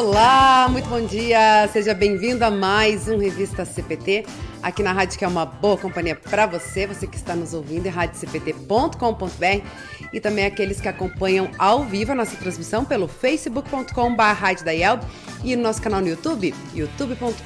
Olá, 0.00 0.66
muito 0.70 0.88
bom 0.88 1.04
dia. 1.04 1.68
Seja 1.74 1.92
bem-vindo 1.92 2.42
a 2.42 2.50
mais 2.50 3.06
um 3.06 3.18
Revista 3.18 3.66
CPT, 3.66 4.24
aqui 4.62 4.82
na 4.82 4.94
rádio 4.94 5.18
que 5.18 5.26
é 5.26 5.28
uma 5.28 5.44
boa 5.44 5.76
companhia 5.76 6.16
para 6.16 6.46
você, 6.46 6.86
você 6.86 7.06
que 7.06 7.16
está 7.16 7.36
nos 7.36 7.52
ouvindo 7.52 7.84
em 7.84 7.90
radiocpt.com.br 7.90 9.66
e 10.10 10.18
também 10.18 10.46
aqueles 10.46 10.80
que 10.80 10.88
acompanham 10.88 11.50
ao 11.58 11.84
vivo 11.84 12.12
a 12.12 12.14
nossa 12.14 12.34
transmissão 12.34 12.82
pelo 12.82 13.06
facebook.com.br 13.06 13.92
e 15.44 15.54
no 15.54 15.62
nosso 15.62 15.82
canal 15.82 16.00
no 16.00 16.08
YouTube, 16.08 16.54
youtube.com.br 16.74 17.44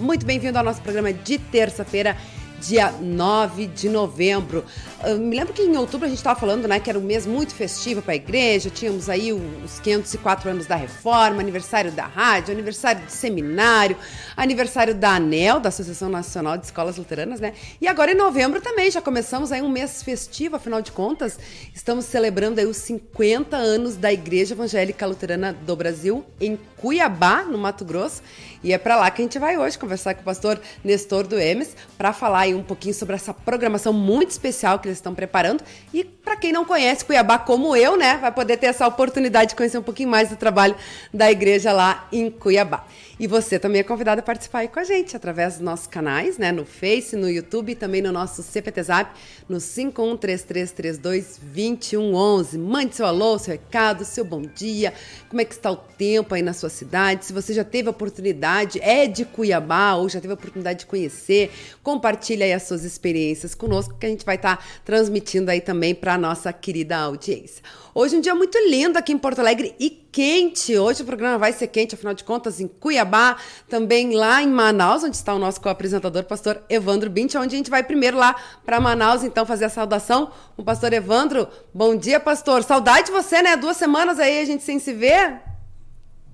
Muito 0.00 0.26
bem-vindo 0.26 0.58
ao 0.58 0.64
nosso 0.64 0.82
programa 0.82 1.12
de 1.12 1.38
terça-feira, 1.38 2.16
dia 2.60 2.90
9 2.90 3.66
de 3.66 3.88
novembro. 3.88 4.64
Eu 5.04 5.18
me 5.18 5.36
lembro 5.36 5.52
que 5.52 5.62
em 5.62 5.76
outubro 5.76 6.06
a 6.06 6.08
gente 6.08 6.18
estava 6.18 6.38
falando, 6.38 6.66
né, 6.66 6.80
que 6.80 6.90
era 6.90 6.98
um 6.98 7.02
mês 7.02 7.26
muito 7.26 7.54
festivo 7.54 8.02
para 8.02 8.12
a 8.12 8.16
igreja, 8.16 8.68
tínhamos 8.68 9.08
aí 9.08 9.32
os 9.32 9.78
504 9.80 10.50
anos 10.50 10.66
da 10.66 10.74
reforma, 10.74 11.40
aniversário 11.40 11.92
da 11.92 12.04
rádio, 12.04 12.52
aniversário 12.52 13.04
do 13.04 13.10
seminário, 13.10 13.96
aniversário 14.36 14.94
da 14.94 15.14
ANEL, 15.14 15.60
da 15.60 15.68
Associação 15.68 16.08
Nacional 16.08 16.56
de 16.58 16.66
Escolas 16.66 16.96
Luteranas, 16.96 17.40
né? 17.40 17.52
E 17.80 17.86
agora 17.86 18.12
em 18.12 18.16
novembro 18.16 18.60
também 18.60 18.90
já 18.90 19.00
começamos 19.00 19.52
aí 19.52 19.62
um 19.62 19.68
mês 19.68 20.02
festivo, 20.02 20.56
afinal 20.56 20.82
de 20.82 20.90
contas, 20.90 21.38
estamos 21.72 22.04
celebrando 22.06 22.60
aí 22.60 22.66
os 22.66 22.76
50 22.78 23.56
anos 23.56 23.96
da 23.96 24.12
Igreja 24.12 24.54
Evangélica 24.54 25.06
Luterana 25.06 25.52
do 25.52 25.76
Brasil 25.76 26.24
em 26.40 26.58
Cuiabá, 26.80 27.42
no 27.42 27.58
Mato 27.58 27.84
Grosso. 27.84 28.22
E 28.62 28.72
é 28.72 28.78
para 28.78 28.96
lá 28.96 29.10
que 29.10 29.22
a 29.22 29.24
gente 29.24 29.38
vai 29.38 29.56
hoje 29.56 29.78
conversar 29.78 30.14
com 30.14 30.22
o 30.22 30.24
pastor 30.24 30.60
Nestor 30.82 31.26
do 31.26 31.38
Emes 31.38 31.76
para 31.96 32.12
falar 32.12 32.48
um 32.48 32.62
pouquinho 32.62 32.94
sobre 32.94 33.14
essa 33.14 33.32
programação 33.32 33.92
muito 33.92 34.30
especial 34.30 34.78
que 34.78 34.88
eles 34.88 34.98
estão 34.98 35.14
preparando. 35.14 35.62
E 35.92 36.02
para 36.02 36.36
quem 36.36 36.52
não 36.52 36.64
conhece 36.64 37.04
Cuiabá 37.04 37.38
como 37.38 37.76
eu, 37.76 37.96
né, 37.96 38.16
vai 38.16 38.32
poder 38.32 38.56
ter 38.56 38.66
essa 38.66 38.86
oportunidade 38.86 39.50
de 39.50 39.56
conhecer 39.56 39.78
um 39.78 39.82
pouquinho 39.82 40.08
mais 40.08 40.28
do 40.28 40.36
trabalho 40.36 40.74
da 41.12 41.30
igreja 41.30 41.72
lá 41.72 42.08
em 42.12 42.30
Cuiabá. 42.30 42.84
E 43.20 43.26
você 43.26 43.58
também 43.58 43.80
é 43.80 43.84
convidado 43.84 44.20
a 44.20 44.22
participar 44.22 44.60
aí 44.60 44.68
com 44.68 44.78
a 44.78 44.84
gente 44.84 45.16
através 45.16 45.54
dos 45.54 45.62
nossos 45.62 45.88
canais, 45.88 46.38
né? 46.38 46.52
No 46.52 46.64
Face, 46.64 47.16
no 47.16 47.28
YouTube 47.28 47.72
e 47.72 47.74
também 47.74 48.00
no 48.00 48.12
nosso 48.12 48.44
CPT 48.44 48.80
Zap, 48.84 49.10
no 49.48 49.56
5133322111. 49.56 52.56
Mande 52.56 52.94
seu 52.94 53.06
alô, 53.06 53.36
seu 53.36 53.54
recado, 53.54 54.04
seu 54.04 54.24
bom 54.24 54.42
dia, 54.42 54.94
como 55.28 55.40
é 55.40 55.44
que 55.44 55.52
está 55.52 55.72
o 55.72 55.76
tempo 55.76 56.32
aí 56.32 56.42
na 56.42 56.52
sua 56.52 56.68
cidade, 56.68 57.24
se 57.24 57.32
você 57.32 57.52
já 57.52 57.64
teve 57.64 57.88
a 57.88 57.90
oportunidade, 57.90 58.78
é 58.80 59.08
de 59.08 59.24
Cuiabá 59.24 59.94
ou 59.94 60.08
já 60.08 60.20
teve 60.20 60.32
a 60.32 60.34
oportunidade 60.34 60.78
de 60.80 60.86
conhecer, 60.86 61.50
compartilha 61.82 62.46
aí 62.46 62.52
as 62.52 62.62
suas 62.62 62.84
experiências 62.84 63.52
conosco 63.52 63.96
que 63.98 64.06
a 64.06 64.08
gente 64.08 64.24
vai 64.24 64.36
estar 64.36 64.58
tá 64.58 64.64
transmitindo 64.84 65.50
aí 65.50 65.60
também 65.60 65.92
para 65.92 66.14
a 66.14 66.18
nossa 66.18 66.52
querida 66.52 66.98
audiência. 66.98 67.64
Hoje 67.92 68.16
um 68.16 68.20
dia 68.20 68.34
muito 68.34 68.56
lindo 68.68 68.96
aqui 68.96 69.12
em 69.12 69.18
Porto 69.18 69.40
Alegre 69.40 69.74
e 69.80 69.90
quente. 70.18 70.76
Hoje 70.76 71.04
o 71.04 71.06
programa 71.06 71.38
vai 71.38 71.52
ser 71.52 71.68
quente, 71.68 71.94
afinal 71.94 72.12
de 72.12 72.24
contas, 72.24 72.60
em 72.60 72.66
Cuiabá, 72.66 73.36
também 73.68 74.16
lá 74.16 74.42
em 74.42 74.48
Manaus, 74.48 75.04
onde 75.04 75.14
está 75.14 75.32
o 75.32 75.38
nosso 75.38 75.60
co-apresentador, 75.60 76.24
pastor 76.24 76.60
Evandro 76.68 77.08
Bint, 77.08 77.36
onde 77.36 77.54
a 77.54 77.56
gente 77.56 77.70
vai 77.70 77.84
primeiro 77.84 78.16
lá 78.16 78.34
para 78.66 78.80
Manaus, 78.80 79.22
então, 79.22 79.46
fazer 79.46 79.66
a 79.66 79.68
saudação 79.68 80.32
com 80.56 80.62
o 80.62 80.64
pastor 80.64 80.92
Evandro. 80.92 81.46
Bom 81.72 81.94
dia, 81.94 82.18
pastor. 82.18 82.64
Saudade 82.64 83.06
de 83.06 83.12
você, 83.12 83.40
né? 83.40 83.56
Duas 83.56 83.76
semanas 83.76 84.18
aí 84.18 84.40
a 84.40 84.44
gente 84.44 84.64
sem 84.64 84.80
se 84.80 84.92
ver. 84.92 85.40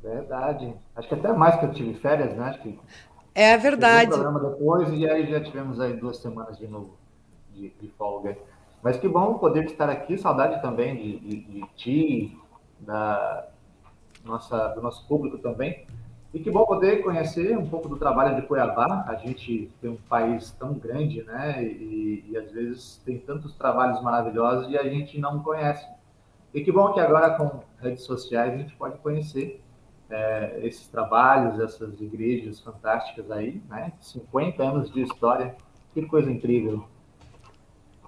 Verdade. 0.03 0.75
Acho 0.97 1.07
que 1.07 1.15
até 1.17 1.31
mais 1.35 1.57
que 1.57 1.67
eu 1.67 1.73
tive 1.73 1.93
férias, 2.01 2.35
né? 2.35 2.45
Acho 2.45 2.63
que 2.63 2.79
é 3.35 3.55
verdade. 3.59 4.07
Um 4.07 4.15
programa 4.15 4.41
depois 4.49 4.89
e 4.95 5.07
aí 5.07 5.31
já 5.31 5.43
tivemos 5.43 5.79
aí 5.79 5.93
duas 5.93 6.17
semanas 6.17 6.57
de 6.57 6.67
novo 6.67 6.97
de, 7.53 7.69
de 7.69 7.89
folga. 7.99 8.35
Mas 8.83 8.97
que 8.97 9.07
bom 9.07 9.35
poder 9.35 9.67
estar 9.67 9.91
aqui, 9.91 10.17
saudade 10.17 10.63
também 10.63 10.97
de, 10.97 11.19
de, 11.19 11.41
de 11.41 11.65
ti, 11.77 12.39
da 12.81 13.49
nossa, 14.25 14.69
do 14.69 14.81
nosso 14.81 15.07
público 15.07 15.39
também. 15.39 15.87
E 16.33 16.41
que 16.41 16.51
bom 16.51 16.67
poder 16.67 17.03
conhecer 17.05 17.57
um 17.57 17.67
pouco 17.67 17.89
do 17.89 17.97
trabalho 17.97 18.35
de 18.35 18.43
Cuiabá. 18.43 19.05
A 19.07 19.15
gente 19.15 19.71
tem 19.81 19.91
um 19.91 19.97
país 19.97 20.51
tão 20.51 20.75
grande, 20.75 21.23
né? 21.23 21.63
E, 21.63 22.25
e 22.29 22.37
às 22.37 22.51
vezes 22.51 23.01
tem 23.05 23.19
tantos 23.19 23.55
trabalhos 23.55 24.03
maravilhosos 24.03 24.69
e 24.69 24.77
a 24.77 24.83
gente 24.83 25.19
não 25.21 25.41
conhece. 25.41 25.87
E 26.53 26.61
que 26.63 26.73
bom 26.73 26.93
que 26.93 26.99
agora 26.99 27.37
com 27.37 27.61
redes 27.81 28.03
sociais 28.03 28.53
a 28.53 28.57
gente 28.57 28.75
pode 28.75 28.99
conhecer 28.99 29.63
é, 30.11 30.59
esses 30.65 30.89
trabalhos, 30.89 31.61
essas 31.61 32.01
igrejas 32.01 32.61
fantásticas 32.61 33.31
aí, 33.31 33.63
né? 33.69 33.93
50 34.01 34.63
anos 34.63 34.93
de 34.93 35.03
história, 35.03 35.55
que 35.93 36.03
coisa 36.03 36.33
incrível. 36.33 36.85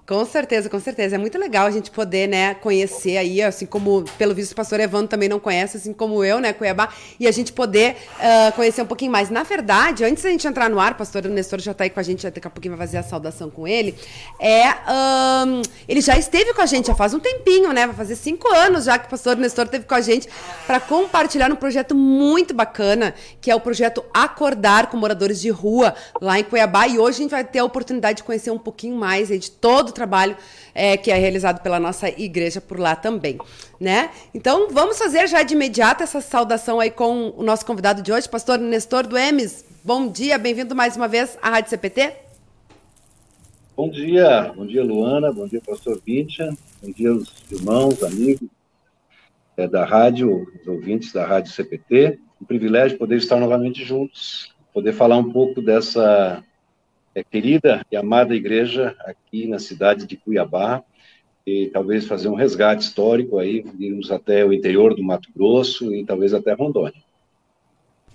Com 0.07 0.23
certeza, 0.23 0.69
com 0.69 0.79
certeza. 0.79 1.15
É 1.15 1.17
muito 1.17 1.37
legal 1.37 1.67
a 1.67 1.69
gente 1.69 1.91
poder, 1.91 2.29
né, 2.29 2.53
conhecer 2.53 3.17
aí, 3.17 3.41
assim 3.41 3.65
como, 3.65 4.05
pelo 4.17 4.33
visto, 4.33 4.53
o 4.53 4.55
pastor 4.55 4.79
Evandro 4.79 5.09
também 5.09 5.27
não 5.27 5.37
conhece, 5.37 5.75
assim 5.75 5.91
como 5.91 6.23
eu, 6.23 6.39
né, 6.39 6.53
Cuiabá, 6.53 6.87
e 7.19 7.27
a 7.27 7.31
gente 7.31 7.51
poder 7.51 7.97
uh, 8.13 8.55
conhecer 8.55 8.81
um 8.81 8.85
pouquinho 8.85 9.11
mais. 9.11 9.29
Na 9.29 9.43
verdade, 9.43 10.05
antes 10.05 10.23
da 10.23 10.29
gente 10.29 10.47
entrar 10.47 10.69
no 10.69 10.79
ar, 10.79 10.93
o 10.93 10.95
pastor 10.95 11.25
Nestor 11.25 11.59
já 11.59 11.73
está 11.73 11.83
aí 11.83 11.89
com 11.89 11.99
a 11.99 12.03
gente, 12.03 12.23
daqui 12.23 12.47
a 12.47 12.49
pouquinho 12.49 12.77
vai 12.77 12.87
fazer 12.87 12.99
a 12.99 13.03
saudação 13.03 13.49
com 13.49 13.67
ele, 13.67 13.95
é, 14.39 14.69
um, 15.45 15.61
ele 15.89 15.99
já 15.99 16.17
esteve 16.17 16.53
com 16.53 16.61
a 16.61 16.65
gente 16.65 16.87
já 16.87 16.95
faz 16.95 17.13
um 17.13 17.19
tempinho, 17.19 17.73
né, 17.73 17.85
vai 17.85 17.95
fazer 17.95 18.15
cinco 18.15 18.47
anos 18.53 18.85
já 18.85 18.97
que 18.97 19.07
o 19.07 19.09
pastor 19.09 19.35
Nestor 19.35 19.65
esteve 19.65 19.83
com 19.83 19.95
a 19.95 19.99
gente 19.99 20.29
para 20.65 20.79
compartilhar 20.79 21.51
um 21.51 21.57
projeto 21.57 21.93
muito 21.93 22.53
bacana, 22.53 23.13
que 23.41 23.51
é 23.51 23.55
o 23.55 23.59
projeto 23.59 24.05
Acordar 24.13 24.87
com 24.87 24.95
Moradores 24.95 25.41
de 25.41 25.49
Rua, 25.49 25.93
lá 26.21 26.39
em 26.39 26.45
Cuiabá, 26.45 26.87
e 26.87 26.97
hoje 26.97 27.17
a 27.17 27.21
gente 27.23 27.31
vai 27.31 27.43
ter 27.43 27.59
a 27.59 27.65
oportunidade 27.65 28.19
de 28.19 28.23
conhecer 28.23 28.51
um 28.51 28.57
pouquinho 28.57 28.95
mais 28.95 29.29
aí, 29.29 29.37
de 29.37 29.51
todo 29.51 29.96
trabalho 29.97 30.37
é, 30.73 30.95
que 30.95 31.09
é 31.09 31.15
realizado 31.15 31.61
pela 31.61 31.79
nossa 31.79 32.07
igreja 32.09 32.61
por 32.61 32.79
lá 32.79 32.95
também, 32.95 33.37
né? 33.79 34.11
Então, 34.33 34.69
vamos 34.69 34.97
fazer 34.97 35.27
já 35.27 35.41
de 35.41 35.55
imediato 35.55 36.03
essa 36.03 36.21
saudação 36.21 36.79
aí 36.79 36.91
com 36.91 37.33
o 37.35 37.43
nosso 37.43 37.65
convidado 37.65 38.01
de 38.01 38.11
hoje, 38.11 38.29
pastor 38.29 38.59
Nestor 38.59 39.07
do 39.07 39.17
Emes. 39.17 39.65
Bom 39.83 40.07
dia, 40.07 40.37
bem-vindo 40.37 40.75
mais 40.75 40.95
uma 40.95 41.07
vez 41.07 41.37
à 41.41 41.49
Rádio 41.49 41.71
CPT. 41.71 42.13
Bom 43.75 43.89
dia, 43.89 44.53
bom 44.55 44.65
dia 44.65 44.83
Luana, 44.83 45.31
bom 45.31 45.47
dia 45.47 45.61
pastor 45.65 46.01
Vincha, 46.05 46.49
bom 46.81 46.91
dia 46.91 47.13
os 47.13 47.31
irmãos, 47.51 48.03
amigos 48.03 48.49
é, 49.55 49.67
da 49.67 49.83
rádio, 49.83 50.47
os 50.61 50.67
ouvintes 50.67 51.11
da 51.11 51.25
Rádio 51.25 51.51
CPT. 51.51 52.19
Um 52.39 52.45
privilégio 52.45 52.97
poder 52.97 53.17
estar 53.17 53.37
novamente 53.37 53.83
juntos, 53.83 54.53
poder 54.71 54.93
falar 54.93 55.17
um 55.17 55.31
pouco 55.31 55.59
dessa 55.59 56.43
querida 57.23 57.85
e 57.91 57.95
amada 57.95 58.35
igreja 58.35 58.95
aqui 58.99 59.47
na 59.47 59.59
cidade 59.59 60.05
de 60.05 60.17
Cuiabá, 60.17 60.83
e 61.45 61.67
talvez 61.67 62.05
fazer 62.05 62.27
um 62.27 62.35
resgate 62.35 62.83
histórico 62.83 63.39
aí, 63.39 63.63
irmos 63.79 64.11
até 64.11 64.43
o 64.43 64.51
interior 64.51 64.93
do 64.93 65.01
Mato 65.01 65.29
Grosso 65.33 65.93
e 65.95 66.03
talvez 66.05 66.33
até 66.33 66.53
Rondônia. 66.53 67.01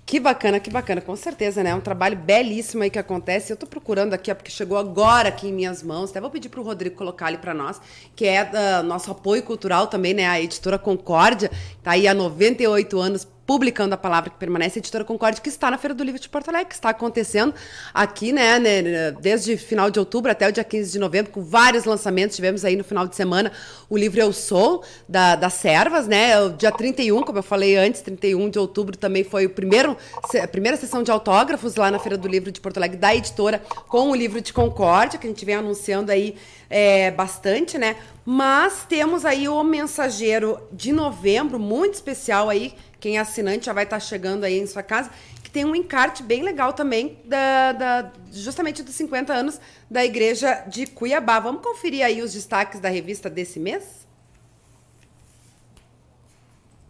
Que 0.04 0.20
bacana, 0.20 0.60
que 0.60 0.68
bacana, 0.68 1.00
com 1.00 1.16
certeza, 1.16 1.62
né? 1.62 1.70
É 1.70 1.74
um 1.74 1.80
trabalho 1.80 2.18
belíssimo 2.18 2.82
aí 2.82 2.90
que 2.90 2.98
acontece. 2.98 3.50
Eu 3.50 3.56
tô 3.56 3.66
procurando 3.66 4.12
aqui, 4.12 4.30
ó, 4.30 4.34
porque 4.34 4.50
chegou 4.50 4.76
agora 4.76 5.30
aqui 5.30 5.48
em 5.48 5.52
minhas 5.52 5.82
mãos. 5.82 6.10
Até 6.10 6.20
vou 6.20 6.28
pedir 6.28 6.50
pro 6.50 6.62
Rodrigo 6.62 6.96
colocar 6.96 7.28
ali 7.28 7.38
para 7.38 7.54
nós, 7.54 7.80
que 8.14 8.26
é 8.26 8.42
uh, 8.42 8.82
nosso 8.82 9.10
apoio 9.10 9.42
cultural 9.42 9.86
também, 9.86 10.12
né? 10.12 10.26
A 10.26 10.38
editora 10.38 10.78
Concórdia, 10.78 11.50
tá 11.82 11.92
aí 11.92 12.06
há 12.06 12.12
98 12.12 13.00
anos 13.00 13.24
publicando 13.52 13.94
a 13.94 13.98
palavra 13.98 14.30
que 14.30 14.38
permanece, 14.38 14.78
editora 14.78 15.04
Concorde, 15.04 15.42
que 15.42 15.50
está 15.50 15.70
na 15.70 15.76
Feira 15.76 15.92
do 15.92 16.02
Livro 16.02 16.18
de 16.18 16.26
Porto 16.26 16.48
Alegre, 16.48 16.68
que 16.68 16.74
está 16.74 16.88
acontecendo 16.88 17.52
aqui, 17.92 18.32
né, 18.32 18.58
né, 18.58 19.10
desde 19.20 19.58
final 19.58 19.90
de 19.90 19.98
outubro 19.98 20.32
até 20.32 20.48
o 20.48 20.52
dia 20.52 20.64
15 20.64 20.90
de 20.90 20.98
novembro, 20.98 21.30
com 21.30 21.42
vários 21.42 21.84
lançamentos. 21.84 22.34
Tivemos 22.34 22.64
aí 22.64 22.76
no 22.76 22.82
final 22.82 23.06
de 23.06 23.14
semana 23.14 23.52
o 23.90 23.98
livro 23.98 24.18
Eu 24.18 24.32
Sou, 24.32 24.82
da, 25.06 25.36
das 25.36 25.52
Servas, 25.52 26.08
né? 26.08 26.40
O 26.40 26.48
dia 26.48 26.72
31, 26.72 27.20
como 27.24 27.40
eu 27.40 27.42
falei 27.42 27.76
antes, 27.76 28.00
31 28.00 28.48
de 28.48 28.58
outubro 28.58 28.96
também 28.96 29.22
foi 29.22 29.44
o 29.44 29.50
primeiro, 29.50 29.98
a 30.42 30.48
primeira 30.48 30.78
sessão 30.78 31.02
de 31.02 31.10
autógrafos 31.10 31.76
lá 31.76 31.90
na 31.90 31.98
Feira 31.98 32.16
do 32.16 32.26
Livro 32.26 32.50
de 32.50 32.58
Porto 32.58 32.78
Alegre, 32.78 32.96
da 32.96 33.14
editora, 33.14 33.60
com 33.86 34.12
o 34.12 34.14
livro 34.14 34.40
de 34.40 34.50
Concórdia, 34.50 35.18
que 35.18 35.26
a 35.26 35.30
gente 35.30 35.44
vem 35.44 35.56
anunciando 35.56 36.10
aí 36.10 36.36
é, 36.70 37.10
bastante, 37.10 37.76
né? 37.76 37.96
Mas 38.24 38.86
temos 38.88 39.26
aí 39.26 39.46
o 39.46 39.62
mensageiro 39.62 40.58
de 40.72 40.90
novembro, 40.90 41.58
muito 41.58 41.92
especial 41.92 42.48
aí, 42.48 42.74
quem 43.02 43.16
é 43.16 43.20
assinante 43.20 43.66
já 43.66 43.72
vai 43.72 43.82
estar 43.82 43.96
tá 43.96 44.00
chegando 44.00 44.44
aí 44.44 44.60
em 44.60 44.66
sua 44.66 44.82
casa, 44.82 45.10
que 45.42 45.50
tem 45.50 45.64
um 45.64 45.74
encarte 45.74 46.22
bem 46.22 46.40
legal 46.44 46.72
também, 46.72 47.18
da, 47.24 47.72
da, 47.72 48.12
justamente 48.32 48.80
dos 48.80 48.94
50 48.94 49.34
anos 49.34 49.60
da 49.90 50.04
Igreja 50.04 50.62
de 50.68 50.86
Cuiabá. 50.86 51.40
Vamos 51.40 51.62
conferir 51.62 52.06
aí 52.06 52.22
os 52.22 52.32
destaques 52.32 52.78
da 52.78 52.88
revista 52.88 53.28
desse 53.28 53.58
mês? 53.58 54.06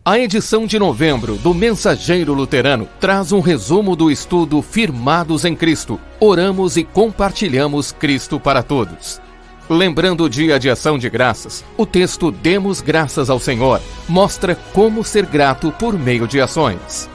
A 0.04 0.18
edição 0.18 0.66
de 0.66 0.78
novembro 0.78 1.36
do 1.36 1.54
Mensageiro 1.54 2.34
Luterano 2.34 2.86
traz 3.00 3.32
um 3.32 3.40
resumo 3.40 3.96
do 3.96 4.10
estudo 4.10 4.60
Firmados 4.60 5.46
em 5.46 5.56
Cristo. 5.56 5.98
Oramos 6.20 6.76
e 6.76 6.84
compartilhamos 6.84 7.90
Cristo 7.90 8.38
para 8.38 8.62
todos. 8.62 9.18
Lembrando 9.68 10.24
o 10.24 10.28
dia 10.28 10.58
de 10.58 10.68
ação 10.68 10.98
de 10.98 11.08
graças, 11.08 11.64
o 11.76 11.86
texto 11.86 12.30
Demos 12.30 12.80
Graças 12.80 13.30
ao 13.30 13.38
Senhor 13.38 13.80
mostra 14.08 14.56
como 14.72 15.04
ser 15.04 15.24
grato 15.24 15.72
por 15.78 15.96
meio 15.98 16.26
de 16.26 16.40
ações. 16.40 17.08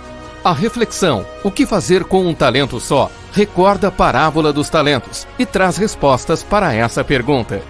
A 0.44 0.54
reflexão, 0.54 1.26
o 1.44 1.52
que 1.52 1.66
fazer 1.66 2.06
com 2.06 2.26
um 2.26 2.34
talento 2.34 2.80
só, 2.80 3.12
recorda 3.34 3.90
a 3.90 3.92
parábola 3.92 4.54
dos 4.54 4.70
talentos 4.70 5.28
e 5.38 5.46
traz 5.46 5.78
respostas 5.78 6.42
para 6.42 6.74
essa 6.74 7.04
pergunta. 7.04 7.62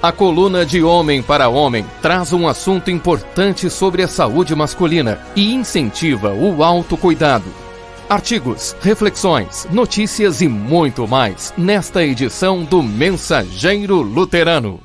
A 0.00 0.12
coluna 0.12 0.64
de 0.64 0.82
Homem 0.82 1.22
para 1.22 1.48
Homem 1.48 1.84
traz 2.00 2.32
um 2.32 2.46
assunto 2.46 2.90
importante 2.90 3.68
sobre 3.68 4.02
a 4.02 4.08
saúde 4.08 4.54
masculina 4.54 5.20
e 5.34 5.52
incentiva 5.52 6.32
o 6.32 6.62
autocuidado. 6.62 7.69
Artigos, 8.10 8.74
reflexões, 8.80 9.66
notícias 9.70 10.40
e 10.40 10.48
muito 10.48 11.06
mais 11.06 11.54
nesta 11.56 12.02
edição 12.02 12.64
do 12.64 12.82
Mensageiro 12.82 14.02
Luterano. 14.02 14.80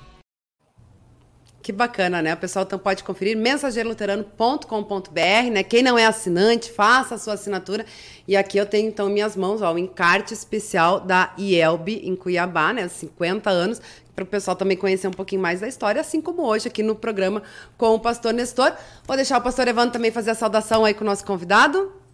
Que 1.60 1.72
bacana, 1.72 2.22
né? 2.22 2.36
O 2.36 2.38
pessoal 2.38 2.66
então 2.66 2.77
pode 2.77 3.04
conferir 3.04 3.36
mensageiroluterano.com.br, 3.36 5.51
né? 5.51 5.63
Quem 5.63 5.81
não 5.81 5.98
é 5.98 6.06
assinante, 6.06 6.72
faça 6.72 7.16
a 7.16 7.18
sua 7.18 7.33
assinatura. 7.33 7.83
E 8.27 8.38
aqui 8.38 8.60
eu 8.60 8.66
tenho 8.68 8.89
então 8.89 9.10
minhas 9.10 9.36
mãos, 9.36 9.63
ó, 9.63 9.74
o 9.74 9.80
encarte 9.80 10.31
especial 10.31 11.00
da 11.00 11.33
IELB 11.36 12.01
em 12.04 12.16
Cuiabá, 12.16 12.74
né? 12.74 12.88
50 12.88 13.50
anos, 13.50 13.81
para 14.16 14.24
o 14.24 14.27
pessoal 14.27 14.56
também 14.56 14.77
conhecer 14.77 15.07
um 15.07 15.12
pouquinho 15.12 15.42
mais 15.42 15.62
da 15.62 15.68
história, 15.68 16.00
assim 16.00 16.22
como 16.22 16.44
hoje 16.44 16.68
aqui 16.68 16.83
no 16.83 16.94
programa 16.94 17.42
com 17.75 17.95
o 17.95 18.00
pastor 18.00 18.36
Nestor. 18.36 18.72
Vou 19.04 19.16
deixar 19.16 19.39
o 19.39 19.42
pastor 19.42 19.68
Evandro 19.68 19.94
também 19.94 20.12
fazer 20.12 20.30
a 20.30 20.36
saudação 20.36 20.86
aí 20.86 20.94
com 20.94 21.04
o 21.04 21.07
nosso 21.07 21.25
convidado. 21.25 22.04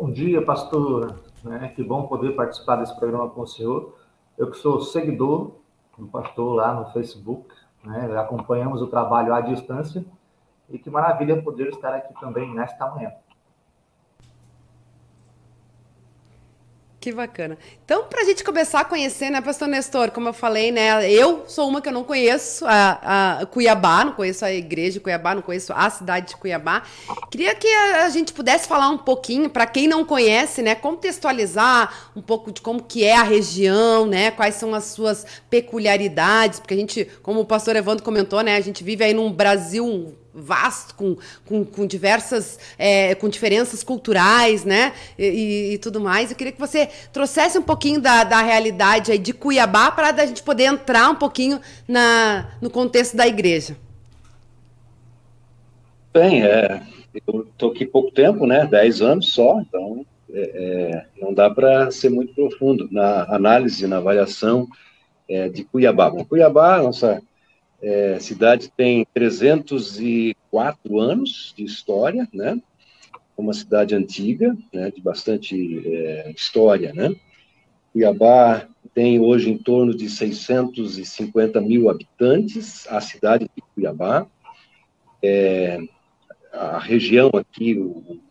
Bom 0.00 0.10
dia, 0.10 0.40
pastor. 0.40 1.14
Né? 1.44 1.70
Que 1.76 1.84
bom 1.84 2.06
poder 2.06 2.34
participar 2.34 2.76
desse 2.76 2.98
programa 2.98 3.28
com 3.28 3.42
o 3.42 3.46
senhor. 3.46 3.98
Eu 4.38 4.50
que 4.50 4.56
sou 4.56 4.80
seguidor 4.80 5.56
do 5.98 6.06
pastor 6.06 6.54
lá 6.54 6.72
no 6.72 6.86
Facebook, 6.86 7.54
né? 7.84 8.18
Acompanhamos 8.18 8.80
o 8.80 8.86
trabalho 8.86 9.34
à 9.34 9.42
distância 9.42 10.02
e 10.70 10.78
que 10.78 10.88
maravilha 10.88 11.42
poder 11.42 11.68
estar 11.68 11.92
aqui 11.92 12.18
também 12.18 12.54
nesta 12.54 12.86
manhã. 12.86 13.12
Que 17.00 17.12
bacana. 17.12 17.56
Então, 17.82 18.04
para 18.04 18.20
a 18.20 18.24
gente 18.24 18.44
começar 18.44 18.80
a 18.80 18.84
conhecer, 18.84 19.30
né, 19.30 19.40
Pastor 19.40 19.66
Nestor, 19.66 20.10
como 20.10 20.28
eu 20.28 20.34
falei, 20.34 20.70
né, 20.70 21.10
eu 21.10 21.44
sou 21.48 21.66
uma 21.66 21.80
que 21.80 21.88
eu 21.88 21.92
não 21.94 22.04
conheço 22.04 22.66
a, 22.66 23.38
a 23.40 23.46
Cuiabá, 23.46 24.04
não 24.04 24.12
conheço 24.12 24.44
a 24.44 24.52
igreja 24.52 24.92
de 24.92 25.00
Cuiabá, 25.00 25.34
não 25.34 25.40
conheço 25.40 25.72
a 25.72 25.88
cidade 25.88 26.28
de 26.28 26.36
Cuiabá. 26.36 26.82
Queria 27.30 27.54
que 27.54 27.66
a, 27.66 28.04
a 28.04 28.08
gente 28.10 28.34
pudesse 28.34 28.68
falar 28.68 28.90
um 28.90 28.98
pouquinho, 28.98 29.48
para 29.48 29.64
quem 29.64 29.88
não 29.88 30.04
conhece, 30.04 30.60
né, 30.60 30.74
contextualizar 30.74 32.10
um 32.14 32.20
pouco 32.20 32.52
de 32.52 32.60
como 32.60 32.82
que 32.82 33.02
é 33.02 33.16
a 33.16 33.22
região, 33.22 34.04
né, 34.04 34.30
quais 34.30 34.56
são 34.56 34.74
as 34.74 34.84
suas 34.84 35.24
peculiaridades, 35.48 36.60
porque 36.60 36.74
a 36.74 36.76
gente, 36.76 37.08
como 37.22 37.40
o 37.40 37.46
Pastor 37.46 37.76
Evandro 37.76 38.04
comentou, 38.04 38.42
né, 38.42 38.56
a 38.56 38.60
gente 38.60 38.84
vive 38.84 39.04
aí 39.04 39.14
num 39.14 39.32
Brasil 39.32 40.14
vasto, 40.34 40.94
com, 40.94 41.16
com, 41.44 41.64
com 41.64 41.86
diversas, 41.86 42.58
é, 42.78 43.14
com 43.14 43.28
diferenças 43.28 43.82
culturais, 43.82 44.64
né, 44.64 44.92
e, 45.18 45.72
e, 45.74 45.78
tudo 45.78 46.00
mais. 46.00 46.30
Eu 46.30 46.36
queria 46.36 46.52
que 46.52 46.60
você 46.60 46.88
trouxesse 47.12 47.58
um 47.58 47.62
pouquinho 47.62 48.00
da, 48.00 48.24
da 48.24 48.40
realidade 48.40 49.12
aí 49.12 49.18
de 49.18 49.32
Cuiabá 49.32 49.90
para 49.90 50.10
a 50.10 50.26
gente 50.26 50.42
poder 50.42 50.64
entrar 50.64 51.10
um 51.10 51.16
pouquinho 51.16 51.60
na, 51.86 52.50
no 52.60 52.70
contexto 52.70 53.16
da 53.16 53.26
igreja. 53.26 53.76
Bem, 56.12 56.44
é, 56.44 56.82
eu 57.26 57.42
estou 57.42 57.70
aqui 57.70 57.86
pouco 57.86 58.10
tempo, 58.10 58.46
né, 58.46 58.66
10 58.66 59.02
anos 59.02 59.32
só, 59.32 59.60
então 59.60 60.04
é, 60.32 60.40
é, 60.40 61.04
não 61.20 61.32
dá 61.32 61.50
para 61.50 61.90
ser 61.90 62.08
muito 62.08 62.34
profundo 62.34 62.88
na 62.90 63.24
análise, 63.34 63.86
na 63.86 63.98
avaliação 63.98 64.68
é, 65.28 65.48
de 65.48 65.64
Cuiabá. 65.64 66.10
Cuiabá, 66.24 66.82
nossa 66.82 67.22
é, 67.82 68.14
a 68.14 68.20
cidade 68.20 68.70
tem 68.76 69.06
304 69.14 70.98
anos 70.98 71.54
de 71.56 71.64
história, 71.64 72.28
né? 72.32 72.60
Uma 73.36 73.54
cidade 73.54 73.94
antiga, 73.94 74.56
né? 74.72 74.90
De 74.90 75.00
bastante 75.00 75.82
é, 75.86 76.30
história, 76.30 76.92
né? 76.92 77.14
Cuiabá 77.92 78.68
tem 78.94 79.18
hoje 79.20 79.50
em 79.50 79.58
torno 79.58 79.94
de 79.94 80.08
650 80.08 81.60
mil 81.60 81.88
habitantes, 81.88 82.86
a 82.88 83.00
cidade 83.00 83.48
de 83.56 83.62
Cuiabá. 83.74 84.26
É, 85.22 85.80
a 86.52 86.78
região 86.78 87.30
aqui, 87.34 87.78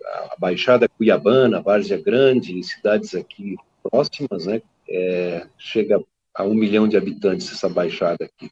a 0.06 0.36
Baixada 0.38 0.88
Cuiabana, 0.88 1.62
Várzea 1.62 2.02
Grande, 2.02 2.62
cidades 2.64 3.16
aqui 3.16 3.56
próximas, 3.82 4.46
né? 4.46 4.62
É, 4.88 5.48
chega 5.58 6.04
a 6.34 6.44
um 6.44 6.54
milhão 6.54 6.88
de 6.88 6.98
habitantes 6.98 7.52
essa 7.52 7.70
baixada 7.70 8.26
aqui. 8.26 8.52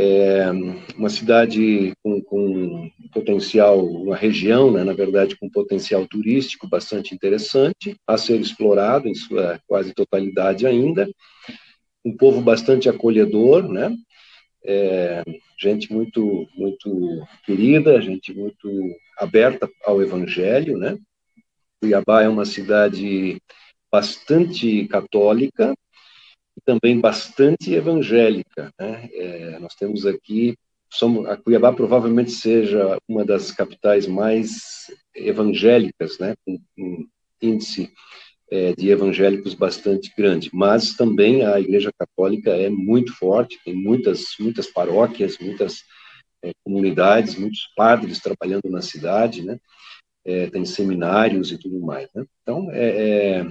É 0.00 0.48
uma 0.96 1.08
cidade 1.08 1.92
com, 2.04 2.22
com 2.22 2.88
potencial, 3.12 3.84
uma 3.84 4.14
região, 4.14 4.70
né, 4.70 4.84
na 4.84 4.92
verdade, 4.92 5.36
com 5.36 5.50
potencial 5.50 6.06
turístico 6.06 6.68
bastante 6.68 7.12
interessante, 7.12 7.96
a 8.06 8.16
ser 8.16 8.40
explorado 8.40 9.08
em 9.08 9.14
sua 9.14 9.60
quase 9.66 9.92
totalidade 9.92 10.68
ainda. 10.68 11.10
Um 12.04 12.16
povo 12.16 12.40
bastante 12.40 12.88
acolhedor, 12.88 13.68
né? 13.68 13.92
É, 14.64 15.24
gente 15.60 15.92
muito, 15.92 16.46
muito 16.54 17.26
querida, 17.44 18.00
gente 18.00 18.32
muito 18.32 18.70
aberta 19.18 19.68
ao 19.84 20.00
evangelho, 20.00 20.78
né? 20.78 20.96
Cuiabá 21.80 22.22
é 22.22 22.28
uma 22.28 22.44
cidade 22.44 23.42
bastante 23.90 24.86
católica, 24.86 25.74
também 26.64 27.00
bastante 27.00 27.72
evangélica. 27.72 28.72
Né? 28.78 29.08
É, 29.12 29.58
nós 29.58 29.74
temos 29.74 30.06
aqui, 30.06 30.56
somos, 30.90 31.26
a 31.26 31.36
Cuiabá 31.36 31.72
provavelmente 31.72 32.30
seja 32.30 32.98
uma 33.08 33.24
das 33.24 33.50
capitais 33.50 34.06
mais 34.06 34.86
evangélicas, 35.14 36.18
né? 36.18 36.34
com 36.44 36.58
um 36.78 37.06
índice 37.40 37.90
é, 38.50 38.72
de 38.72 38.88
evangélicos 38.88 39.54
bastante 39.54 40.12
grande, 40.16 40.50
mas 40.52 40.94
também 40.94 41.44
a 41.44 41.60
Igreja 41.60 41.90
Católica 41.98 42.50
é 42.50 42.70
muito 42.70 43.12
forte, 43.14 43.60
tem 43.64 43.74
muitas, 43.74 44.24
muitas 44.40 44.66
paróquias, 44.66 45.38
muitas 45.38 45.82
é, 46.42 46.52
comunidades, 46.64 47.36
muitos 47.36 47.68
padres 47.76 48.20
trabalhando 48.20 48.70
na 48.70 48.80
cidade, 48.80 49.44
né? 49.44 49.58
É, 50.24 50.48
tem 50.50 50.64
seminários 50.64 51.52
e 51.52 51.58
tudo 51.58 51.80
mais. 51.80 52.08
Né? 52.14 52.24
Então, 52.42 52.68
é, 52.70 53.46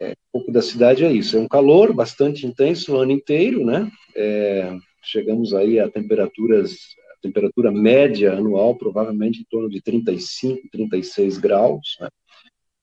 é 0.00 0.10
um 0.10 0.14
pouco 0.32 0.52
da 0.52 0.62
cidade 0.62 1.04
é 1.04 1.12
isso, 1.12 1.36
é 1.36 1.40
um 1.40 1.48
calor 1.48 1.92
bastante 1.92 2.46
intenso 2.46 2.94
o 2.94 2.98
ano 2.98 3.12
inteiro, 3.12 3.64
né? 3.64 3.90
É, 4.14 4.76
chegamos 5.02 5.54
aí 5.54 5.80
a 5.80 5.88
temperaturas, 5.88 6.72
a 7.12 7.22
temperatura 7.22 7.70
média 7.70 8.34
anual 8.34 8.76
provavelmente 8.76 9.40
em 9.40 9.44
torno 9.44 9.68
de 9.68 9.80
35, 9.80 10.68
36 10.70 11.38
graus, 11.38 11.96
né? 12.00 12.08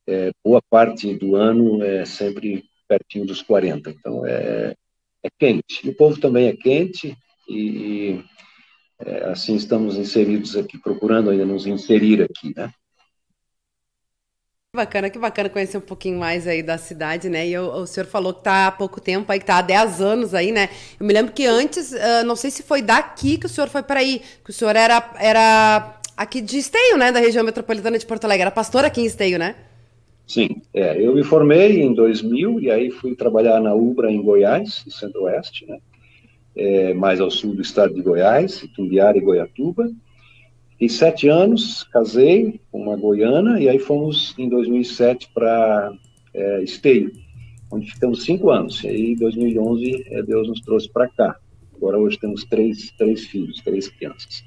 É, 0.06 0.32
boa 0.44 0.62
parte 0.70 1.14
do 1.16 1.36
ano 1.36 1.82
é 1.82 2.04
sempre 2.04 2.66
pertinho 2.88 3.26
dos 3.26 3.42
40, 3.42 3.90
então 3.90 4.26
é, 4.26 4.76
é 5.24 5.30
quente. 5.40 5.86
E 5.86 5.90
o 5.90 5.96
povo 5.96 6.20
também 6.20 6.48
é 6.48 6.56
quente 6.56 7.16
e, 7.48 7.58
e 7.58 8.24
é, 9.00 9.26
assim 9.26 9.56
estamos 9.56 9.98
inseridos 9.98 10.58
aqui, 10.58 10.78
procurando 10.78 11.30
ainda 11.30 11.46
nos 11.46 11.66
inserir 11.66 12.22
aqui, 12.22 12.54
né? 12.56 12.74
Que 14.76 14.78
bacana, 14.78 15.10
que 15.12 15.20
bacana 15.20 15.50
conhecer 15.50 15.78
um 15.78 15.82
pouquinho 15.82 16.18
mais 16.18 16.48
aí 16.48 16.64
da 16.64 16.80
cidade, 16.80 17.30
né? 17.30 17.48
E 17.48 17.56
o 17.56 17.86
senhor 17.86 18.08
falou 18.08 18.34
que 18.34 18.40
está 18.40 18.66
há 18.66 18.72
pouco 18.72 19.00
tempo 19.00 19.32
aí, 19.32 19.38
que 19.38 19.44
está 19.44 19.60
há 19.60 19.62
10 19.62 20.02
anos 20.02 20.34
aí, 20.34 20.52
né? 20.52 20.68
Eu 21.00 21.06
me 21.06 21.14
lembro 21.14 21.32
que 21.32 21.46
antes, 21.46 21.92
uh, 21.92 22.26
não 22.26 22.36
sei 22.36 22.50
se 22.50 22.64
foi 22.64 22.82
daqui 22.82 23.38
que 23.38 23.46
o 23.46 23.50
senhor 23.50 23.68
foi 23.68 23.84
para 23.84 24.00
aí, 24.00 24.20
que 24.44 24.50
o 24.50 24.52
senhor 24.52 24.76
era, 24.76 25.14
era 25.20 26.02
aqui 26.18 26.42
de 26.42 26.58
Esteio, 26.58 26.98
né? 26.98 27.12
Da 27.12 27.20
região 27.20 27.46
metropolitana 27.46 28.00
de 28.00 28.06
Porto 28.08 28.26
Alegre, 28.26 28.42
era 28.42 28.50
pastor 28.50 28.84
aqui 28.84 29.00
em 29.00 29.06
Esteio, 29.06 29.38
né? 29.38 29.58
Sim, 30.26 30.60
é, 30.74 31.00
eu 31.00 31.14
me 31.14 31.24
formei 31.24 31.80
em 31.80 31.94
2000 31.94 32.60
e 32.60 32.72
aí 32.72 32.90
fui 32.90 33.16
trabalhar 33.16 33.62
na 33.62 33.76
Ubra 33.76 34.12
em 34.12 34.24
Goiás, 34.24 34.84
Centro-Oeste, 34.90 35.68
né? 35.68 35.78
É, 36.56 36.96
mais 36.96 37.22
ao 37.22 37.30
sul 37.30 37.54
do 37.54 37.62
estado 37.62 37.94
de 37.94 38.02
Goiás, 38.02 38.68
Tumbiara 38.76 39.16
e 39.20 39.22
Goiatuba. 39.22 39.88
Fiquei 40.74 40.90
sete 40.90 41.28
anos, 41.28 41.84
casei 41.86 42.60
com 42.72 42.82
uma 42.82 42.96
goiana, 42.96 43.60
e 43.60 43.70
aí 43.70 43.80
fomos 43.80 44.36
em 44.38 44.50
2007 44.50 45.30
para 45.34 45.94
é, 46.34 46.64
Esteio, 46.64 47.12
onde 47.72 47.92
ficamos 47.92 48.24
cinco 48.24 48.50
anos. 48.50 48.84
E 48.84 48.88
aí, 48.88 49.12
em 49.12 49.16
2011, 49.16 50.06
é, 50.08 50.22
Deus 50.24 50.48
nos 50.48 50.62
trouxe 50.62 50.90
para 50.92 51.08
cá. 51.08 51.38
Agora, 51.76 51.98
hoje 51.98 52.18
temos 52.18 52.44
três, 52.46 52.92
três 52.98 53.26
filhos, 53.26 53.62
três 53.64 53.88
crianças. 53.88 54.44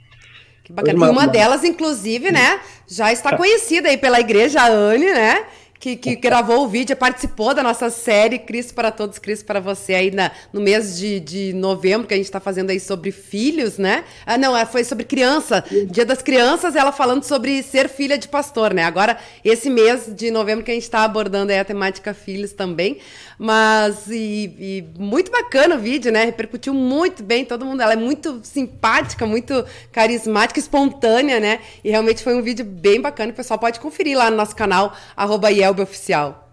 Que 0.65 0.73
bacana. 0.73 0.97
Uma, 0.97 1.07
e 1.07 1.11
uma 1.11 1.27
delas, 1.29 1.63
inclusive, 1.65 2.33
né, 2.33 2.61
já 2.89 3.13
está 3.13 3.37
conhecida 3.37 3.89
aí 3.89 3.97
pela 3.97 4.19
igreja, 4.19 4.61
a 4.61 4.69
Anne, 4.69 5.07
né? 5.07 5.47
Que, 5.79 5.97
que 5.97 6.17
gravou 6.17 6.65
o 6.65 6.69
vídeo, 6.69 6.97
participou 6.97 7.55
da 7.55 7.63
nossa 7.63 7.91
série 7.91 8.39
Cristo 8.39 8.75
para 8.75 8.91
Todos, 8.91 9.19
Cristo 9.19 9.45
para 9.45 9.61
Você, 9.61 9.95
aí 9.95 10.11
na, 10.11 10.31
no 10.53 10.61
mês 10.61 10.99
de, 10.99 11.21
de 11.21 11.53
novembro, 11.53 12.07
que 12.07 12.15
a 12.15 12.17
gente 12.17 12.27
está 12.27 12.41
fazendo 12.41 12.71
aí 12.71 12.81
sobre 12.81 13.11
filhos, 13.11 13.79
né? 13.79 14.05
Ah, 14.25 14.39
não, 14.39 14.57
é, 14.57 14.65
foi 14.65 14.85
sobre 14.85 15.05
criança, 15.05 15.65
Dia 15.91 16.05
das 16.05 16.23
Crianças, 16.23 16.77
ela 16.77 16.93
falando 16.93 17.25
sobre 17.25 17.63
ser 17.63 17.89
filha 17.89 18.17
de 18.17 18.29
pastor, 18.29 18.73
né? 18.73 18.85
Agora, 18.85 19.19
esse 19.45 19.69
mês 19.69 20.07
de 20.15 20.31
novembro 20.31 20.65
que 20.65 20.71
a 20.71 20.75
gente 20.75 20.85
está 20.85 21.05
abordando 21.05 21.53
aí 21.53 21.59
a 21.59 21.65
temática 21.65 22.15
filhos 22.15 22.53
também, 22.53 22.99
mas 23.39 24.07
e, 24.09 24.55
e, 24.59 24.85
muito 24.99 25.31
bacana 25.31 25.75
o 25.75 25.79
vídeo, 25.79 26.11
né? 26.11 26.25
Repercutiu 26.25 26.73
muito 26.73 27.23
bem, 27.23 27.45
todo 27.45 27.65
mundo, 27.65 27.83
ela 27.83 27.93
é 27.93 27.97
muito 27.97 28.41
simpática, 28.43 29.27
muito 29.27 29.65
carismática, 29.93 30.59
espontânea, 30.59 31.39
né? 31.39 31.61
E 31.85 31.91
realmente 31.91 32.23
foi 32.23 32.35
um 32.35 32.43
vídeo 32.43 32.65
bem 32.65 33.01
bacana, 33.01 33.33
o 33.33 33.35
pessoal 33.35 33.59
pode 33.59 33.79
conferir 33.79 34.17
lá 34.17 34.31
no 34.31 34.37
nosso 34.37 34.57
canal, 34.57 34.97
arroba 35.17 35.51
Oficial. 35.71 36.51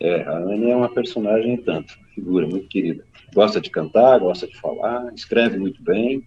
É, 0.00 0.22
a 0.22 0.36
Anne 0.36 0.70
é 0.70 0.76
uma 0.76 0.92
personagem 0.92 1.56
tanto, 1.58 1.96
figura 2.14 2.46
muito 2.46 2.66
querida. 2.68 3.04
Gosta 3.32 3.60
de 3.60 3.70
cantar, 3.70 4.18
gosta 4.18 4.46
de 4.46 4.56
falar, 4.60 5.12
escreve 5.14 5.58
muito 5.58 5.82
bem, 5.82 6.26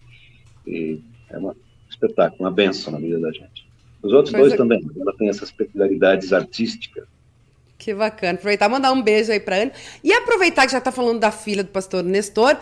e 0.65 1.01
é 1.29 1.37
um 1.37 1.53
espetáculo, 1.89 2.41
uma 2.41 2.51
benção 2.51 2.93
na 2.93 2.99
vida 2.99 3.19
da 3.19 3.31
gente. 3.31 3.67
Os 4.01 4.13
outros 4.13 4.31
pois 4.31 4.43
dois 4.43 4.53
é. 4.53 4.57
também, 4.57 4.81
ela 4.99 5.13
tem 5.17 5.29
essas 5.29 5.51
peculiaridades 5.51 6.31
artísticas. 6.31 7.05
Que 7.77 7.93
bacana. 7.93 8.33
Aproveitar 8.33 8.69
mandar 8.69 8.91
um 8.91 9.01
beijo 9.01 9.31
aí 9.31 9.39
para 9.39 9.57
Anne. 9.57 9.71
E 10.03 10.13
aproveitar 10.13 10.65
que 10.65 10.71
já 10.71 10.77
está 10.77 10.91
falando 10.91 11.19
da 11.19 11.31
filha 11.31 11.63
do 11.63 11.69
pastor 11.69 12.03
Nestor, 12.03 12.57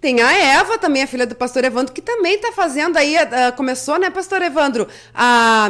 tem 0.00 0.20
a 0.20 0.32
Eva, 0.32 0.78
também 0.78 1.02
a 1.02 1.06
filha 1.06 1.26
do 1.26 1.34
pastor 1.34 1.64
Evandro, 1.64 1.92
que 1.92 2.00
também 2.00 2.34
está 2.34 2.52
fazendo 2.52 2.96
aí, 2.96 3.16
uh, 3.16 3.54
começou, 3.56 3.98
né, 3.98 4.10
pastor 4.10 4.40
Evandro, 4.42 4.88
a, 5.14 5.68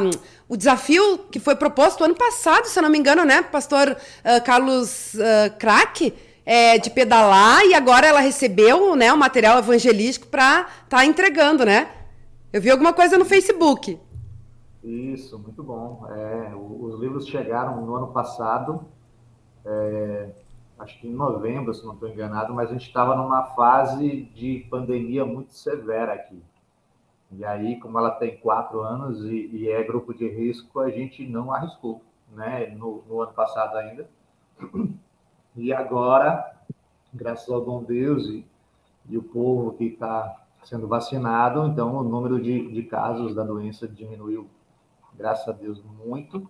o 0.51 0.57
desafio 0.57 1.19
que 1.31 1.39
foi 1.39 1.55
proposto 1.55 2.03
ano 2.03 2.17
passado, 2.17 2.65
se 2.65 2.77
eu 2.77 2.83
não 2.83 2.91
me 2.91 2.99
engano, 2.99 3.25
né, 3.25 3.41
pastor 3.41 3.93
uh, 3.93 4.45
Carlos 4.45 5.15
uh, 5.15 5.57
Crack, 5.57 6.13
é, 6.45 6.77
de 6.77 6.91
pedalar, 6.91 7.65
e 7.65 7.73
agora 7.73 8.09
ela 8.09 8.19
recebeu, 8.19 8.97
né, 8.97 9.13
o 9.13 9.17
material 9.17 9.59
evangelístico 9.61 10.27
para 10.27 10.63
estar 10.63 10.89
tá 10.89 11.07
entregando, 11.07 11.65
né? 11.65 11.93
Eu 12.53 12.61
vi 12.61 12.69
alguma 12.69 12.93
coisa 12.93 13.17
no 13.17 13.25
Facebook. 13.25 13.97
Isso, 14.83 15.39
muito 15.39 15.63
bom. 15.63 16.05
É, 16.11 16.53
os 16.57 16.99
livros 16.99 17.29
chegaram 17.29 17.87
no 17.87 17.95
ano 17.95 18.09
passado, 18.09 18.87
é, 19.65 20.31
acho 20.81 20.99
que 20.99 21.07
em 21.07 21.15
novembro, 21.15 21.73
se 21.73 21.87
não 21.87 21.93
estou 21.93 22.09
enganado, 22.09 22.53
mas 22.53 22.71
a 22.71 22.73
gente 22.73 22.89
estava 22.89 23.15
numa 23.15 23.45
fase 23.55 24.23
de 24.35 24.67
pandemia 24.69 25.25
muito 25.25 25.53
severa 25.53 26.15
aqui. 26.15 26.43
E 27.33 27.45
aí, 27.45 27.79
como 27.79 27.99
ela 27.99 28.11
tem 28.11 28.37
quatro 28.39 28.81
anos 28.81 29.25
e, 29.25 29.49
e 29.53 29.69
é 29.69 29.83
grupo 29.85 30.13
de 30.13 30.29
risco, 30.29 30.81
a 30.81 30.91
gente 30.91 31.27
não 31.27 31.53
arriscou, 31.53 32.03
né? 32.33 32.67
No, 32.77 33.05
no 33.09 33.21
ano 33.21 33.33
passado 33.33 33.77
ainda. 33.77 34.09
E 35.57 35.73
agora, 35.73 36.55
graças 37.13 37.49
ao 37.49 37.65
bom 37.65 37.83
Deus 37.83 38.27
e, 38.27 38.47
e 39.09 39.19
o 39.19 39.23
povo 39.23 39.73
que 39.73 39.85
está 39.85 40.37
sendo 40.65 40.87
vacinado, 40.87 41.67
então 41.67 41.97
o 41.97 42.03
número 42.03 42.41
de, 42.41 42.71
de 42.71 42.83
casos 42.83 43.35
da 43.35 43.43
doença 43.43 43.89
diminuiu, 43.89 44.49
graças 45.15 45.49
a 45.49 45.53
Deus, 45.53 45.83
muito. 46.05 46.49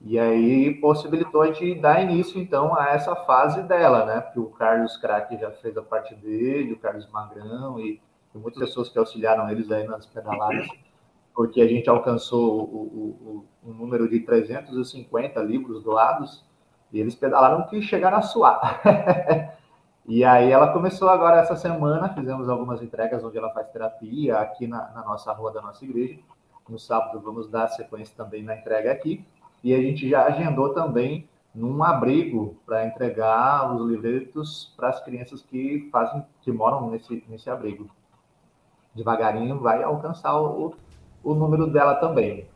E 0.00 0.18
aí 0.18 0.74
possibilitou 0.80 1.42
a 1.42 1.46
gente 1.46 1.80
dar 1.80 2.02
início, 2.02 2.40
então, 2.40 2.76
a 2.76 2.88
essa 2.88 3.14
fase 3.16 3.62
dela, 3.62 4.04
né? 4.04 4.20
Porque 4.20 4.40
o 4.40 4.50
Carlos 4.50 4.96
Crack 4.96 5.36
já 5.38 5.50
fez 5.50 5.76
a 5.76 5.82
parte 5.82 6.14
dele, 6.14 6.72
o 6.72 6.78
Carlos 6.78 7.08
Magrão 7.10 7.80
e, 7.80 8.00
e 8.34 8.38
muitas 8.38 8.58
pessoas 8.58 8.88
que 8.88 8.98
auxiliaram 8.98 9.48
eles 9.48 9.70
aí 9.70 9.86
nas 9.86 10.06
pedaladas, 10.06 10.66
porque 11.34 11.60
a 11.60 11.68
gente 11.68 11.88
alcançou 11.88 12.62
o, 12.62 13.46
o, 13.64 13.70
o, 13.70 13.72
número 13.72 14.08
de 14.08 14.20
350 14.20 15.40
livros 15.40 15.82
doados 15.82 16.44
e 16.92 17.00
eles 17.00 17.14
pedalaram 17.14 17.66
que 17.66 17.80
chegaram 17.80 18.18
a 18.18 18.22
suar. 18.22 18.80
e 20.06 20.24
aí 20.24 20.50
ela 20.50 20.72
começou 20.72 21.08
agora 21.08 21.40
essa 21.40 21.56
semana, 21.56 22.08
fizemos 22.14 22.48
algumas 22.48 22.82
entregas 22.82 23.22
onde 23.24 23.38
ela 23.38 23.50
faz 23.50 23.68
terapia 23.68 24.38
aqui 24.38 24.66
na, 24.66 24.90
na 24.90 25.04
nossa 25.04 25.32
rua 25.32 25.52
da 25.52 25.62
nossa 25.62 25.84
igreja. 25.84 26.18
No 26.68 26.78
sábado 26.78 27.20
vamos 27.20 27.48
dar 27.48 27.68
sequência 27.68 28.14
também 28.16 28.42
na 28.42 28.56
entrega 28.56 28.90
aqui. 28.90 29.24
E 29.62 29.74
a 29.74 29.80
gente 29.80 30.08
já 30.08 30.26
agendou 30.26 30.72
também 30.72 31.28
num 31.54 31.82
abrigo 31.82 32.56
para 32.66 32.86
entregar 32.86 33.74
os 33.74 33.88
livretos 33.88 34.72
para 34.76 34.88
as 34.88 35.02
crianças 35.04 35.42
que 35.42 35.88
fazem, 35.92 36.24
que 36.42 36.50
moram 36.50 36.90
nesse, 36.90 37.24
nesse 37.28 37.48
abrigo. 37.48 37.88
Devagarinho 38.94 39.58
vai 39.58 39.82
alcançar 39.82 40.40
o, 40.40 40.74
o 41.22 41.34
número 41.34 41.66
dela 41.66 41.94
também. 41.96 42.46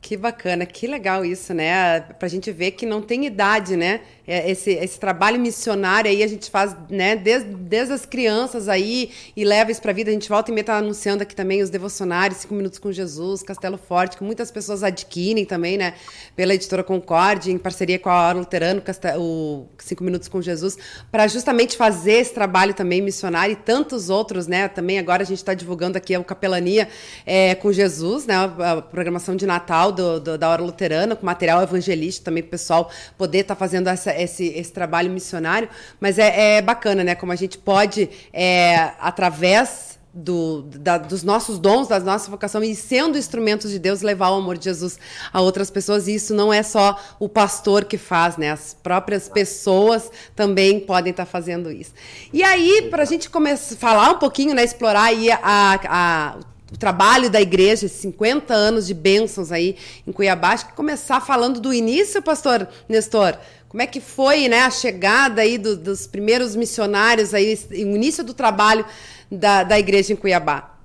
Que 0.00 0.16
bacana, 0.16 0.66
que 0.66 0.88
legal 0.88 1.24
isso, 1.24 1.54
né? 1.54 2.00
Para 2.00 2.26
a 2.26 2.28
gente 2.28 2.50
ver 2.50 2.72
que 2.72 2.84
não 2.84 3.00
tem 3.00 3.24
idade, 3.24 3.76
né? 3.76 4.00
É, 4.26 4.48
esse, 4.50 4.70
esse 4.70 5.00
trabalho 5.00 5.40
missionário 5.40 6.08
aí 6.08 6.22
a 6.22 6.26
gente 6.28 6.48
faz, 6.48 6.76
né, 6.88 7.16
desde, 7.16 7.50
desde 7.54 7.92
as 7.92 8.06
crianças 8.06 8.68
aí 8.68 9.10
e 9.36 9.44
leva 9.44 9.72
isso 9.72 9.82
para 9.82 9.90
a 9.90 9.94
vida. 9.94 10.10
A 10.10 10.12
gente 10.12 10.28
volta 10.28 10.50
e 10.50 10.54
meia 10.54 10.64
tá 10.64 10.76
anunciando 10.76 11.24
aqui 11.24 11.34
também 11.34 11.60
os 11.60 11.70
devocionários, 11.70 12.38
Cinco 12.40 12.54
Minutos 12.54 12.78
com 12.78 12.92
Jesus, 12.92 13.42
Castelo 13.42 13.76
Forte, 13.76 14.16
que 14.16 14.22
muitas 14.22 14.50
pessoas 14.50 14.84
adquirem 14.84 15.44
também, 15.44 15.76
né? 15.76 15.94
Pela 16.36 16.54
editora 16.54 16.84
Concorde, 16.84 17.50
em 17.50 17.58
parceria 17.58 17.98
com 17.98 18.08
a 18.08 18.28
Hora 18.28 18.38
Luterano, 18.38 18.80
o 19.18 19.66
Cinco 19.78 20.04
Minutos 20.04 20.28
com 20.28 20.40
Jesus, 20.40 20.78
para 21.10 21.26
justamente 21.26 21.76
fazer 21.76 22.14
esse 22.14 22.32
trabalho 22.32 22.74
também 22.74 23.02
missionário 23.02 23.54
e 23.54 23.56
tantos 23.56 24.08
outros, 24.08 24.46
né? 24.46 24.68
Também 24.68 25.00
agora 25.00 25.22
a 25.22 25.26
gente 25.26 25.38
está 25.38 25.52
divulgando 25.52 25.98
aqui 25.98 26.16
o 26.16 26.22
Capelania 26.22 26.88
é, 27.26 27.56
com 27.56 27.72
Jesus, 27.72 28.24
né? 28.24 28.36
A, 28.36 28.72
a 28.72 28.82
programação 28.82 29.34
de 29.34 29.46
Natal 29.46 29.90
do, 29.90 30.20
do, 30.20 30.38
da 30.38 30.48
Hora 30.48 30.62
Luterana, 30.62 31.16
com 31.16 31.26
material 31.26 31.60
evangelístico 31.60 32.24
também 32.24 32.42
para 32.42 32.48
o 32.48 32.50
pessoal 32.52 32.88
poder 33.18 33.38
estar 33.38 33.56
tá 33.56 33.58
fazendo 33.58 33.88
essa 33.88 34.11
esse, 34.20 34.46
esse 34.48 34.72
trabalho 34.72 35.10
missionário, 35.10 35.68
mas 36.00 36.18
é, 36.18 36.56
é 36.56 36.62
bacana, 36.62 37.04
né? 37.04 37.14
Como 37.14 37.32
a 37.32 37.36
gente 37.36 37.58
pode, 37.58 38.08
é, 38.32 38.92
através 39.00 39.92
do, 40.14 40.62
da, 40.62 40.98
dos 40.98 41.22
nossos 41.22 41.58
dons, 41.58 41.88
da 41.88 41.98
nossa 41.98 42.30
vocação 42.30 42.62
e 42.62 42.74
sendo 42.74 43.16
instrumentos 43.16 43.70
de 43.70 43.78
Deus, 43.78 44.02
levar 44.02 44.30
o 44.30 44.34
amor 44.34 44.58
de 44.58 44.64
Jesus 44.64 44.98
a 45.32 45.40
outras 45.40 45.70
pessoas. 45.70 46.06
E 46.06 46.14
isso 46.14 46.34
não 46.34 46.52
é 46.52 46.62
só 46.62 47.00
o 47.18 47.28
pastor 47.28 47.84
que 47.84 47.96
faz, 47.96 48.36
né? 48.36 48.50
As 48.50 48.74
próprias 48.74 49.28
pessoas 49.28 50.10
também 50.36 50.80
podem 50.80 51.10
estar 51.10 51.24
fazendo 51.24 51.70
isso. 51.70 51.92
E 52.32 52.42
aí, 52.42 52.88
para 52.90 53.02
a 53.02 53.06
gente 53.06 53.30
começar 53.30 53.76
falar 53.76 54.10
um 54.10 54.18
pouquinho, 54.18 54.54
né? 54.54 54.62
Explorar 54.62 55.04
aí 55.04 55.30
a, 55.30 55.40
a, 55.42 56.36
o 56.70 56.76
trabalho 56.76 57.30
da 57.30 57.40
igreja, 57.40 57.88
50 57.88 58.52
anos 58.52 58.86
de 58.86 58.94
bênçãos 58.94 59.50
aí 59.50 59.76
em 60.06 60.12
Cuiabá, 60.12 60.50
acho 60.50 60.66
que 60.66 60.72
começar 60.74 61.20
falando 61.20 61.60
do 61.60 61.72
início, 61.72 62.20
pastor 62.22 62.68
Nestor. 62.88 63.38
Como 63.72 63.80
é 63.80 63.86
que 63.86 64.02
foi 64.02 64.48
né, 64.48 64.60
a 64.60 64.70
chegada 64.70 65.40
aí 65.40 65.56
do, 65.56 65.74
dos 65.74 66.06
primeiros 66.06 66.54
missionários, 66.54 67.32
aí, 67.32 67.58
o 67.70 67.96
início 67.96 68.22
do 68.22 68.34
trabalho 68.34 68.84
da, 69.30 69.64
da 69.64 69.78
igreja 69.78 70.12
em 70.12 70.16
Cuiabá? 70.16 70.78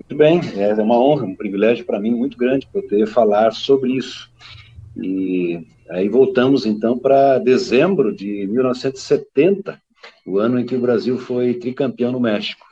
Muito 0.00 0.16
bem, 0.16 0.40
é 0.56 0.72
uma 0.72 0.98
honra, 0.98 1.26
um 1.26 1.34
privilégio 1.34 1.84
para 1.84 2.00
mim 2.00 2.12
muito 2.12 2.38
grande 2.38 2.66
poder 2.66 3.06
falar 3.06 3.50
sobre 3.52 3.92
isso. 3.92 4.30
E 4.96 5.60
aí 5.90 6.08
voltamos 6.08 6.64
então 6.64 6.98
para 6.98 7.38
dezembro 7.38 8.16
de 8.16 8.46
1970, 8.46 9.78
o 10.26 10.38
ano 10.38 10.58
em 10.58 10.64
que 10.64 10.76
o 10.76 10.80
Brasil 10.80 11.18
foi 11.18 11.52
tricampeão 11.52 12.10
no 12.10 12.20
México. 12.20 12.64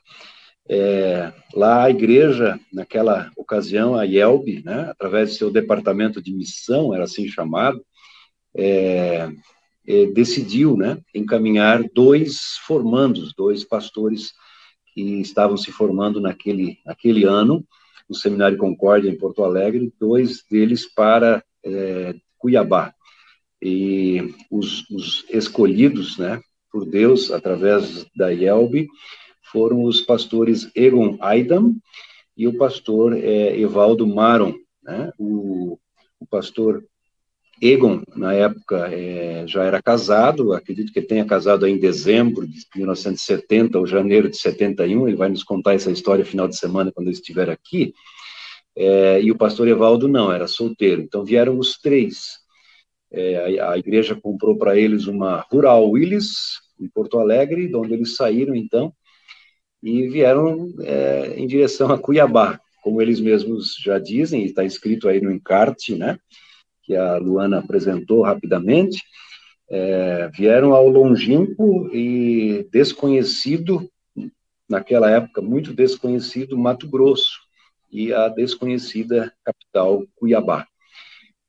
É, 0.67 1.31
lá 1.53 1.85
a 1.85 1.91
igreja, 1.91 2.59
naquela 2.73 3.31
ocasião, 3.37 3.97
a 3.97 4.05
IELB, 4.05 4.63
né, 4.65 4.87
através 4.89 5.29
do 5.29 5.35
seu 5.35 5.51
departamento 5.51 6.23
de 6.23 6.33
missão, 6.33 6.95
era 6.95 7.05
assim 7.05 7.29
chamado, 7.29 7.85
é, 8.55 9.31
é, 9.87 10.07
decidiu 10.07 10.77
né, 10.77 10.99
encaminhar 11.15 11.83
dois 11.95 12.57
formandos, 12.67 13.35
dois 13.35 13.65
pastores 13.65 14.33
que 14.95 15.21
estavam 15.21 15.57
se 15.57 15.71
formando 15.71 16.21
naquele, 16.21 16.79
naquele 16.85 17.25
ano, 17.25 17.65
no 18.09 18.15
Seminário 18.15 18.59
Concórdia, 18.59 19.09
em 19.09 19.19
Porto 19.19 19.45
Alegre, 19.45 19.93
dois 19.99 20.45
deles 20.51 20.85
para 20.93 21.45
é, 21.65 22.15
Cuiabá. 22.39 22.93
E 23.63 24.35
os, 24.51 24.89
os, 24.91 25.25
escolhidos 25.29 26.19
né, 26.19 26.41
por 26.73 26.85
Deus, 26.85 27.31
através 27.31 28.07
da 28.17 28.33
IELB, 28.33 28.89
foram 29.53 29.85
os 29.85 30.01
pastores 30.01 30.71
Egon 30.75 31.19
Aidam 31.21 31.77
e 32.37 32.47
o 32.47 32.57
pastor 32.57 33.17
é, 33.17 33.59
Evaldo 33.59 34.07
Maron. 34.07 34.55
Né? 34.83 35.13
O, 35.19 35.79
o 36.19 36.27
pastor 36.27 36.85
Egon, 37.61 38.03
na 38.17 38.33
época, 38.33 38.89
é, 38.91 39.47
já 39.47 39.65
era 39.65 39.83
casado, 39.83 40.55
acredito 40.55 40.93
que 40.93 41.03
tenha 41.03 41.27
casado 41.27 41.67
em 41.67 41.79
dezembro 41.79 42.47
de 42.47 42.65
1970 42.75 43.79
ou 43.79 43.87
janeiro 43.87 44.31
de 44.31 44.39
71, 44.39 45.07
ele 45.07 45.17
vai 45.17 45.29
nos 45.29 45.45
contar 45.45 45.75
essa 45.75 45.91
história 45.91 46.25
final 46.25 46.49
de 46.49 46.57
semana 46.57 46.91
quando 46.91 47.09
ele 47.09 47.17
estiver 47.17 47.51
aqui, 47.51 47.93
é, 48.75 49.21
e 49.21 49.31
o 49.31 49.37
pastor 49.37 49.69
Evaldo 49.69 50.09
não, 50.09 50.33
era 50.33 50.47
solteiro, 50.47 51.03
então 51.03 51.23
vieram 51.23 51.59
os 51.59 51.79
três. 51.79 52.39
É, 53.13 53.59
a, 53.61 53.73
a, 53.73 53.79
igreja 53.79 54.19
comprou 54.19 54.57
para 54.57 54.79
eles 54.79 55.07
uma 55.07 55.45
Rural 55.51 55.91
Willis, 55.91 56.61
em 56.81 56.89
Porto 56.89 57.19
Alegre, 57.19 57.69
de 57.69 57.77
onde 57.77 57.93
eles 57.93 58.17
saíram, 58.17 58.55
então, 58.55 58.91
e 59.83 60.09
vieram 60.09 60.73
é, 60.81 61.35
em 61.37 61.47
direção 61.47 61.91
a 61.93 61.99
Cuiabá, 61.99 62.59
como 62.83 63.03
eles 63.03 63.21
mesmos 63.21 63.77
já 63.85 63.99
dizem, 63.99 64.47
está 64.47 64.65
escrito 64.65 65.09
aí 65.09 65.21
no 65.21 65.31
encarte, 65.31 65.95
né, 65.95 66.19
que 66.91 66.97
a 66.97 67.17
Luana 67.19 67.61
apresentou 67.61 68.23
rapidamente, 68.23 69.01
é, 69.71 70.29
vieram 70.35 70.75
ao 70.75 70.89
longínquo 70.89 71.89
e 71.95 72.67
desconhecido, 72.73 73.89
naquela 74.69 75.09
época 75.09 75.41
muito 75.41 75.73
desconhecido, 75.73 76.59
Mato 76.59 76.89
Grosso 76.89 77.39
e 77.93 78.13
a 78.13 78.27
desconhecida 78.27 79.33
capital 79.45 80.05
Cuiabá. 80.17 80.67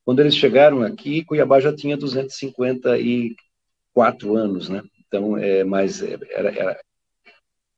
Quando 0.05 0.19
eles 0.19 0.35
chegaram 0.35 0.83
aqui, 0.83 1.25
Cuiabá 1.25 1.59
já 1.59 1.75
tinha 1.75 1.97
254 1.97 4.37
anos, 4.37 4.69
né? 4.69 4.83
Então, 5.07 5.35
é, 5.35 5.63
mas 5.63 6.03
era, 6.03 6.51
era 6.51 6.79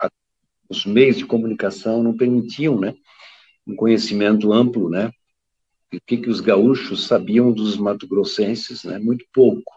a, 0.01 0.09
os 0.67 0.85
meios 0.85 1.15
de 1.15 1.25
comunicação 1.25 2.03
não 2.03 2.17
permitiam, 2.17 2.77
né? 2.77 2.93
Um 3.65 3.73
conhecimento 3.73 4.51
amplo, 4.51 4.89
né? 4.89 5.13
O 5.97 6.01
que, 6.05 6.17
que 6.17 6.29
os 6.29 6.39
gaúchos 6.39 7.07
sabiam 7.07 7.51
dos 7.51 7.77
mato-grossenses, 7.77 8.83
né? 8.83 8.99
Muito 8.99 9.25
pouco. 9.33 9.71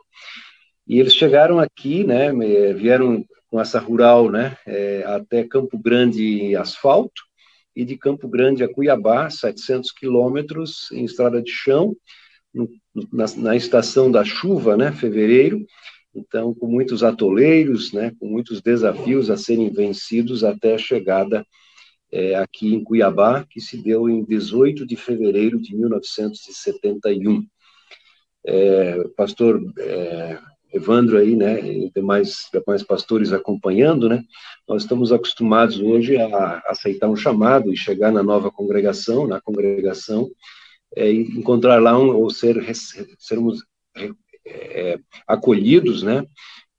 E 0.87 1.01
eles 1.01 1.15
chegaram 1.15 1.59
aqui, 1.59 2.05
né? 2.05 2.33
Vieram 2.73 3.25
com 3.51 3.61
essa 3.61 3.79
rural, 3.79 4.31
né? 4.31 4.57
É, 4.67 5.03
até 5.07 5.45
Campo 5.45 5.79
Grande 5.79 6.55
asfalto 6.57 7.23
e 7.75 7.85
de 7.85 7.97
Campo 7.97 8.29
Grande 8.29 8.65
a 8.65 8.73
Cuiabá, 8.73 9.29
700 9.29 9.93
quilômetros 9.93 10.91
em 10.93 11.05
estrada 11.05 11.43
de 11.43 11.51
chão, 11.51 11.95
na, 13.13 13.27
na, 13.37 13.57
estação 13.57 14.11
da 14.11 14.25
chuva, 14.25 14.77
né? 14.77 14.93
Fevereiro. 14.93 15.65
Então, 16.15 16.55
com 16.55 16.67
muitos 16.67 17.03
atoleiros, 17.03 17.93
né? 17.93 18.13
Com 18.19 18.29
muitos 18.29 18.63
desafios 18.63 19.29
a 19.29 19.37
serem 19.37 19.71
vencidos 19.71 20.43
até 20.43 20.75
a 20.75 20.79
chegada 20.79 21.45
é, 22.17 22.35
aqui 22.37 22.75
em 22.75 22.83
Cuiabá, 22.83 23.45
que 23.45 23.61
se 23.61 23.77
deu 23.77 24.09
em 24.09 24.25
18 24.25 24.87
de 24.87 24.97
fevereiro 24.97 25.61
de 25.61 25.77
1971. 25.77 27.47
É, 28.47 29.05
pastor 29.15 29.61
é, 29.79 30.39
Evandro 30.73 31.19
aí, 31.19 31.37
né, 31.37 31.61
e 31.61 31.91
demais, 31.91 32.49
demais 32.51 32.83
pastores 32.83 33.35
acompanhando, 33.35 34.09
né, 34.09 34.23
nós 34.67 34.83
estamos 34.83 35.13
acostumados 35.13 35.79
hoje 35.79 36.17
a 36.17 36.63
aceitar 36.67 37.09
um 37.09 37.17
chamado 37.17 37.71
e 37.71 37.77
chegar 37.77 38.11
na 38.11 38.23
nova 38.23 38.51
congregação, 38.51 39.27
na 39.27 39.39
congregação, 39.39 40.31
é, 40.97 41.13
e 41.13 41.21
encontrar 41.39 41.83
lá 41.83 41.99
um, 41.99 42.17
ou 42.17 42.31
ser, 42.31 42.57
sermos 43.19 43.63
é, 44.47 44.99
acolhidos, 45.27 46.03
né, 46.03 46.25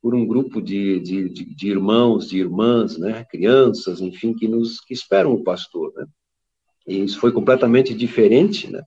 por 0.08 0.16
um 0.16 0.26
grupo 0.26 0.62
de, 0.62 1.02
de, 1.02 1.28
de, 1.28 1.44
de, 1.54 1.70
irmãos, 1.70 2.30
de 2.30 2.40
irmãs, 2.40 2.98
né, 2.98 3.26
crianças, 3.30 4.00
enfim, 4.00 4.34
que 4.34 4.48
nos 4.48 4.80
que 4.80 4.94
esperam 4.94 5.34
o 5.34 5.44
pastor, 5.44 5.92
né? 5.98 6.06
E 6.88 7.04
isso 7.04 7.20
foi 7.20 7.34
completamente 7.34 7.94
diferente, 7.94 8.72
né, 8.72 8.82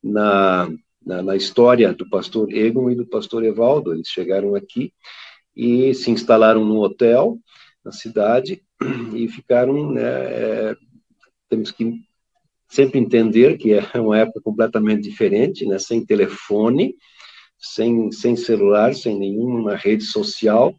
na, 0.00 0.70
na, 1.04 1.22
na 1.24 1.34
história 1.34 1.92
do 1.92 2.08
pastor 2.08 2.52
Egon 2.52 2.88
e 2.88 2.94
do 2.94 3.04
pastor 3.04 3.42
Evaldo. 3.42 3.92
Eles 3.92 4.06
chegaram 4.06 4.54
aqui 4.54 4.92
e 5.56 5.92
se 5.92 6.12
instalaram 6.12 6.64
num 6.64 6.78
hotel 6.78 7.36
na 7.84 7.90
cidade 7.90 8.62
e 9.12 9.26
ficaram, 9.26 9.90
né, 9.90 10.02
é, 10.04 10.76
temos 11.48 11.72
que 11.72 12.00
sempre 12.68 13.00
entender 13.00 13.58
que 13.58 13.72
é 13.72 14.00
uma 14.00 14.18
época 14.20 14.40
completamente 14.40 15.02
diferente, 15.02 15.66
né, 15.66 15.80
sem 15.80 16.06
telefone, 16.06 16.94
sem, 17.60 18.10
sem 18.10 18.34
celular, 18.36 18.94
sem 18.94 19.18
nenhuma 19.18 19.76
rede 19.76 20.04
social, 20.04 20.74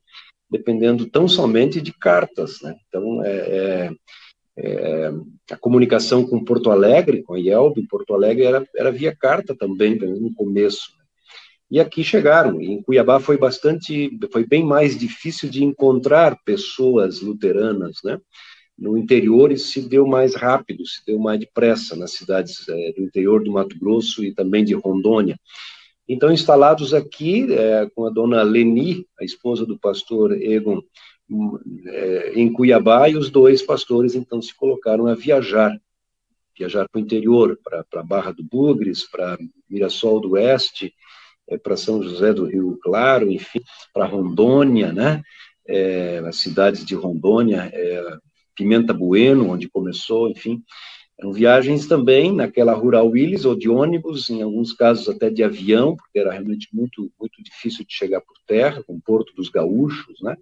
dependendo 0.49 1.05
tão 1.05 1.27
somente 1.27 1.79
de 1.79 1.93
cartas. 1.93 2.59
Né? 2.61 2.75
Então, 2.87 3.23
é, 3.23 3.31
é, 3.31 3.91
é, 4.57 5.11
a 5.51 5.57
comunicação 5.57 6.25
com 6.25 6.43
Porto 6.43 6.71
Alegre, 6.71 7.23
com 7.23 7.35
a 7.35 7.39
IELB 7.39 7.79
em 7.79 7.87
Porto 7.87 8.13
Alegre, 8.13 8.43
era, 8.43 8.65
era 8.75 8.91
via 8.91 9.15
carta 9.15 9.55
também, 9.55 9.95
no 9.95 10.33
começo. 10.33 10.89
E 11.69 11.79
aqui 11.79 12.03
chegaram. 12.03 12.61
Em 12.61 12.81
Cuiabá 12.81 13.19
foi 13.19 13.37
bastante, 13.37 14.11
foi 14.31 14.45
bem 14.45 14.65
mais 14.65 14.99
difícil 14.99 15.49
de 15.49 15.63
encontrar 15.63 16.37
pessoas 16.43 17.21
luteranas, 17.21 17.99
né? 18.03 18.19
No 18.77 18.97
interior 18.97 19.51
isso 19.51 19.67
se 19.67 19.87
deu 19.87 20.07
mais 20.07 20.35
rápido, 20.35 20.85
se 20.85 21.05
deu 21.05 21.19
mais 21.19 21.39
depressa 21.39 21.95
nas 21.95 22.13
cidades 22.13 22.67
é, 22.67 22.91
do 22.93 23.03
interior 23.03 23.43
do 23.43 23.51
Mato 23.51 23.77
Grosso 23.79 24.23
e 24.23 24.33
também 24.33 24.65
de 24.65 24.73
Rondônia. 24.73 25.39
Então, 26.07 26.31
instalados 26.31 26.93
aqui, 26.93 27.51
é, 27.53 27.89
com 27.95 28.05
a 28.05 28.09
dona 28.09 28.41
Leni, 28.43 29.05
a 29.19 29.23
esposa 29.23 29.65
do 29.65 29.79
pastor 29.79 30.33
Egon, 30.33 30.81
é, 31.87 32.33
em 32.35 32.51
Cuiabá, 32.51 33.09
e 33.09 33.15
os 33.15 33.29
dois 33.29 33.61
pastores, 33.61 34.15
então, 34.15 34.41
se 34.41 34.55
colocaram 34.55 35.07
a 35.07 35.15
viajar, 35.15 35.79
viajar 36.57 36.87
para 36.89 36.99
o 36.99 37.01
interior, 37.01 37.57
para 37.63 38.03
Barra 38.03 38.31
do 38.31 38.43
Bugres, 38.43 39.09
para 39.09 39.37
Mirassol 39.69 40.19
do 40.19 40.31
Oeste, 40.31 40.93
é, 41.47 41.57
para 41.57 41.77
São 41.77 42.01
José 42.01 42.33
do 42.33 42.45
Rio 42.45 42.77
Claro, 42.81 43.31
enfim, 43.31 43.61
para 43.93 44.05
Rondônia, 44.05 44.91
né? 44.91 45.21
É, 45.67 46.19
as 46.25 46.37
cidades 46.37 46.83
de 46.83 46.95
Rondônia, 46.95 47.69
é, 47.73 48.17
Pimenta 48.55 48.93
Bueno, 48.93 49.49
onde 49.49 49.69
começou, 49.69 50.29
enfim, 50.29 50.61
eram 51.21 51.31
viagens 51.31 51.85
também 51.85 52.33
naquela 52.33 52.73
Rural 52.73 53.07
Willis, 53.07 53.45
ou 53.45 53.55
de 53.55 53.69
ônibus, 53.69 54.27
em 54.31 54.41
alguns 54.41 54.73
casos 54.73 55.07
até 55.07 55.29
de 55.29 55.43
avião, 55.43 55.95
porque 55.95 56.17
era 56.17 56.31
realmente 56.31 56.67
muito, 56.73 57.11
muito 57.19 57.43
difícil 57.43 57.85
de 57.85 57.93
chegar 57.93 58.21
por 58.21 58.35
terra, 58.47 58.81
com 58.81 58.95
o 58.95 59.01
Porto 59.01 59.31
dos 59.35 59.47
Gaúchos, 59.47 60.19
né? 60.23 60.35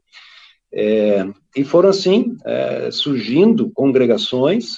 É, 0.72 1.28
e 1.54 1.66
foram 1.66 1.90
assim, 1.90 2.38
é, 2.46 2.92
surgindo 2.92 3.70
congregações 3.72 4.76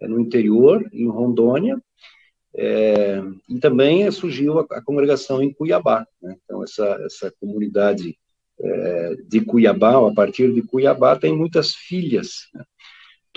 é, 0.00 0.08
no 0.08 0.18
interior, 0.18 0.88
em 0.94 1.08
Rondônia, 1.08 1.78
é, 2.56 3.20
e 3.50 3.58
também 3.58 4.10
surgiu 4.10 4.60
a, 4.60 4.66
a, 4.70 4.82
congregação 4.82 5.42
em 5.42 5.52
Cuiabá. 5.52 6.06
Né? 6.22 6.36
Então, 6.42 6.64
essa, 6.64 6.86
essa 7.04 7.34
comunidade 7.38 8.16
é, 8.60 9.16
de 9.28 9.42
Cuiabá, 9.42 10.08
a 10.08 10.14
partir 10.14 10.54
de 10.54 10.62
Cuiabá, 10.62 11.16
tem 11.16 11.36
muitas 11.36 11.74
filhas. 11.74 12.48
Né? 12.54 12.64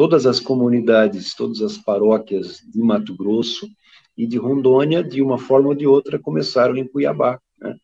Todas 0.01 0.25
as 0.25 0.39
comunidades, 0.39 1.35
todas 1.35 1.61
as 1.61 1.77
paróquias 1.77 2.57
de 2.67 2.81
Mato 2.81 3.15
Grosso 3.15 3.69
e 4.17 4.25
de 4.25 4.35
Rondônia, 4.35 5.03
de 5.03 5.21
uma 5.21 5.37
forma 5.37 5.67
ou 5.67 5.75
de 5.75 5.85
outra, 5.85 6.17
começaram 6.17 6.75
em 6.75 6.87
Cuiabá. 6.87 7.39
Né? 7.59 7.75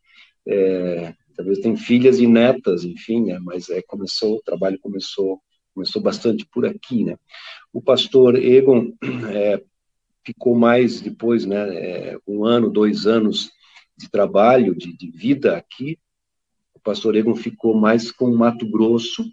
É, 0.48 1.14
talvez 1.36 1.60
tem 1.60 1.78
filhas 1.78 2.18
e 2.18 2.26
netas, 2.26 2.84
enfim, 2.84 3.26
né? 3.26 3.38
mas 3.44 3.70
é, 3.70 3.84
começou, 3.84 4.38
o 4.38 4.42
trabalho 4.42 4.80
começou, 4.80 5.40
começou 5.76 6.02
bastante 6.02 6.44
por 6.52 6.66
aqui, 6.66 7.04
né? 7.04 7.18
O 7.72 7.84
pastor 7.84 8.36
Egon 8.36 8.94
é, 9.32 9.62
ficou 10.26 10.56
mais 10.56 11.00
depois, 11.00 11.46
né, 11.46 11.70
é, 11.70 12.18
um 12.28 12.44
ano, 12.44 12.68
dois 12.68 13.06
anos 13.06 13.52
de 13.96 14.10
trabalho, 14.10 14.76
de, 14.76 14.92
de 14.98 15.12
vida 15.12 15.56
aqui, 15.56 16.00
o 16.74 16.80
pastor 16.80 17.16
Egon 17.16 17.36
ficou 17.36 17.76
mais 17.76 18.12
com 18.12 18.36
Mato 18.36 18.68
Grosso, 18.68 19.24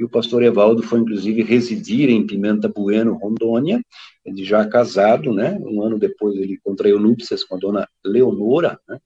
e 0.00 0.04
o 0.04 0.08
pastor 0.08 0.42
Evaldo 0.42 0.82
foi, 0.82 0.98
inclusive, 1.00 1.42
residir 1.42 2.08
em 2.08 2.26
Pimenta 2.26 2.66
Bueno, 2.66 3.18
Rondônia, 3.18 3.82
ele 4.24 4.42
já 4.42 4.66
casado, 4.66 5.30
né, 5.30 5.58
um 5.60 5.82
ano 5.82 5.98
depois 5.98 6.36
ele 6.36 6.58
contraiu 6.64 6.98
núpcias 6.98 7.44
com 7.44 7.54
a 7.54 7.58
dona 7.58 7.86
Leonora, 8.02 8.80
né, 8.88 8.98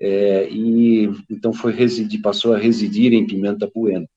é, 0.00 0.48
e 0.50 1.10
então 1.30 1.52
foi 1.52 1.72
residir, 1.72 2.22
passou 2.22 2.54
a 2.54 2.58
residir 2.58 3.12
em 3.12 3.26
Pimenta 3.26 3.70
Bueno. 3.72 4.08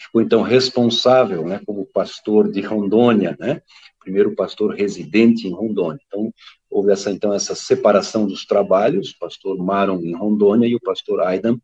Ficou, 0.00 0.22
então, 0.22 0.40
responsável, 0.40 1.46
né, 1.46 1.60
como 1.66 1.84
pastor 1.84 2.50
de 2.50 2.62
Rondônia, 2.62 3.36
né, 3.38 3.60
primeiro 3.98 4.34
pastor 4.34 4.74
residente 4.74 5.46
em 5.46 5.52
Rondônia. 5.52 6.00
Então, 6.06 6.32
houve 6.70 6.90
essa, 6.90 7.10
então, 7.10 7.34
essa 7.34 7.54
separação 7.54 8.26
dos 8.26 8.46
trabalhos, 8.46 9.10
o 9.10 9.18
pastor 9.18 9.58
Maron 9.58 10.00
em 10.00 10.14
Rondônia 10.14 10.66
e 10.66 10.74
o 10.74 10.80
pastor 10.80 11.20
Aidan 11.20 11.58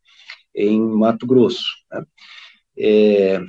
em 0.55 0.79
Mato 0.79 1.27
Grosso, 1.27 1.65
né. 1.91 2.05
É, 2.79 3.41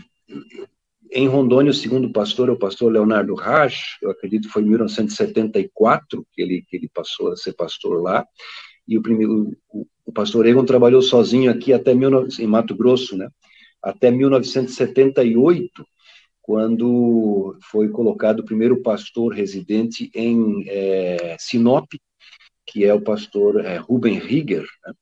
em 1.11 1.27
Rondônia, 1.27 1.71
o 1.71 1.73
segundo 1.73 2.11
pastor 2.11 2.49
é 2.49 2.51
o 2.51 2.59
pastor 2.59 2.91
Leonardo 2.91 3.33
Rach, 3.33 3.97
eu 4.01 4.09
acredito 4.09 4.47
que 4.47 4.53
foi 4.53 4.63
em 4.63 4.67
1974 4.67 6.25
que 6.33 6.41
ele, 6.41 6.63
que 6.67 6.75
ele 6.75 6.89
passou 6.93 7.31
a 7.31 7.37
ser 7.37 7.53
pastor 7.53 8.01
lá, 8.01 8.25
e 8.87 8.97
o, 8.97 9.01
primeiro, 9.01 9.57
o, 9.69 9.87
o 10.05 10.11
pastor 10.11 10.45
Egon 10.45 10.65
trabalhou 10.65 11.01
sozinho 11.01 11.51
aqui 11.51 11.73
até 11.73 11.93
em 11.93 12.47
Mato 12.47 12.75
Grosso, 12.75 13.17
né, 13.17 13.29
até 13.81 14.11
1978, 14.11 15.85
quando 16.41 17.57
foi 17.69 17.89
colocado 17.89 18.39
o 18.39 18.45
primeiro 18.45 18.81
pastor 18.81 19.33
residente 19.33 20.09
em 20.13 20.63
é, 20.67 21.35
Sinop, 21.39 21.87
que 22.65 22.85
é 22.85 22.93
o 22.93 23.01
pastor 23.01 23.65
é, 23.65 23.77
Ruben 23.77 24.19
Rieger, 24.19 24.65
né, 24.85 24.93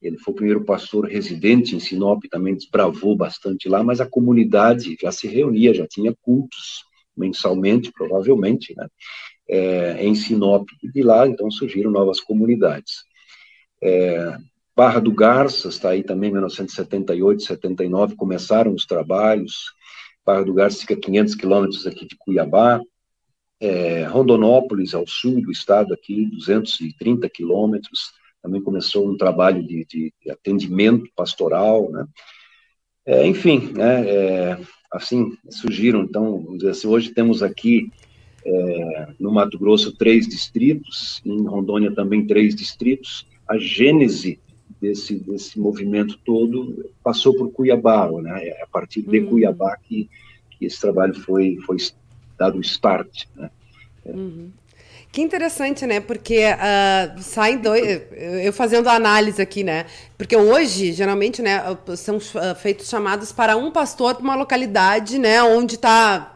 ele 0.00 0.18
foi 0.18 0.32
o 0.32 0.36
primeiro 0.36 0.64
pastor 0.64 1.06
residente 1.06 1.74
em 1.74 1.80
Sinop, 1.80 2.22
também 2.30 2.54
desbravou 2.54 3.16
bastante 3.16 3.68
lá, 3.68 3.82
mas 3.82 4.00
a 4.00 4.06
comunidade 4.06 4.96
já 5.00 5.10
se 5.10 5.26
reunia, 5.26 5.74
já 5.74 5.86
tinha 5.86 6.14
cultos 6.22 6.84
mensalmente, 7.16 7.90
provavelmente, 7.92 8.74
né, 8.76 8.88
é, 9.48 10.04
em 10.04 10.14
Sinop. 10.14 10.68
E 10.82 10.88
de 10.88 11.02
lá, 11.02 11.26
então, 11.26 11.50
surgiram 11.50 11.90
novas 11.90 12.20
comunidades. 12.20 13.02
É, 13.82 14.36
Barra 14.76 15.00
do 15.00 15.12
Garças, 15.12 15.74
está 15.74 15.90
aí 15.90 16.04
também, 16.04 16.30
1978, 16.30 17.42
79, 17.42 18.14
começaram 18.14 18.72
os 18.72 18.86
trabalhos. 18.86 19.72
Barra 20.24 20.44
do 20.44 20.54
Garças 20.54 20.82
fica 20.82 20.94
500 20.94 21.34
quilômetros 21.34 21.86
aqui 21.86 22.06
de 22.06 22.16
Cuiabá. 22.16 22.80
É, 23.60 24.04
Rondonópolis, 24.04 24.94
ao 24.94 25.04
sul 25.04 25.42
do 25.42 25.50
estado, 25.50 25.92
aqui, 25.92 26.26
230 26.26 27.28
quilômetros 27.28 28.12
também 28.48 28.62
começou 28.62 29.06
um 29.06 29.16
trabalho 29.16 29.62
de, 29.62 29.86
de 29.86 30.12
atendimento 30.30 31.10
pastoral, 31.14 31.90
né? 31.90 32.06
É, 33.04 33.26
enfim, 33.26 33.72
né, 33.72 34.06
é, 34.06 34.58
assim 34.92 35.36
surgiram, 35.48 36.02
então, 36.02 36.58
assim, 36.68 36.86
hoje 36.86 37.10
temos 37.10 37.42
aqui 37.42 37.90
é, 38.44 39.08
no 39.18 39.32
Mato 39.32 39.58
Grosso 39.58 39.96
três 39.96 40.26
distritos, 40.26 41.22
em 41.24 41.46
Rondônia 41.46 41.94
também 41.94 42.26
três 42.26 42.54
distritos. 42.54 43.26
A 43.46 43.56
gênese 43.56 44.38
desse, 44.80 45.18
desse 45.18 45.58
movimento 45.58 46.18
todo 46.24 46.90
passou 47.02 47.34
por 47.34 47.50
Cuiabá, 47.50 48.10
né? 48.20 48.46
É 48.46 48.62
a 48.62 48.66
partir 48.66 49.02
de 49.02 49.20
uhum. 49.20 49.26
Cuiabá 49.26 49.76
que, 49.76 50.08
que 50.50 50.66
esse 50.66 50.80
trabalho 50.80 51.14
foi, 51.14 51.56
foi 51.64 51.78
dado 52.38 52.60
start, 52.60 53.24
né? 53.34 53.50
Uhum. 54.04 54.50
Que 55.10 55.22
interessante, 55.22 55.86
né? 55.86 56.00
Porque 56.00 56.44
uh, 56.44 57.22
saem 57.22 57.58
dois. 57.58 58.02
Eu 58.12 58.52
fazendo 58.52 58.88
a 58.88 58.92
análise 58.92 59.40
aqui, 59.40 59.64
né? 59.64 59.86
Porque 60.16 60.36
hoje, 60.36 60.92
geralmente, 60.92 61.40
né, 61.40 61.62
são 61.96 62.18
feitos 62.60 62.88
chamados 62.88 63.32
para 63.32 63.56
um 63.56 63.70
pastor 63.70 64.14
para 64.14 64.22
uma 64.22 64.34
localidade, 64.34 65.18
né, 65.18 65.42
onde 65.42 65.76
está 65.76 66.32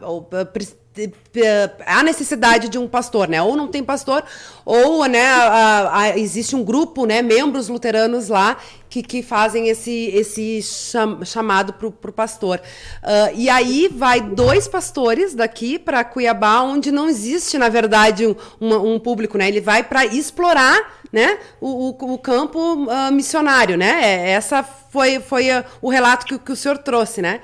há 1.85 2.03
necessidade 2.03 2.69
de 2.69 2.77
um 2.77 2.87
pastor, 2.87 3.27
né? 3.27 3.41
Ou 3.41 3.55
não 3.55 3.67
tem 3.67 3.83
pastor, 3.83 4.23
ou 4.63 5.05
né, 5.07 5.25
a, 5.25 5.99
a, 5.99 6.17
existe 6.17 6.55
um 6.55 6.63
grupo, 6.63 7.05
né, 7.05 7.21
membros 7.21 7.67
luteranos 7.67 8.29
lá 8.29 8.57
que, 8.89 9.01
que 9.01 9.23
fazem 9.23 9.69
esse, 9.69 10.11
esse 10.13 10.61
cham, 10.61 11.25
chamado 11.25 11.73
para 11.73 11.87
o 11.87 12.13
pastor. 12.13 12.61
Uh, 13.03 13.35
e 13.35 13.49
aí 13.49 13.89
vai 13.91 14.21
dois 14.21 14.67
pastores 14.67 15.33
daqui 15.33 15.79
para 15.79 16.03
Cuiabá, 16.03 16.61
onde 16.61 16.91
não 16.91 17.09
existe, 17.09 17.57
na 17.57 17.69
verdade, 17.69 18.27
um, 18.27 18.35
um, 18.61 18.99
público, 18.99 19.37
né? 19.37 19.47
Ele 19.47 19.61
vai 19.61 19.83
para 19.83 20.05
explorar 20.05 21.01
né, 21.11 21.39
o, 21.59 21.89
o, 21.89 22.13
o 22.13 22.17
campo 22.19 22.59
uh, 22.59 23.11
missionário, 23.11 23.75
né? 23.77 23.99
É, 24.03 24.29
essa 24.31 24.61
foi, 24.61 25.19
foi 25.19 25.49
uh, 25.49 25.63
o 25.81 25.89
relato 25.89 26.25
que, 26.25 26.37
que 26.37 26.51
o 26.51 26.55
senhor 26.55 26.77
trouxe, 26.77 27.21
né? 27.21 27.41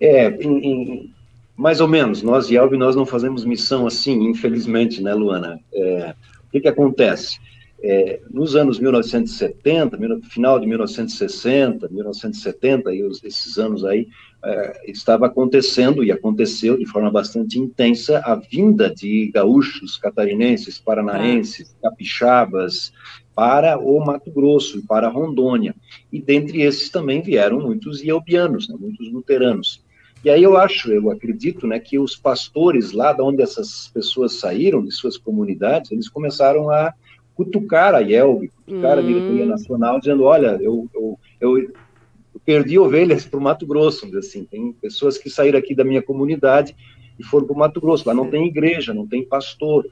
É, 0.00 0.28
em 0.28 1.12
mais 1.58 1.80
ou 1.80 1.88
menos. 1.88 2.22
Nós, 2.22 2.48
Yelb, 2.48 2.76
nós 2.76 2.94
não 2.94 3.04
fazemos 3.04 3.44
missão 3.44 3.84
assim, 3.84 4.28
infelizmente, 4.28 5.02
né, 5.02 5.12
Luana? 5.12 5.58
É, 5.74 6.14
o 6.46 6.50
que, 6.52 6.60
que 6.60 6.68
acontece? 6.68 7.40
É, 7.82 8.20
nos 8.30 8.54
anos 8.54 8.78
1970, 8.78 9.98
final 10.30 10.60
de 10.60 10.66
1960, 10.66 11.88
1970, 11.88 12.94
e 12.94 13.00
esses 13.24 13.58
anos 13.58 13.84
aí, 13.84 14.06
é, 14.44 14.90
estava 14.90 15.26
acontecendo 15.26 16.04
e 16.04 16.12
aconteceu 16.12 16.78
de 16.78 16.86
forma 16.86 17.10
bastante 17.10 17.58
intensa 17.58 18.20
a 18.24 18.36
vinda 18.36 18.88
de 18.88 19.28
gaúchos, 19.34 19.96
catarinenses, 19.96 20.78
paranaenses, 20.78 21.76
capixabas 21.82 22.92
para 23.34 23.78
o 23.78 23.98
Mato 24.04 24.30
Grosso 24.30 24.78
e 24.78 24.82
para 24.82 25.08
Rondônia. 25.08 25.74
E 26.12 26.20
dentre 26.20 26.62
esses 26.62 26.88
também 26.88 27.20
vieram 27.20 27.60
muitos 27.60 28.00
iobianos, 28.02 28.68
né, 28.68 28.76
muitos 28.78 29.12
luteranos. 29.12 29.82
E 30.24 30.30
aí 30.30 30.42
eu 30.42 30.56
acho, 30.56 30.92
eu 30.92 31.10
acredito, 31.10 31.66
né, 31.66 31.78
que 31.78 31.98
os 31.98 32.16
pastores 32.16 32.92
lá 32.92 33.12
de 33.12 33.22
onde 33.22 33.42
essas 33.42 33.88
pessoas 33.88 34.34
saíram, 34.34 34.82
de 34.82 34.90
suas 34.90 35.16
comunidades, 35.16 35.92
eles 35.92 36.08
começaram 36.08 36.70
a 36.70 36.92
cutucar 37.34 37.94
a 37.94 38.00
IELB, 38.00 38.48
cutucar 38.48 38.96
hum. 38.96 39.00
a 39.00 39.02
diretoria 39.02 39.46
nacional, 39.46 40.00
dizendo, 40.00 40.24
olha, 40.24 40.58
eu, 40.60 40.88
eu, 40.92 41.18
eu, 41.40 41.58
eu 41.58 42.40
perdi 42.44 42.78
ovelhas 42.78 43.24
para 43.24 43.38
o 43.38 43.42
Mato 43.42 43.64
Grosso, 43.64 44.10
assim, 44.18 44.44
tem 44.44 44.72
pessoas 44.72 45.16
que 45.16 45.30
saíram 45.30 45.58
aqui 45.58 45.72
da 45.72 45.84
minha 45.84 46.02
comunidade 46.02 46.74
e 47.16 47.22
foram 47.22 47.46
para 47.46 47.54
o 47.54 47.58
Mato 47.58 47.80
Grosso, 47.80 48.08
lá 48.08 48.12
não 48.14 48.28
tem 48.28 48.46
igreja, 48.46 48.92
não 48.92 49.06
tem 49.06 49.24
pastor, 49.24 49.86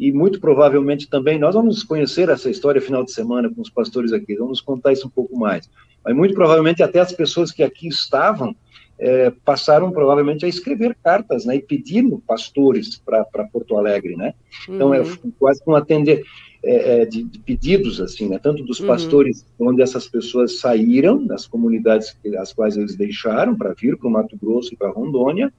e 0.00 0.10
muito 0.10 0.40
provavelmente 0.40 1.06
também, 1.06 1.38
nós 1.38 1.54
vamos 1.54 1.82
conhecer 1.82 2.30
essa 2.30 2.48
história 2.48 2.80
final 2.80 3.04
de 3.04 3.12
semana 3.12 3.50
com 3.52 3.60
os 3.60 3.70
pastores 3.70 4.12
aqui, 4.12 4.34
vamos 4.34 4.62
contar 4.62 4.92
isso 4.92 5.06
um 5.06 5.10
pouco 5.10 5.38
mais, 5.38 5.68
mas 6.02 6.16
muito 6.16 6.34
provavelmente 6.34 6.82
até 6.82 7.00
as 7.00 7.12
pessoas 7.12 7.52
que 7.52 7.62
aqui 7.62 7.88
estavam, 7.88 8.56
é, 8.98 9.30
passaram 9.44 9.90
provavelmente 9.90 10.44
a 10.44 10.48
escrever 10.48 10.96
cartas, 11.02 11.44
né, 11.44 11.56
e 11.56 11.60
pedindo 11.60 12.22
pastores 12.26 13.00
para 13.04 13.24
Porto 13.52 13.76
Alegre, 13.76 14.16
né? 14.16 14.34
Então 14.68 14.92
é 14.94 15.00
uhum. 15.00 15.12
é 15.12 15.28
quase 15.38 15.62
um 15.66 15.74
atender 15.74 16.22
é, 16.64 17.02
é, 17.02 17.04
de, 17.04 17.22
de, 17.22 17.38
pedidos 17.38 18.00
assim, 18.00 18.28
né, 18.28 18.38
tanto 18.42 18.64
dos 18.64 18.80
uhum. 18.80 18.86
pastores 18.86 19.46
uhum. 19.58 19.68
onde 19.68 19.82
essas 19.82 20.08
pessoas 20.08 20.58
saíram 20.58 21.24
das 21.24 21.46
comunidades 21.46 22.16
as 22.38 22.52
quais 22.52 22.76
eles 22.76 22.96
deixaram 22.96 23.54
para 23.54 23.74
vir 23.74 23.96
para 23.96 24.08
o 24.08 24.10
Mato 24.10 24.36
Grosso 24.36 24.72
e 24.72 24.76
para 24.76 24.90
Rondônia, 24.90 25.52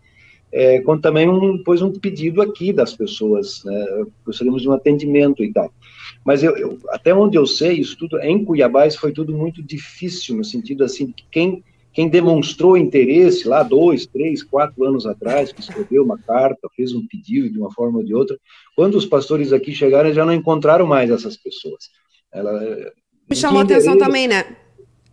é, 0.52 0.80
quanto 0.82 1.02
também 1.02 1.30
um, 1.30 1.62
pois 1.64 1.82
um 1.82 1.92
pedido 1.92 2.42
aqui 2.42 2.74
das 2.74 2.96
pessoas, 2.96 3.64
né, 3.66 4.06
gostaríamos 4.26 4.62
de 4.62 4.70
um 4.70 4.74
atendimento 4.74 5.44
e 5.44 5.52
tal. 5.52 5.72
Mas 6.26 6.42
eu, 6.42 6.58
eu, 6.58 6.80
até 6.90 7.14
onde 7.14 7.38
eu 7.38 7.46
sei, 7.46 7.80
isso 7.80 7.98
tudo 7.98 8.20
em 8.20 8.44
Cuiabá 8.44 8.88
isso 8.88 9.00
foi 9.00 9.12
tudo 9.12 9.34
muito 9.34 9.62
difícil 9.62 10.36
no 10.36 10.44
sentido 10.44 10.84
assim 10.84 11.12
que 11.12 11.26
quem 11.30 11.64
quem 11.98 12.08
demonstrou 12.08 12.78
interesse 12.78 13.48
lá 13.48 13.64
dois, 13.64 14.06
três, 14.06 14.44
quatro 14.44 14.84
anos 14.86 15.08
atrás, 15.08 15.52
que 15.52 15.62
escreveu 15.62 16.04
uma 16.04 16.16
carta, 16.16 16.70
fez 16.76 16.94
um 16.94 17.04
pedido 17.08 17.50
de 17.50 17.58
uma 17.58 17.74
forma 17.74 17.98
ou 17.98 18.06
de 18.06 18.14
outra, 18.14 18.38
quando 18.76 18.94
os 18.94 19.06
pastores 19.08 19.52
aqui 19.52 19.74
chegaram, 19.74 20.14
já 20.14 20.24
não 20.24 20.32
encontraram 20.32 20.86
mais 20.86 21.10
essas 21.10 21.36
pessoas. 21.36 21.90
Ela, 22.32 22.54
me 23.28 23.36
chamou 23.36 23.62
atenção 23.62 23.98
também, 23.98 24.28
né? 24.28 24.46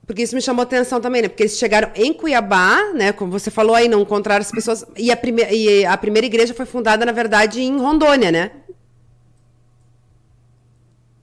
Porque 0.07 0.25
isso 0.25 0.35
me 0.35 0.43
chamou 0.43 0.63
atenção 0.63 1.01
também, 1.01 1.23
né? 1.23 1.29
Porque 1.29 1.45
eles 1.45 1.57
chegaram 1.57 1.91
em 1.97 2.13
Cuiabá, 2.13 2.93
né? 2.93 3.13
Como 3.13 3.33
você 3.33 3.51
falou 3.51 3.75
aí, 3.75 3.89
não 3.89 4.03
encontraram 4.03 4.43
as 4.43 4.51
pessoas. 4.51 4.85
E 4.99 5.11
a, 5.11 5.17
prime... 5.17 5.43
e 5.51 5.87
a 5.87 5.97
primeira 5.97 6.27
igreja 6.27 6.53
foi 6.53 6.67
fundada, 6.67 7.07
na 7.07 7.13
verdade, 7.13 7.63
em 7.63 7.79
Rondônia, 7.79 8.31
né? 8.31 8.51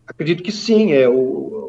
Acredito 0.07 0.41
que 0.41 0.51
sim. 0.51 0.91
É, 0.91 1.07
o, 1.07 1.60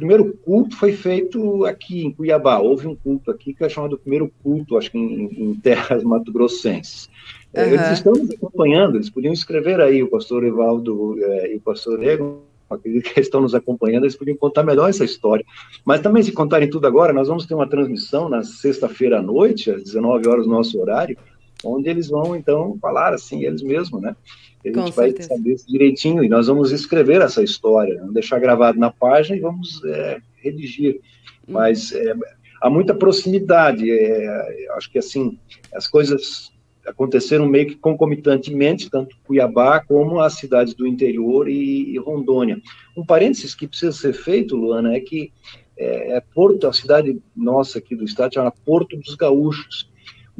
primeiro 0.00 0.32
culto 0.38 0.76
foi 0.76 0.92
feito 0.92 1.64
aqui 1.66 2.06
em 2.06 2.10
Cuiabá. 2.10 2.58
Houve 2.58 2.86
um 2.86 2.96
culto 2.96 3.30
aqui 3.30 3.52
que 3.52 3.62
é 3.62 3.68
chamado 3.68 3.98
primeiro 3.98 4.32
culto, 4.42 4.78
acho 4.78 4.90
que 4.90 4.96
em, 4.96 5.50
em 5.50 5.54
terras 5.54 6.02
mato-grossenses. 6.04 7.10
Uhum. 7.54 7.62
Eles 7.62 7.90
estão 7.90 8.12
nos 8.12 8.30
acompanhando, 8.30 8.96
eles 8.96 9.10
podiam 9.10 9.32
escrever 9.32 9.78
aí, 9.80 10.02
o 10.02 10.08
pastor 10.08 10.42
Evaldo 10.44 11.16
é, 11.22 11.52
e 11.52 11.56
o 11.56 11.60
pastor 11.60 12.02
Ego, 12.02 12.42
acredito 12.70 13.12
que 13.12 13.20
estão 13.20 13.42
nos 13.42 13.54
acompanhando, 13.54 14.04
eles 14.04 14.16
podiam 14.16 14.36
contar 14.36 14.62
melhor 14.62 14.88
essa 14.88 15.04
história. 15.04 15.44
Mas 15.84 16.00
também, 16.00 16.22
se 16.22 16.32
contarem 16.32 16.70
tudo 16.70 16.86
agora, 16.86 17.12
nós 17.12 17.28
vamos 17.28 17.44
ter 17.44 17.54
uma 17.54 17.68
transmissão 17.68 18.28
na 18.28 18.42
sexta-feira 18.42 19.18
à 19.18 19.22
noite, 19.22 19.70
às 19.70 19.82
19 19.82 20.28
horas, 20.28 20.46
no 20.46 20.54
nosso 20.54 20.80
horário, 20.80 21.16
onde 21.62 21.90
eles 21.90 22.08
vão, 22.08 22.34
então, 22.34 22.78
falar 22.80 23.12
assim, 23.12 23.44
eles 23.44 23.62
mesmos, 23.62 24.00
né? 24.00 24.16
A 24.64 24.68
gente 24.68 24.74
Com 24.74 24.90
vai 24.90 25.08
certeza. 25.08 25.28
saber 25.28 25.56
direitinho 25.66 26.22
e 26.22 26.28
nós 26.28 26.46
vamos 26.46 26.70
escrever 26.70 27.22
essa 27.22 27.42
história, 27.42 27.98
vamos 27.98 28.14
deixar 28.14 28.38
gravado 28.38 28.78
na 28.78 28.90
página 28.90 29.36
e 29.36 29.40
vamos 29.40 29.82
é, 29.84 30.20
redigir. 30.36 31.00
Hum. 31.48 31.52
Mas 31.52 31.92
é, 31.92 32.14
há 32.60 32.68
muita 32.68 32.94
proximidade. 32.94 33.90
É, 33.90 34.68
acho 34.76 34.90
que 34.90 34.98
assim 34.98 35.38
as 35.72 35.88
coisas 35.88 36.52
aconteceram 36.86 37.46
meio 37.46 37.68
que 37.68 37.76
concomitantemente, 37.76 38.90
tanto 38.90 39.16
Cuiabá 39.24 39.80
como 39.80 40.20
as 40.20 40.34
cidades 40.34 40.74
do 40.74 40.86
interior 40.86 41.48
e, 41.48 41.94
e 41.94 41.98
Rondônia. 41.98 42.60
Um 42.96 43.04
parênteses 43.04 43.54
que 43.54 43.66
precisa 43.66 43.92
ser 43.92 44.12
feito, 44.12 44.56
Luana, 44.56 44.94
é 44.94 45.00
que 45.00 45.32
é, 45.76 46.16
é 46.16 46.20
Porto, 46.34 46.66
a 46.66 46.72
cidade 46.72 47.18
nossa 47.34 47.78
aqui 47.78 47.96
do 47.96 48.04
estado 48.04 48.34
chama 48.34 48.52
Porto 48.64 48.96
dos 48.96 49.14
Gaúchos 49.14 49.90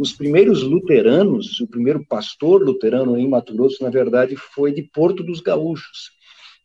os 0.00 0.14
primeiros 0.14 0.62
luteranos, 0.62 1.60
o 1.60 1.66
primeiro 1.66 2.02
pastor 2.06 2.62
luterano 2.62 3.18
em 3.18 3.28
Mato 3.28 3.52
Grosso, 3.52 3.84
na 3.84 3.90
verdade, 3.90 4.34
foi 4.34 4.72
de 4.72 4.82
Porto 4.82 5.22
dos 5.22 5.42
Gaúchos. 5.42 6.12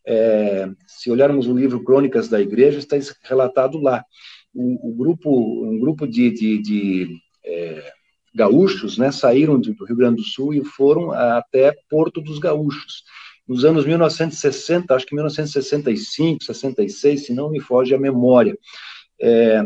É, 0.08 0.70
se 0.88 1.12
olharmos 1.12 1.46
o 1.46 1.54
livro 1.54 1.84
Crônicas 1.84 2.30
da 2.30 2.40
Igreja, 2.40 2.80
está 2.80 2.96
relatado 3.24 3.78
lá. 3.78 4.06
O, 4.54 4.90
o 4.90 4.96
grupo, 4.96 5.66
um 5.66 5.78
grupo 5.78 6.08
de, 6.08 6.32
de, 6.32 6.62
de 6.62 7.18
é, 7.44 7.92
gaúchos 8.34 8.98
né, 8.98 9.12
saíram 9.12 9.60
do 9.60 9.84
Rio 9.84 9.98
Grande 9.98 10.22
do 10.22 10.24
Sul 10.24 10.54
e 10.54 10.64
foram 10.64 11.12
até 11.12 11.76
Porto 11.90 12.22
dos 12.22 12.40
Gaúchos. 12.40 13.04
Nos 13.46 13.66
anos 13.66 13.86
1960, 13.86 14.96
acho 14.96 15.06
que 15.06 15.14
1965, 15.14 16.42
66, 16.42 17.26
se 17.26 17.34
não 17.34 17.52
me 17.52 17.60
foge 17.60 17.94
a 17.94 18.00
memória. 18.00 18.58
É, 19.20 19.62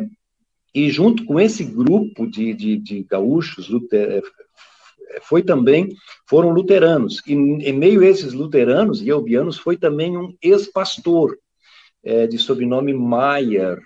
e 0.74 0.90
junto 0.90 1.26
com 1.26 1.40
esse 1.40 1.64
grupo 1.64 2.28
de, 2.28 2.54
de, 2.54 2.78
de 2.78 3.04
gaúchos, 3.04 3.70
luter, 3.70 4.10
é, 4.10 4.22
foi 5.22 5.42
também, 5.42 5.90
foram 6.28 6.50
luteranos. 6.50 7.22
E 7.26 7.34
em 7.34 7.74
meio 7.74 8.02
a 8.02 8.06
esses 8.06 8.34
luteranos 8.34 9.02
e 9.02 9.08
eubianos 9.10 9.58
foi 9.58 9.78
também 9.78 10.18
um 10.18 10.36
ex-pastor, 10.42 11.38
é, 12.04 12.28
de 12.28 12.38
sobrenome 12.38 12.94
Maier, 12.94 13.80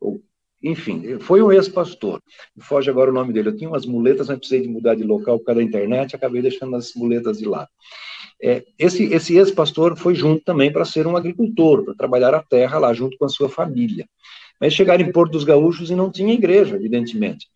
ou, 0.00 0.22
enfim, 0.62 1.18
foi 1.18 1.42
um 1.42 1.50
ex-pastor. 1.50 2.20
Foge 2.60 2.90
agora 2.90 3.10
o 3.10 3.14
nome 3.14 3.32
dele. 3.32 3.48
Eu 3.48 3.56
tinha 3.56 3.68
umas 3.68 3.86
muletas, 3.86 4.28
mas 4.28 4.38
precisei 4.38 4.62
de 4.62 4.68
mudar 4.68 4.94
de 4.94 5.02
local 5.02 5.38
por 5.38 5.46
causa 5.46 5.60
da 5.60 5.66
internet, 5.66 6.14
acabei 6.14 6.42
deixando 6.42 6.76
as 6.76 6.94
muletas 6.94 7.38
de 7.38 7.46
lado. 7.46 7.68
É, 8.42 8.64
esse 8.78 9.04
esse 9.12 9.36
ex-pastor 9.36 9.98
foi 9.98 10.14
junto 10.14 10.42
também 10.44 10.72
para 10.72 10.84
ser 10.84 11.06
um 11.06 11.16
agricultor, 11.16 11.84
para 11.84 11.94
trabalhar 11.94 12.34
a 12.34 12.42
terra 12.42 12.78
lá 12.78 12.92
junto 12.94 13.18
com 13.18 13.26
a 13.26 13.28
sua 13.28 13.50
família. 13.50 14.06
Mas 14.60 14.74
chegaram 14.74 15.02
em 15.02 15.10
Porto 15.10 15.32
dos 15.32 15.44
Gaúchos 15.44 15.90
e 15.90 15.94
não 15.94 16.10
tinha 16.10 16.34
igreja, 16.34 16.76
evidentemente. 16.76 17.48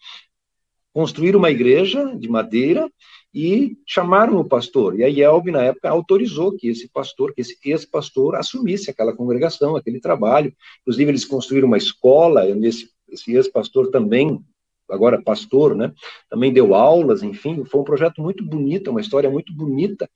Construíram 0.92 1.38
uma 1.38 1.50
igreja 1.50 2.16
de 2.16 2.28
madeira 2.28 2.90
e 3.32 3.76
chamaram 3.84 4.38
o 4.38 4.44
pastor. 4.44 4.98
E 4.98 5.04
a 5.04 5.08
IELB, 5.08 5.50
na 5.50 5.62
época, 5.64 5.90
autorizou 5.90 6.56
que 6.56 6.68
esse 6.68 6.88
pastor, 6.88 7.34
que 7.34 7.40
esse 7.40 7.58
ex-pastor, 7.64 8.36
assumisse 8.36 8.90
aquela 8.90 9.14
congregação, 9.14 9.76
aquele 9.76 10.00
trabalho. 10.00 10.54
Inclusive, 10.82 11.10
eles 11.10 11.24
construíram 11.24 11.66
uma 11.66 11.76
escola, 11.76 12.48
esse, 12.48 12.88
esse 13.08 13.34
ex-pastor 13.34 13.90
também, 13.90 14.40
agora 14.88 15.20
pastor, 15.20 15.74
né, 15.74 15.92
também 16.28 16.52
deu 16.52 16.74
aulas, 16.74 17.22
enfim, 17.22 17.64
foi 17.64 17.80
um 17.80 17.84
projeto 17.84 18.20
muito 18.22 18.44
bonito, 18.44 18.90
uma 18.90 19.00
história 19.00 19.30
muito 19.30 19.52
bonita 19.52 20.08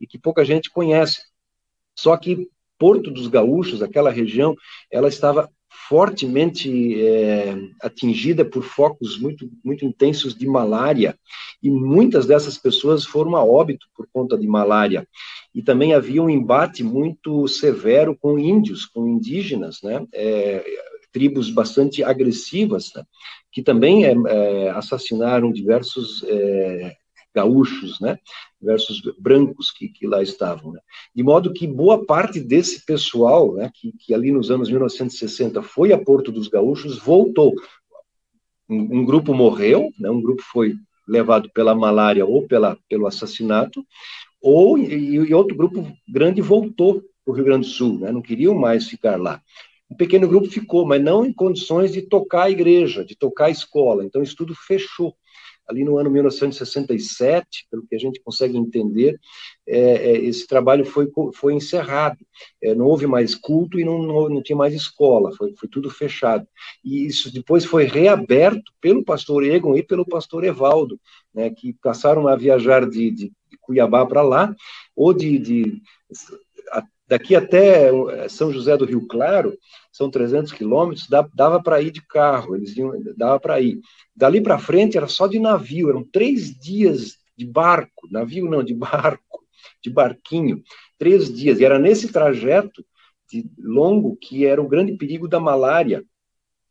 e 0.00 0.06
que 0.06 0.18
pouca 0.18 0.44
gente 0.44 0.70
conhece. 0.70 1.20
Só 1.94 2.16
que 2.16 2.48
Porto 2.78 3.10
dos 3.10 3.28
Gaúchos, 3.28 3.82
aquela 3.82 4.10
região, 4.10 4.56
ela 4.90 5.08
estava 5.08 5.48
fortemente 5.88 7.00
é, 7.00 7.56
atingida 7.82 8.44
por 8.44 8.62
focos 8.62 9.18
muito, 9.18 9.50
muito 9.64 9.84
intensos 9.84 10.34
de 10.34 10.46
malária, 10.46 11.18
e 11.62 11.70
muitas 11.70 12.26
dessas 12.26 12.58
pessoas 12.58 13.04
foram 13.04 13.36
a 13.36 13.44
óbito 13.44 13.86
por 13.96 14.06
conta 14.12 14.36
de 14.36 14.46
malária. 14.46 15.06
E 15.54 15.62
também 15.62 15.94
havia 15.94 16.22
um 16.22 16.28
embate 16.28 16.82
muito 16.82 17.46
severo 17.48 18.16
com 18.16 18.38
índios, 18.38 18.84
com 18.84 19.08
indígenas, 19.08 19.80
né? 19.82 20.06
É, 20.12 20.64
tribos 21.12 21.48
bastante 21.48 22.02
agressivas, 22.02 22.90
né? 22.94 23.04
que 23.52 23.62
também 23.62 24.04
é, 24.04 24.14
é 24.26 24.70
assassinaram 24.70 25.52
diversos 25.52 26.24
é, 26.24 26.96
gaúchos, 27.34 28.00
né, 28.00 28.18
versus 28.60 29.02
brancos 29.18 29.70
que, 29.70 29.88
que 29.88 30.06
lá 30.06 30.22
estavam. 30.22 30.72
Né? 30.72 30.80
De 31.14 31.22
modo 31.22 31.52
que 31.52 31.66
boa 31.66 32.04
parte 32.04 32.40
desse 32.40 32.84
pessoal, 32.86 33.54
né, 33.54 33.70
que, 33.74 33.92
que 33.98 34.14
ali 34.14 34.30
nos 34.30 34.50
anos 34.50 34.70
1960 34.70 35.62
foi 35.62 35.92
a 35.92 35.98
Porto 35.98 36.30
dos 36.30 36.48
Gaúchos, 36.48 36.98
voltou. 36.98 37.54
Um, 38.68 39.00
um 39.00 39.04
grupo 39.04 39.34
morreu, 39.34 39.90
né, 39.98 40.08
um 40.08 40.22
grupo 40.22 40.42
foi 40.42 40.74
levado 41.06 41.50
pela 41.52 41.74
malária 41.74 42.24
ou 42.24 42.46
pela, 42.46 42.78
pelo 42.88 43.06
assassinato, 43.06 43.84
ou 44.40 44.78
e, 44.78 45.16
e 45.16 45.34
outro 45.34 45.56
grupo 45.56 45.86
grande 46.08 46.40
voltou 46.40 47.02
para 47.24 47.32
o 47.32 47.34
Rio 47.34 47.44
Grande 47.44 47.66
do 47.66 47.72
Sul, 47.72 47.98
né, 47.98 48.12
não 48.12 48.22
queriam 48.22 48.54
mais 48.54 48.88
ficar 48.88 49.20
lá. 49.20 49.42
Um 49.90 49.96
pequeno 49.96 50.26
grupo 50.26 50.48
ficou, 50.48 50.86
mas 50.86 51.02
não 51.02 51.26
em 51.26 51.32
condições 51.32 51.92
de 51.92 52.00
tocar 52.00 52.44
a 52.44 52.50
igreja, 52.50 53.04
de 53.04 53.14
tocar 53.14 53.46
a 53.46 53.50
escola. 53.50 54.02
Então, 54.02 54.22
isso 54.22 54.34
tudo 54.34 54.54
fechou 54.54 55.14
ali 55.68 55.84
no 55.84 55.98
ano 55.98 56.10
1967, 56.10 57.66
pelo 57.70 57.86
que 57.86 57.94
a 57.94 57.98
gente 57.98 58.20
consegue 58.20 58.56
entender, 58.56 59.18
é, 59.66 59.78
é, 59.78 60.12
esse 60.24 60.46
trabalho 60.46 60.84
foi, 60.84 61.10
foi 61.34 61.54
encerrado. 61.54 62.18
É, 62.62 62.74
não 62.74 62.86
houve 62.86 63.06
mais 63.06 63.34
culto 63.34 63.78
e 63.78 63.84
não, 63.84 64.02
não, 64.02 64.28
não 64.28 64.42
tinha 64.42 64.56
mais 64.56 64.74
escola, 64.74 65.32
foi, 65.36 65.54
foi, 65.56 65.68
tudo 65.68 65.90
fechado. 65.90 66.46
E 66.84 67.06
isso 67.06 67.32
depois 67.32 67.64
foi 67.64 67.84
reaberto 67.84 68.72
pelo 68.80 69.04
pastor 69.04 69.44
Egon 69.44 69.76
e 69.76 69.82
pelo 69.82 70.06
pastor 70.06 70.44
Evaldo, 70.44 71.00
né, 71.34 71.50
que 71.50 71.72
passaram 71.82 72.28
a 72.28 72.36
viajar 72.36 72.88
de, 72.88 73.10
de, 73.10 73.32
Cuiabá 73.60 74.04
para 74.04 74.20
lá, 74.20 74.54
ou 74.94 75.14
de, 75.14 75.38
de 75.38 75.82
daqui 77.06 77.34
até 77.34 77.90
São 78.28 78.52
José 78.52 78.76
do 78.76 78.84
Rio 78.84 79.06
Claro, 79.06 79.56
são 79.92 80.10
300 80.10 80.52
quilômetros, 80.52 81.08
dava 81.34 81.62
para 81.62 81.80
ir 81.80 81.90
de 81.90 82.04
carro, 82.06 82.56
eles 82.56 82.76
iam, 82.76 82.92
dava 83.16 83.38
para 83.38 83.60
ir. 83.60 83.80
Dali 84.14 84.40
para 84.40 84.58
frente 84.58 84.96
era 84.96 85.06
só 85.06 85.26
de 85.26 85.38
navio, 85.38 85.88
eram 85.88 86.04
três 86.04 86.58
dias 86.58 87.16
de 87.36 87.46
barco, 87.46 88.08
navio 88.10 88.48
não, 88.48 88.62
de 88.62 88.74
barco, 88.74 89.44
de 89.82 89.90
barquinho, 89.90 90.62
três 90.98 91.32
dias. 91.32 91.60
E 91.60 91.64
era 91.64 91.78
nesse 91.78 92.10
trajeto 92.10 92.84
longo 93.58 94.16
que 94.16 94.46
era 94.46 94.62
o 94.62 94.68
grande 94.68 94.96
perigo 94.96 95.28
da 95.28 95.40
malária. 95.40 96.04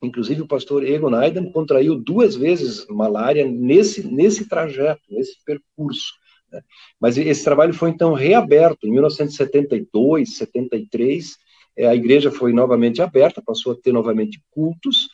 Inclusive 0.02 0.42
o 0.42 0.48
pastor 0.48 0.84
Egon 0.84 1.16
Aiden 1.16 1.52
contraiu 1.52 1.96
duas 1.96 2.36
vezes 2.36 2.86
malária 2.88 3.46
nesse, 3.46 4.06
nesse 4.06 4.48
trajeto, 4.50 5.02
nesse 5.10 5.38
percurso. 5.46 6.14
Né? 6.54 6.62
Mas 7.00 7.18
esse 7.18 7.44
trabalho 7.44 7.74
foi 7.74 7.90
então 7.90 8.14
reaberto 8.14 8.88
em 8.88 8.92
1972, 8.92 10.38
73, 10.38 11.36
é, 11.76 11.88
a 11.88 11.96
igreja 11.96 12.32
foi 12.32 12.54
novamente 12.54 13.02
aberta, 13.02 13.42
passou 13.44 13.74
a 13.74 13.76
ter 13.76 13.92
novamente 13.92 14.40
cultos, 14.52 15.10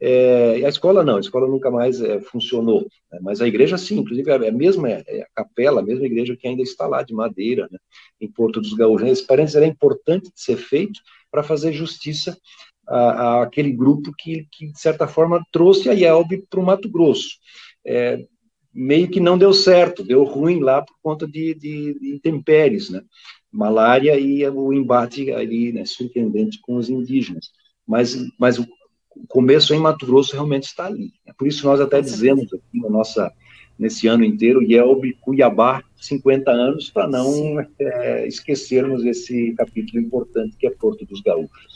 é, 0.00 0.64
a 0.64 0.68
escola 0.68 1.04
não, 1.04 1.16
a 1.16 1.20
escola 1.20 1.46
nunca 1.46 1.70
mais 1.70 2.00
é, 2.00 2.20
funcionou, 2.20 2.86
né? 3.10 3.18
mas 3.22 3.40
a 3.40 3.46
igreja 3.46 3.78
sim, 3.78 3.98
inclusive 3.98 4.28
é 4.30 4.48
a 4.48 4.52
mesma 4.52 4.90
é, 4.90 5.22
a 5.22 5.26
capela, 5.34 5.80
a 5.80 5.84
mesma 5.84 6.04
igreja 6.04 6.36
que 6.36 6.46
ainda 6.46 6.62
está 6.62 6.86
lá 6.86 7.02
de 7.02 7.14
madeira, 7.14 7.68
né? 7.70 7.78
em 8.20 8.30
Porto 8.30 8.60
dos 8.60 8.74
Gaúchos. 8.74 9.08
Esse 9.08 9.26
parênteses 9.26 9.56
era 9.56 9.66
importante 9.66 10.24
de 10.24 10.40
ser 10.40 10.56
feito 10.56 11.00
para 11.30 11.42
fazer 11.42 11.72
justiça 11.72 12.36
àquele 12.86 13.72
grupo 13.72 14.12
que, 14.18 14.46
que, 14.52 14.66
de 14.66 14.78
certa 14.78 15.08
forma, 15.08 15.42
trouxe 15.50 15.88
a 15.88 15.94
IELB 15.94 16.44
para 16.50 16.60
o 16.60 16.62
Mato 16.62 16.88
Grosso. 16.88 17.38
É, 17.86 18.26
meio 18.74 19.08
que 19.08 19.20
não 19.20 19.38
deu 19.38 19.52
certo, 19.52 20.02
deu 20.02 20.24
ruim 20.24 20.60
lá 20.60 20.82
por 20.82 20.96
conta 21.02 21.26
de, 21.26 21.54
de, 21.54 21.98
de 21.98 22.14
intempéries, 22.14 22.90
né? 22.90 23.02
malária 23.54 24.18
e 24.18 24.46
o 24.48 24.72
embate 24.72 25.30
ali, 25.30 25.72
né, 25.72 25.84
surpreendente 25.84 26.60
com 26.60 26.74
os 26.74 26.90
indígenas. 26.90 27.50
Mas, 27.86 28.16
mas 28.36 28.58
o 28.58 28.66
começo 29.28 29.72
em 29.72 29.78
Mato 29.78 30.04
Grosso 30.04 30.32
realmente 30.32 30.64
está 30.64 30.86
ali. 30.86 31.12
É 31.24 31.32
por 31.32 31.46
isso 31.46 31.64
nós 31.64 31.80
até 31.80 32.00
dizemos 32.00 32.52
aqui 32.52 32.80
na 32.80 32.90
nossa, 32.90 33.30
nesse 33.78 34.08
ano 34.08 34.24
inteiro, 34.24 34.60
Yelb 34.60 35.12
Cuiabá, 35.20 35.84
50 35.96 36.50
anos, 36.50 36.90
para 36.90 37.06
não 37.06 37.60
é, 37.78 38.26
esquecermos 38.26 39.04
esse 39.04 39.54
capítulo 39.54 40.02
importante 40.02 40.56
que 40.56 40.66
é 40.66 40.70
Porto 40.70 41.06
dos 41.06 41.20
Gaúchos. 41.20 41.73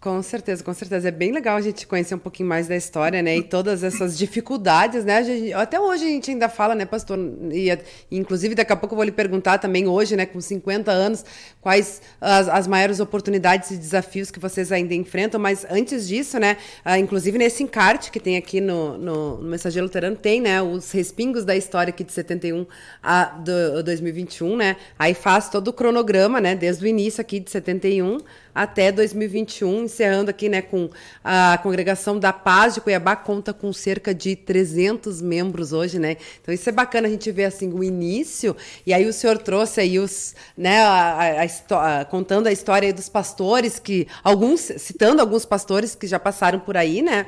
Com 0.00 0.22
certeza, 0.22 0.64
com 0.64 0.72
certeza. 0.72 1.08
É 1.08 1.10
bem 1.10 1.30
legal 1.30 1.58
a 1.58 1.60
gente 1.60 1.86
conhecer 1.86 2.14
um 2.14 2.18
pouquinho 2.18 2.48
mais 2.48 2.66
da 2.66 2.74
história, 2.74 3.20
né? 3.20 3.36
E 3.36 3.42
todas 3.42 3.84
essas 3.84 4.16
dificuldades, 4.16 5.04
né? 5.04 5.22
Gente, 5.22 5.52
até 5.52 5.78
hoje 5.78 6.04
a 6.04 6.08
gente 6.08 6.30
ainda 6.30 6.48
fala, 6.48 6.74
né, 6.74 6.86
pastor? 6.86 7.18
E, 7.52 7.78
inclusive, 8.10 8.54
daqui 8.54 8.72
a 8.72 8.76
pouco 8.76 8.94
eu 8.94 8.96
vou 8.96 9.04
lhe 9.04 9.12
perguntar 9.12 9.58
também, 9.58 9.86
hoje, 9.86 10.16
né, 10.16 10.24
com 10.24 10.40
50 10.40 10.90
anos, 10.90 11.22
quais 11.60 12.00
as, 12.18 12.48
as 12.48 12.66
maiores 12.66 12.98
oportunidades 12.98 13.72
e 13.72 13.76
desafios 13.76 14.30
que 14.30 14.38
vocês 14.38 14.72
ainda 14.72 14.94
enfrentam. 14.94 15.38
Mas 15.38 15.66
antes 15.68 16.08
disso, 16.08 16.38
né? 16.38 16.56
Uh, 16.82 16.96
inclusive 16.96 17.36
nesse 17.36 17.62
encarte 17.62 18.10
que 18.10 18.18
tem 18.18 18.38
aqui 18.38 18.58
no, 18.58 18.96
no, 18.96 19.36
no 19.36 19.50
Mensageiro 19.50 19.84
Luterano, 19.84 20.16
tem, 20.16 20.40
né? 20.40 20.62
Os 20.62 20.90
respingos 20.92 21.44
da 21.44 21.54
história 21.54 21.90
aqui 21.90 22.02
de 22.02 22.12
71 22.12 22.66
a 23.02 23.24
do, 23.24 23.82
2021, 23.82 24.56
né? 24.56 24.76
Aí 24.98 25.12
faz 25.12 25.50
todo 25.50 25.68
o 25.68 25.74
cronograma, 25.74 26.40
né? 26.40 26.54
Desde 26.54 26.82
o 26.86 26.88
início 26.88 27.20
aqui 27.20 27.38
de 27.38 27.50
71 27.50 28.20
até 28.54 28.90
2021, 28.90 29.84
encerrando 29.84 30.30
aqui 30.30 30.48
né, 30.48 30.62
com 30.62 30.90
a 31.22 31.58
congregação 31.62 32.18
da 32.18 32.32
Paz 32.32 32.74
de 32.74 32.80
Cuiabá, 32.80 33.16
conta 33.16 33.52
com 33.52 33.72
cerca 33.72 34.14
de 34.14 34.36
300 34.36 35.20
membros 35.20 35.72
hoje, 35.72 35.98
né? 35.98 36.16
Então 36.40 36.52
isso 36.52 36.68
é 36.68 36.72
bacana 36.72 37.08
a 37.08 37.10
gente 37.10 37.30
ver 37.30 37.44
assim 37.44 37.72
o 37.72 37.82
início, 37.82 38.56
e 38.86 38.92
aí 38.92 39.06
o 39.06 39.12
senhor 39.12 39.38
trouxe 39.38 39.80
aí 39.80 39.98
os, 39.98 40.34
né, 40.56 40.82
a, 40.82 41.42
a, 41.42 42.00
a, 42.00 42.04
contando 42.04 42.46
a 42.46 42.52
história 42.52 42.92
dos 42.92 43.08
pastores, 43.08 43.78
que 43.78 44.06
alguns, 44.22 44.60
citando 44.78 45.20
alguns 45.20 45.44
pastores 45.44 45.94
que 45.94 46.06
já 46.06 46.18
passaram 46.18 46.58
por 46.58 46.76
aí, 46.76 47.02
né? 47.02 47.26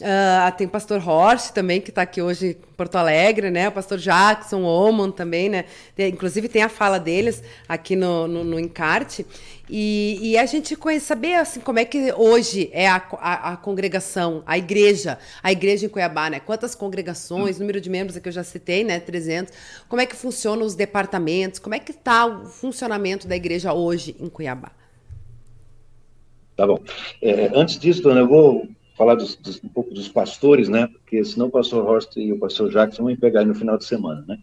Uh, 0.00 0.50
tem 0.56 0.66
pastor 0.66 1.00
Horst 1.00 1.52
também, 1.52 1.80
que 1.80 1.90
está 1.90 2.02
aqui 2.02 2.20
hoje 2.20 2.48
em 2.48 2.74
Porto 2.76 2.96
Alegre, 2.96 3.48
né? 3.48 3.68
O 3.68 3.72
pastor 3.72 3.96
Jackson, 3.96 4.62
Oman 4.62 5.12
também, 5.12 5.48
né? 5.48 5.66
Tem, 5.94 6.10
inclusive 6.10 6.48
tem 6.48 6.62
a 6.62 6.68
fala 6.68 6.98
deles 6.98 7.40
aqui 7.68 7.94
no, 7.94 8.26
no, 8.26 8.42
no 8.42 8.58
encarte. 8.58 9.24
E, 9.70 10.18
e, 10.20 10.36
a 10.36 10.44
gente 10.46 10.74
conhece, 10.74 11.06
saber 11.06 11.36
assim, 11.36 11.60
como 11.60 11.78
é 11.78 11.84
que 11.84 12.12
hoje 12.12 12.68
é 12.72 12.88
a, 12.88 12.96
a, 13.12 13.52
a, 13.52 13.56
congregação, 13.56 14.42
a 14.44 14.58
igreja, 14.58 15.16
a 15.42 15.52
igreja 15.52 15.86
em 15.86 15.88
Cuiabá, 15.88 16.28
né? 16.28 16.40
Quantas 16.40 16.74
congregações, 16.74 17.60
número 17.60 17.80
de 17.80 17.88
membros 17.88 18.18
que 18.18 18.28
eu 18.28 18.32
já 18.32 18.42
citei, 18.42 18.82
né? 18.82 18.98
300. 18.98 19.54
Como 19.88 20.02
é 20.02 20.06
que 20.06 20.16
funcionam 20.16 20.66
os 20.66 20.74
departamentos? 20.74 21.60
Como 21.60 21.74
é 21.74 21.78
que 21.78 21.92
está 21.92 22.26
o 22.26 22.46
funcionamento 22.46 23.28
da 23.28 23.36
igreja 23.36 23.72
hoje 23.72 24.16
em 24.18 24.28
Cuiabá? 24.28 24.72
Tá 26.56 26.66
bom. 26.66 26.80
É, 27.22 27.52
antes 27.54 27.78
disso, 27.78 28.02
dona, 28.02 28.20
eu 28.20 28.28
vou 28.28 28.68
falar 28.96 29.16
dos, 29.16 29.36
dos, 29.36 29.62
um 29.62 29.68
pouco 29.68 29.92
dos 29.92 30.08
pastores, 30.08 30.68
né? 30.68 30.86
Porque 30.86 31.24
senão 31.24 31.46
o 31.46 31.50
pastor 31.50 31.84
Horst 31.84 32.16
e 32.16 32.32
o 32.32 32.38
pastor 32.38 32.70
Jackson 32.70 33.02
vão 33.02 33.12
me 33.12 33.18
pegar 33.18 33.44
no 33.44 33.54
final 33.54 33.76
de 33.76 33.84
semana, 33.84 34.24
né? 34.26 34.38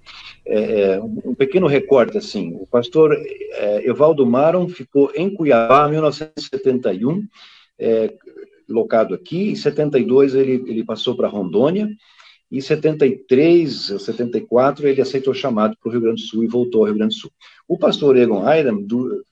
É, 0.45 0.93
é, 0.93 1.01
um, 1.01 1.33
pequeno 1.33 1.67
recorte, 1.67 2.17
assim, 2.17 2.55
o 2.59 2.67
pastor 2.67 3.13
é, 3.13 3.87
Evaldo 3.87 4.25
Maron 4.25 4.67
ficou 4.67 5.11
em 5.15 5.33
Cuiabá 5.33 5.87
em 5.87 5.91
1971, 5.91 7.25
é, 7.79 8.13
locado 8.67 9.15
aqui, 9.15 9.51
em 9.51 9.55
72 9.55 10.35
ele, 10.35 10.63
ele 10.67 10.83
passou 10.83 11.15
para 11.15 11.27
Rondônia, 11.27 11.89
em 12.51 12.59
73 12.59 13.91
ou 13.91 13.99
74 13.99 14.85
ele 14.85 15.01
aceitou 15.01 15.31
o 15.31 15.35
chamado 15.35 15.77
para 15.81 15.87
o 15.87 15.91
Rio 15.91 16.01
Grande 16.01 16.21
do 16.21 16.27
Sul 16.27 16.43
e 16.43 16.47
voltou 16.47 16.81
ao 16.81 16.87
Rio 16.87 16.97
Grande 16.97 17.15
do 17.15 17.21
Sul. 17.21 17.31
O 17.65 17.77
pastor 17.77 18.17
Egon 18.17 18.45
Aydam 18.45 18.85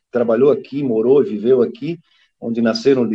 trabalhou 0.09 0.51
aqui, 0.51 0.81
morou 0.81 1.21
e 1.21 1.29
viveu 1.29 1.61
aqui, 1.61 1.99
onde 2.39 2.61
nasceram 2.61 3.09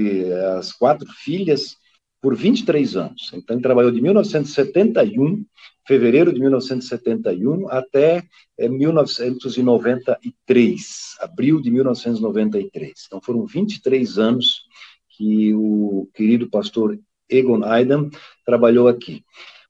as 0.59 0.73
quatro 0.73 1.09
filhas, 1.11 1.79
por 2.25 2.35
23 2.35 2.97
anos. 2.97 3.31
Então, 3.35 3.55
ele 3.55 3.63
trabalhou 3.63 3.93
de 3.93 4.01
1971, 4.01 5.45
fevereiro 5.87 6.33
de 6.33 6.41
1971, 6.41 7.69
até 7.69 8.25
é, 8.59 8.65
eh, 8.65 8.69
1993, 8.71 11.17
abril 11.21 11.61
de 11.61 11.71
1993. 11.71 12.93
Então, 13.07 13.21
foram 13.21 13.45
23 13.45 14.19
anos 14.19 14.63
que 15.11 15.53
o 15.53 16.09
querido 16.15 16.49
pastor 16.49 16.99
Egon 17.29 17.63
Aydam 17.63 18.09
trabalhou 18.47 18.89
aqui. 18.89 19.23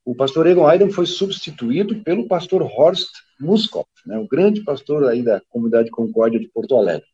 O 0.05 0.15
pastor 0.15 0.47
Egon 0.47 0.69
Aydam 0.69 0.93
foi 0.93 1.07
substituído 1.07 2.05
pelo 2.05 2.29
pastor 2.29 2.63
Horst 2.63 3.11
Muskop, 3.41 3.89
né, 4.07 4.17
o 4.17 4.29
grande 4.29 4.63
pastor 4.63 5.09
aí 5.09 5.25
da 5.25 5.43
comunidade 5.49 5.91
Concórdia 5.91 6.39
de 6.39 6.47
Porto 6.47 6.77
Alegre. 6.77 7.09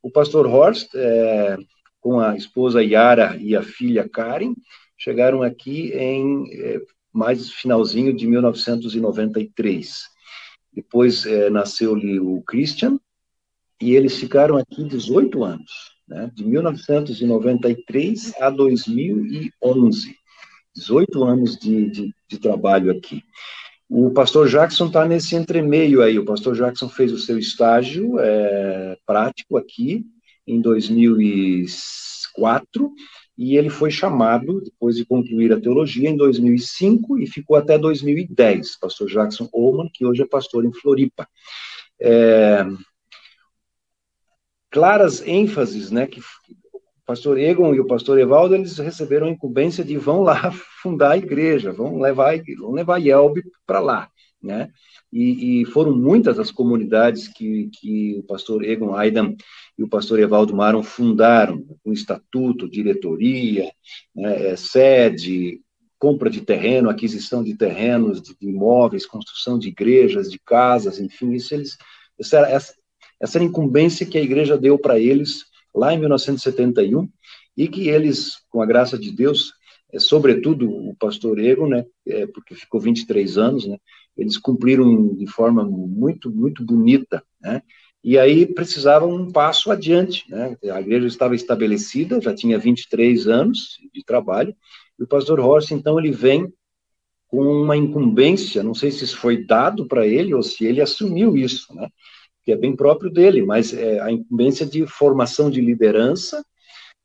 O 0.00 0.08
pastor 0.08 0.46
Horst, 0.46 0.94
é, 0.94 1.56
com 2.00 2.20
a 2.20 2.36
esposa 2.36 2.80
Yara 2.80 3.36
e 3.40 3.56
a 3.56 3.62
filha 3.62 4.08
Karen, 4.08 4.54
chegaram 4.96 5.42
aqui 5.42 5.92
em 5.92 6.44
é, 6.52 6.80
mais 7.12 7.50
finalzinho 7.50 8.14
de 8.14 8.26
1993. 8.26 10.02
Depois 10.72 11.24
é, 11.24 11.48
nasceu-lhe 11.50 12.18
o 12.18 12.42
Christian, 12.42 12.98
e 13.80 13.94
eles 13.94 14.18
ficaram 14.18 14.56
aqui 14.56 14.82
18 14.84 15.44
anos. 15.44 15.94
né, 16.06 16.30
de 16.34 16.44
1993 16.44 18.34
a 18.40 18.50
2011. 18.50 20.16
18 20.76 21.24
anos 21.24 21.56
de, 21.56 21.90
de, 21.90 22.14
de 22.28 22.38
trabalho 22.38 22.90
aqui. 22.90 23.22
O 23.88 24.10
pastor 24.10 24.48
Jackson 24.48 24.88
está 24.88 25.06
nesse 25.06 25.36
entremeio 25.36 26.02
aí. 26.02 26.18
O 26.18 26.24
pastor 26.24 26.56
Jackson 26.56 26.88
fez 26.88 27.12
o 27.12 27.18
seu 27.18 27.38
estágio 27.38 28.18
é, 28.18 28.96
prático 29.06 29.56
aqui 29.56 30.04
em 30.46 30.60
2004 30.60 32.92
e 33.36 33.56
ele 33.56 33.68
foi 33.68 33.90
chamado, 33.90 34.60
depois 34.60 34.96
de 34.96 35.04
concluir 35.04 35.52
a 35.52 35.60
teologia, 35.60 36.08
em 36.08 36.16
2005 36.16 37.18
e 37.18 37.26
ficou 37.26 37.56
até 37.56 37.76
2010. 37.76 38.78
Pastor 38.78 39.08
Jackson 39.08 39.48
Ullman, 39.52 39.90
que 39.92 40.06
hoje 40.06 40.22
é 40.22 40.26
pastor 40.26 40.64
em 40.64 40.72
Floripa. 40.72 41.28
É, 42.00 42.64
claras 44.70 45.20
ênfases, 45.26 45.90
né, 45.90 46.06
que 46.06 46.20
o 46.20 46.80
pastor 47.06 47.38
Egon 47.38 47.74
e 47.74 47.80
o 47.80 47.86
pastor 47.86 48.18
Evaldo, 48.18 48.54
eles 48.54 48.78
receberam 48.78 49.26
a 49.26 49.30
incumbência 49.30 49.84
de 49.84 49.96
vão 49.96 50.22
lá 50.22 50.50
fundar 50.82 51.12
a 51.12 51.18
igreja, 51.18 51.72
vão 51.72 52.00
levar, 52.00 52.34
vão 52.58 52.72
levar 52.72 52.98
Yelb 52.98 53.42
para 53.66 53.80
lá, 53.80 54.10
né? 54.44 54.68
E, 55.12 55.62
e, 55.62 55.64
foram 55.66 55.96
muitas 55.96 56.38
as 56.38 56.50
comunidades 56.50 57.28
que, 57.28 57.70
que 57.72 58.16
o 58.18 58.22
pastor 58.24 58.64
Egon 58.64 58.94
Aidan 58.94 59.34
e 59.78 59.82
o 59.82 59.88
pastor 59.88 60.18
Evaldo 60.20 60.54
Maron 60.54 60.82
fundaram, 60.82 61.64
com 61.82 61.92
estatuto, 61.92 62.68
diretoria, 62.68 63.70
né, 64.14 64.48
é, 64.48 64.56
sede, 64.56 65.60
compra 65.98 66.28
de 66.28 66.42
terreno, 66.42 66.90
aquisição 66.90 67.42
de 67.42 67.56
terrenos, 67.56 68.20
de, 68.20 68.36
imóveis, 68.42 69.06
construção 69.06 69.58
de 69.58 69.68
igrejas, 69.68 70.30
de 70.30 70.38
casas, 70.38 70.98
enfim, 70.98 71.32
isso 71.32 71.54
eles, 71.54 71.76
essa, 72.18 72.40
essa, 72.40 72.74
essa 73.20 73.42
incumbência 73.42 74.04
que 74.04 74.18
a 74.18 74.22
igreja 74.22 74.58
deu 74.58 74.78
para 74.78 74.98
eles 74.98 75.44
lá 75.74 75.94
em 75.94 75.98
1971, 75.98 77.08
e 77.56 77.68
que 77.68 77.88
eles, 77.88 78.36
com 78.50 78.60
a 78.60 78.66
graça 78.66 78.98
de 78.98 79.10
Deus, 79.10 79.52
é, 79.92 79.98
sobretudo 79.98 80.68
o 80.68 80.94
pastor 80.96 81.38
Ego, 81.38 81.66
né, 81.66 81.86
é, 82.06 82.26
porque 82.26 82.54
ficou 82.54 82.80
23 82.80 83.38
anos, 83.38 83.66
né, 83.66 83.78
eles 84.16 84.36
cumpriram 84.38 85.14
de 85.14 85.26
forma 85.26 85.64
muito, 85.64 86.30
muito 86.30 86.64
bonita, 86.64 87.22
né, 87.40 87.62
e 88.02 88.18
aí 88.18 88.44
precisavam 88.44 89.10
um 89.10 89.32
passo 89.32 89.70
adiante, 89.70 90.30
né, 90.30 90.56
a 90.70 90.80
igreja 90.80 91.06
estava 91.06 91.34
estabelecida, 91.34 92.20
já 92.20 92.34
tinha 92.34 92.58
23 92.58 93.26
anos 93.26 93.78
de 93.92 94.04
trabalho, 94.04 94.54
e 94.98 95.02
o 95.02 95.06
pastor 95.06 95.40
Horst, 95.40 95.70
então, 95.72 95.98
ele 95.98 96.12
vem 96.12 96.52
com 97.26 97.42
uma 97.42 97.76
incumbência, 97.76 98.62
não 98.62 98.74
sei 98.74 98.90
se 98.90 99.04
isso 99.04 99.16
foi 99.16 99.44
dado 99.44 99.86
para 99.86 100.06
ele 100.06 100.32
ou 100.34 100.42
se 100.42 100.64
ele 100.64 100.80
assumiu 100.80 101.36
isso, 101.36 101.74
né, 101.74 101.88
que 102.44 102.52
é 102.52 102.56
bem 102.56 102.76
próprio 102.76 103.10
dele, 103.10 103.42
mas 103.42 103.72
é 103.72 104.00
a 104.00 104.12
incumbência 104.12 104.66
de 104.66 104.86
formação 104.86 105.50
de 105.50 105.60
liderança, 105.60 106.44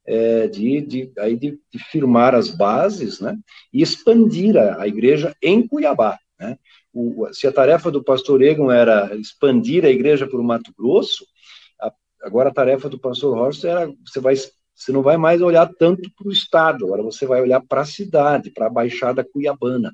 é, 0.05 0.47
de, 0.47 0.81
de, 0.81 1.11
aí 1.17 1.37
de, 1.37 1.57
de, 1.71 1.79
firmar 1.79 2.35
as 2.35 2.49
bases, 2.49 3.19
né, 3.19 3.37
e 3.71 3.81
expandir 3.81 4.57
a, 4.57 4.81
a 4.81 4.87
igreja 4.87 5.35
em 5.41 5.65
Cuiabá, 5.65 6.17
né. 6.39 6.57
O, 6.93 7.27
se 7.31 7.45
a 7.47 7.51
tarefa 7.51 7.91
do 7.91 8.03
pastor 8.03 8.41
Egon 8.41 8.71
era 8.71 9.15
expandir 9.15 9.85
a 9.85 9.89
igreja 9.89 10.27
para 10.27 10.39
o 10.39 10.43
Mato 10.43 10.73
Grosso, 10.77 11.25
a, 11.79 11.91
agora 12.23 12.49
a 12.49 12.53
tarefa 12.53 12.89
do 12.89 12.99
pastor 12.99 13.37
Horst 13.37 13.63
era, 13.63 13.91
você 14.05 14.19
vai 14.19 14.35
você 14.79 14.93
não 14.93 15.01
vai 15.01 15.17
mais 15.17 15.41
olhar 15.41 15.69
tanto 15.77 16.09
para 16.15 16.29
o 16.29 16.31
estado, 16.31 16.85
agora 16.85 17.03
você 17.03 17.25
vai 17.25 17.41
olhar 17.41 17.59
para 17.59 17.81
a 17.81 17.85
cidade, 17.85 18.49
para 18.49 18.67
a 18.67 18.69
Baixada 18.69 19.25
Cuiabana. 19.25 19.91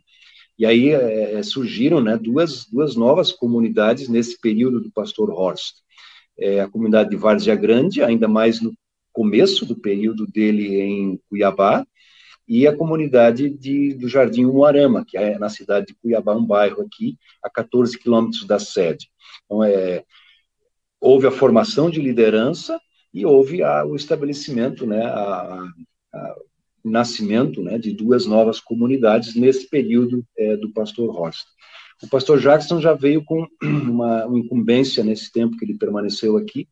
E 0.60 0.66
aí 0.66 0.90
é, 0.90 1.34
é, 1.34 1.44
surgiram 1.44 2.00
né, 2.00 2.16
duas, 2.18 2.66
duas 2.66 2.96
novas 2.96 3.32
comunidades 3.32 4.08
nesse 4.08 4.40
período 4.40 4.80
do 4.80 4.92
pastor 4.92 5.32
Horst. 5.32 5.78
É, 6.38 6.62
a 6.62 6.70
comunidade 6.70 7.10
de 7.10 7.16
Várzea 7.16 7.56
Grande, 7.56 8.04
ainda 8.04 8.28
mais 8.28 8.62
no 8.62 8.72
começo 9.12 9.66
do 9.66 9.76
período 9.76 10.28
dele 10.28 10.80
em 10.80 11.20
Cuiabá, 11.30 11.84
e 12.48 12.68
a 12.68 12.76
comunidade 12.76 13.50
de, 13.50 13.94
do 13.94 14.08
Jardim 14.08 14.46
Umuarama, 14.46 15.04
que 15.06 15.18
é 15.18 15.38
na 15.40 15.50
cidade 15.50 15.88
de 15.88 15.96
Cuiabá, 15.96 16.36
um 16.36 16.46
bairro 16.46 16.82
aqui, 16.82 17.18
a 17.42 17.50
14 17.50 17.98
quilômetros 17.98 18.46
da 18.46 18.60
sede. 18.60 19.10
Então, 19.46 19.64
é, 19.64 20.04
houve 21.00 21.28
a 21.28 21.32
formação 21.32 21.90
de 21.90 22.00
liderança 22.00 22.80
e 23.14 23.26
houve 23.26 23.64
a, 23.64 23.86
o 23.86 23.96
estabelecimento, 23.96 24.86
né, 24.86 25.06
a, 25.06 25.64
a, 26.14 26.36
nascimento 26.84 27.64
né, 27.64 27.80
de 27.80 27.92
duas 27.92 28.28
novas 28.28 28.60
comunidades 28.60 29.36
nesse 29.36 29.68
período 29.68 30.24
é, 30.38 30.56
do 30.56 30.72
pastor 30.72 31.10
Horst. 31.10 31.46
O 32.04 32.08
pastor 32.08 32.40
Jackson 32.40 32.80
já 32.80 32.94
veio 32.94 33.24
com 33.24 33.48
uma, 33.64 34.26
uma, 34.26 34.40
incumbência 34.40 35.04
nesse 35.04 35.32
tempo 35.32 35.58
que 35.58 35.66
ele 35.66 35.78
permaneceu 35.78 36.38
aqui, 36.38 36.68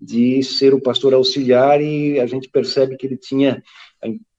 de 0.00 0.42
ser 0.42 0.74
o 0.74 0.80
pastor 0.80 1.14
auxiliar, 1.14 1.80
e 1.80 2.20
a 2.20 2.26
gente 2.26 2.48
percebe 2.48 2.96
que 2.96 3.06
ele 3.06 3.16
tinha, 3.16 3.62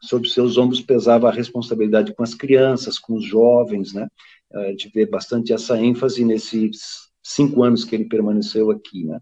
sobre 0.01 0.29
seus 0.29 0.57
ombros 0.57 0.81
pesava 0.81 1.29
a 1.29 1.33
responsabilidade 1.33 2.13
com 2.13 2.23
as 2.23 2.35
crianças, 2.35 2.99
com 2.99 3.15
os 3.15 3.25
jovens, 3.25 3.93
né? 3.93 4.07
A 4.53 4.69
gente 4.69 4.91
vê 4.93 5.05
bastante 5.05 5.51
essa 5.51 5.79
ênfase 5.81 6.23
nesses 6.23 7.09
cinco 7.23 7.63
anos 7.63 7.83
que 7.83 7.95
ele 7.95 8.05
permaneceu 8.05 8.69
aqui, 8.69 9.03
né? 9.05 9.19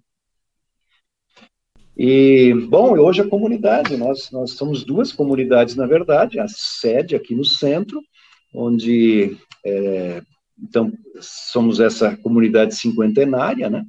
E, 1.95 2.53
bom, 2.69 2.97
hoje 2.97 3.21
a 3.21 3.29
comunidade, 3.29 3.95
nós, 3.95 4.31
nós 4.31 4.51
somos 4.51 4.83
duas 4.83 5.11
comunidades, 5.11 5.75
na 5.75 5.85
verdade, 5.85 6.39
a 6.39 6.47
sede 6.47 7.15
aqui 7.15 7.35
no 7.35 7.45
centro, 7.45 8.01
onde, 8.53 9.37
é, 9.63 10.21
então, 10.59 10.91
somos 11.19 11.79
essa 11.79 12.17
comunidade 12.17 12.75
cinquentenária, 12.75 13.69
né, 13.69 13.85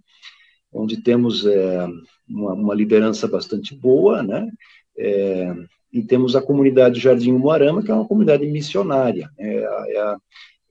onde 0.70 1.02
temos 1.02 1.46
é, 1.46 1.86
uma, 2.28 2.52
uma, 2.54 2.74
liderança 2.74 3.28
bastante 3.28 3.74
boa, 3.74 4.22
né, 4.22 4.50
é, 4.96 5.54
e 5.92 6.02
temos 6.02 6.34
a 6.34 6.42
comunidade 6.42 7.00
Jardim 7.00 7.32
Moarama, 7.32 7.82
que 7.82 7.90
é 7.90 7.94
uma 7.94 8.06
comunidade 8.06 8.46
missionária, 8.46 9.30
é 9.38 9.64
a, 9.64 9.84
é 9.88 9.98
a 9.98 10.16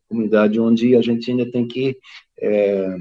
comunidade 0.10 0.60
onde 0.60 0.96
a 0.96 1.02
gente 1.02 1.32
ainda 1.32 1.50
tem 1.50 1.68
que 1.68 1.98
é, 2.40 2.96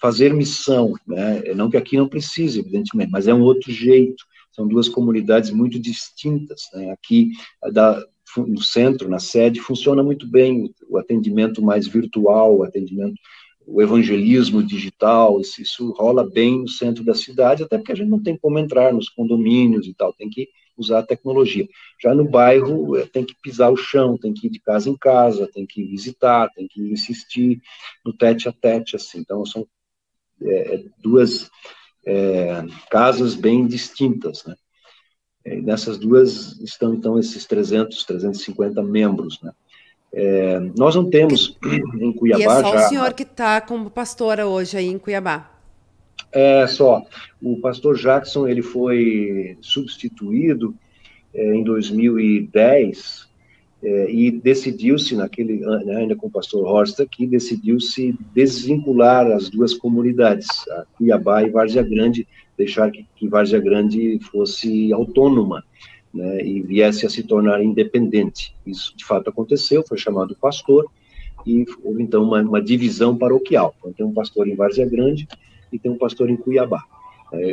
fazer 0.00 0.32
missão, 0.32 0.94
né? 1.06 1.42
Não 1.54 1.68
que 1.68 1.76
aqui 1.76 1.96
não 1.96 2.08
precise, 2.08 2.60
evidentemente, 2.60 3.10
mas 3.10 3.26
é 3.26 3.34
um 3.34 3.42
outro 3.42 3.72
jeito. 3.72 4.24
São 4.52 4.66
duas 4.66 4.88
comunidades 4.88 5.50
muito 5.50 5.78
distintas. 5.78 6.62
Né? 6.72 6.90
Aqui, 6.90 7.30
da, 7.72 8.04
no 8.36 8.62
centro, 8.62 9.08
na 9.08 9.18
sede, 9.18 9.60
funciona 9.60 10.02
muito 10.02 10.26
bem 10.26 10.72
o 10.88 10.98
atendimento 10.98 11.62
mais 11.62 11.86
virtual, 11.86 12.58
o 12.58 12.62
atendimento, 12.62 13.14
o 13.70 13.82
evangelismo 13.82 14.62
digital, 14.62 15.40
isso, 15.40 15.60
isso 15.60 15.90
rola 15.92 16.28
bem 16.28 16.60
no 16.60 16.68
centro 16.68 17.04
da 17.04 17.14
cidade, 17.14 17.62
até 17.62 17.76
porque 17.76 17.92
a 17.92 17.94
gente 17.94 18.08
não 18.08 18.22
tem 18.22 18.36
como 18.36 18.58
entrar 18.58 18.92
nos 18.94 19.10
condomínios 19.10 19.86
e 19.86 19.92
tal, 19.92 20.12
tem 20.12 20.30
que 20.30 20.48
usar 20.76 21.00
a 21.00 21.06
tecnologia. 21.06 21.68
Já 22.00 22.14
no 22.14 22.24
bairro, 22.24 22.96
é, 22.96 23.04
tem 23.04 23.24
que 23.24 23.34
pisar 23.42 23.70
o 23.70 23.76
chão, 23.76 24.16
tem 24.16 24.32
que 24.32 24.46
ir 24.46 24.50
de 24.50 24.60
casa 24.60 24.88
em 24.88 24.96
casa, 24.96 25.50
tem 25.52 25.66
que 25.66 25.84
visitar, 25.84 26.48
tem 26.50 26.66
que 26.66 26.80
insistir 26.80 27.60
no 28.04 28.12
tete 28.12 28.48
a 28.48 28.52
tete, 28.52 28.96
assim. 28.96 29.18
Então, 29.18 29.44
são 29.44 29.66
é, 30.40 30.76
é, 30.76 30.84
duas 30.98 31.50
é, 32.06 32.64
casas 32.90 33.34
bem 33.34 33.66
distintas, 33.66 34.44
né? 34.44 34.56
E 35.44 35.60
nessas 35.60 35.98
duas 35.98 36.58
estão, 36.60 36.94
então, 36.94 37.18
esses 37.18 37.44
300, 37.44 38.04
350 38.04 38.82
membros, 38.82 39.40
né? 39.42 39.52
É, 40.12 40.58
nós 40.76 40.94
não 40.94 41.08
temos 41.08 41.56
em 42.00 42.12
Cuiabá. 42.12 42.40
E 42.40 42.44
é 42.44 42.48
só 42.48 42.72
já... 42.72 42.86
o 42.86 42.88
senhor 42.88 43.12
que 43.12 43.22
está 43.22 43.60
como 43.60 43.90
pastora 43.90 44.46
hoje 44.46 44.76
aí 44.76 44.86
em 44.86 44.98
Cuiabá. 44.98 45.50
É 46.32 46.66
só. 46.66 47.02
O 47.42 47.60
pastor 47.60 47.96
Jackson 47.96 48.46
ele 48.46 48.62
foi 48.62 49.56
substituído 49.60 50.74
é, 51.34 51.54
em 51.54 51.62
2010 51.62 53.28
é, 53.82 54.10
e 54.10 54.30
decidiu-se, 54.30 55.14
naquele 55.14 55.60
né, 55.84 55.96
ainda 55.96 56.16
com 56.16 56.26
o 56.26 56.30
pastor 56.30 56.66
Horst 56.66 56.98
aqui, 57.00 57.26
decidiu-se 57.26 58.14
desvincular 58.34 59.26
as 59.30 59.48
duas 59.48 59.72
comunidades, 59.72 60.48
Cuiabá 60.96 61.44
e 61.44 61.50
Várzea 61.50 61.82
Grande, 61.82 62.26
deixar 62.56 62.90
que, 62.90 63.06
que 63.14 63.28
Várzea 63.28 63.60
Grande 63.60 64.18
fosse 64.32 64.92
autônoma 64.92 65.62
né, 66.12 66.44
e 66.44 66.62
viesse 66.62 67.06
a 67.06 67.10
se 67.10 67.22
tornar 67.22 67.62
independente. 67.62 68.54
Isso 68.66 68.96
de 68.96 69.04
fato 69.04 69.30
aconteceu, 69.30 69.84
foi 69.86 69.98
chamado 69.98 70.36
pastor 70.40 70.86
e 71.46 71.64
houve 71.82 72.02
então 72.02 72.22
uma, 72.22 72.40
uma 72.40 72.62
divisão 72.62 73.16
paroquial. 73.16 73.74
Então 73.78 73.92
tem 73.92 74.06
um 74.06 74.12
pastor 74.12 74.48
em 74.48 74.56
Várzea 74.56 74.88
Grande 74.88 75.28
e 75.72 75.78
tem 75.78 75.90
um 75.90 75.98
pastor 75.98 76.30
em 76.30 76.36
Cuiabá. 76.36 76.82
É, 77.32 77.50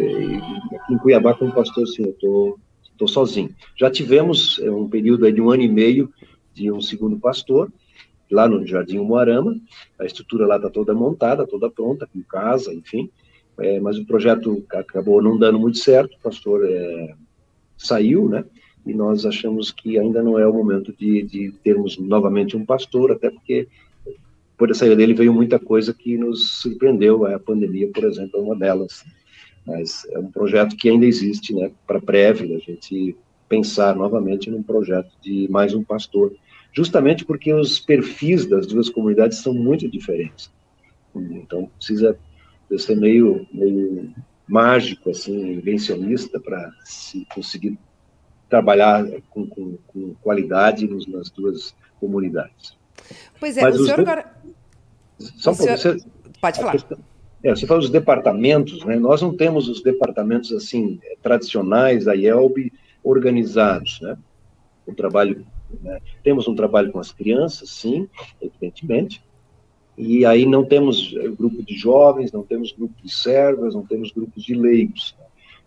em 0.89 0.97
Cuiabá, 0.97 1.33
como 1.33 1.51
pastor, 1.51 1.87
sim, 1.87 2.03
eu 2.03 2.11
estou 2.11 2.59
estou 2.95 3.07
sozinho. 3.07 3.53
Já 3.77 3.91
tivemos 3.91 4.59
é, 4.59 4.71
um 4.71 4.89
período 4.89 5.31
de 5.31 5.41
um 5.41 5.51
ano 5.51 5.63
e 5.63 5.67
meio 5.67 6.11
de 6.53 6.71
um 6.71 6.81
segundo 6.81 7.19
pastor, 7.19 7.71
lá 8.31 8.47
no 8.47 8.65
Jardim 8.65 8.99
Moarama, 8.99 9.55
a 9.99 10.05
estrutura 10.05 10.47
lá 10.47 10.55
está 10.55 10.69
toda 10.69 10.93
montada, 10.93 11.45
toda 11.45 11.69
pronta, 11.69 12.07
com 12.07 12.23
casa, 12.23 12.73
enfim, 12.73 13.09
é, 13.59 13.79
mas 13.79 13.97
o 13.97 14.05
projeto 14.05 14.65
acabou 14.71 15.21
não 15.21 15.37
dando 15.37 15.59
muito 15.59 15.77
certo, 15.77 16.15
o 16.15 16.23
pastor 16.23 16.65
é, 16.65 17.13
saiu, 17.77 18.29
né, 18.29 18.43
e 18.85 18.93
nós 18.93 19.25
achamos 19.25 19.71
que 19.71 19.97
ainda 19.97 20.21
não 20.21 20.37
é 20.37 20.47
o 20.47 20.53
momento 20.53 20.93
de, 20.93 21.23
de 21.23 21.51
termos 21.63 21.97
novamente 21.97 22.55
um 22.55 22.65
pastor, 22.65 23.11
até 23.11 23.29
porque 23.29 23.67
por 24.57 24.71
a 24.71 24.73
saída 24.73 24.95
dele 24.95 25.13
veio 25.13 25.33
muita 25.33 25.59
coisa 25.59 25.93
que 25.93 26.17
nos 26.17 26.61
surpreendeu, 26.61 27.25
a 27.25 27.39
pandemia, 27.39 27.89
por 27.89 28.03
exemplo, 28.05 28.39
é 28.39 28.43
uma 28.43 28.55
delas. 28.55 29.03
mas 29.65 30.05
é 30.11 30.19
um 30.19 30.31
projeto 30.31 30.75
que 30.75 30.89
ainda 30.89 31.05
existe, 31.05 31.53
né, 31.53 31.71
para 31.85 31.99
breve, 31.99 32.53
a 32.55 32.59
gente 32.59 33.15
pensar 33.49 33.95
novamente 33.95 34.49
num 34.49 34.63
projeto 34.63 35.11
de 35.21 35.47
mais 35.49 35.73
um 35.73 35.83
pastor, 35.83 36.33
justamente 36.71 37.25
porque 37.25 37.53
os 37.53 37.79
perfis 37.79 38.45
das 38.45 38.67
duas 38.67 38.89
comunidades 38.89 39.39
são 39.39 39.53
muito 39.53 39.89
diferentes. 39.89 40.51
Então, 41.15 41.69
precisa 41.77 42.17
ser 42.77 42.95
meio, 42.95 43.47
meio 43.53 44.13
mágico, 44.47 45.09
assim, 45.09 45.53
invencionista, 45.53 46.39
para 46.39 46.71
se 46.83 47.25
conseguir 47.33 47.77
trabalhar 48.49 49.05
com, 49.29 49.47
com, 49.47 49.77
com 49.87 50.15
qualidade 50.21 50.87
nos, 50.87 51.07
nas 51.07 51.29
duas 51.29 51.75
comunidades. 51.99 52.77
Pois 53.39 53.57
é, 53.57 53.61
Mas 53.61 53.79
o 53.79 53.85
senhor 53.85 53.99
agora... 53.99 54.31
Só 55.17 55.53
para 55.55 55.77
você... 55.77 55.97
Pode 56.41 56.57
falar. 56.59 56.71
Questão, 56.73 56.97
é, 57.45 57.55
você 57.55 57.67
fala 57.67 57.79
dos 57.79 57.89
departamentos, 57.89 58.83
né? 58.85 58.95
Nós 58.95 59.21
não 59.21 59.35
temos 59.35 59.69
os 59.69 59.81
departamentos 59.81 60.51
assim 60.51 60.99
tradicionais 61.21 62.05
da 62.05 62.15
IELB 62.15 62.73
organizados, 63.03 63.99
né? 64.01 64.17
O 64.85 64.93
trabalho, 64.93 65.45
né? 65.81 65.99
temos 66.23 66.47
um 66.47 66.55
trabalho 66.55 66.91
com 66.91 66.99
as 66.99 67.11
crianças, 67.11 67.69
sim, 67.69 68.07
evidentemente, 68.41 69.23
e 69.97 70.25
aí 70.25 70.45
não 70.45 70.63
temos 70.65 71.15
eh, 71.17 71.29
grupo 71.29 71.63
de 71.63 71.75
jovens, 71.75 72.31
não 72.31 72.43
temos 72.43 72.71
grupo 72.71 72.93
de 73.01 73.13
servas, 73.13 73.73
não 73.73 73.85
temos 73.85 74.11
grupos 74.11 74.43
de 74.43 74.53
leigos. 74.53 75.15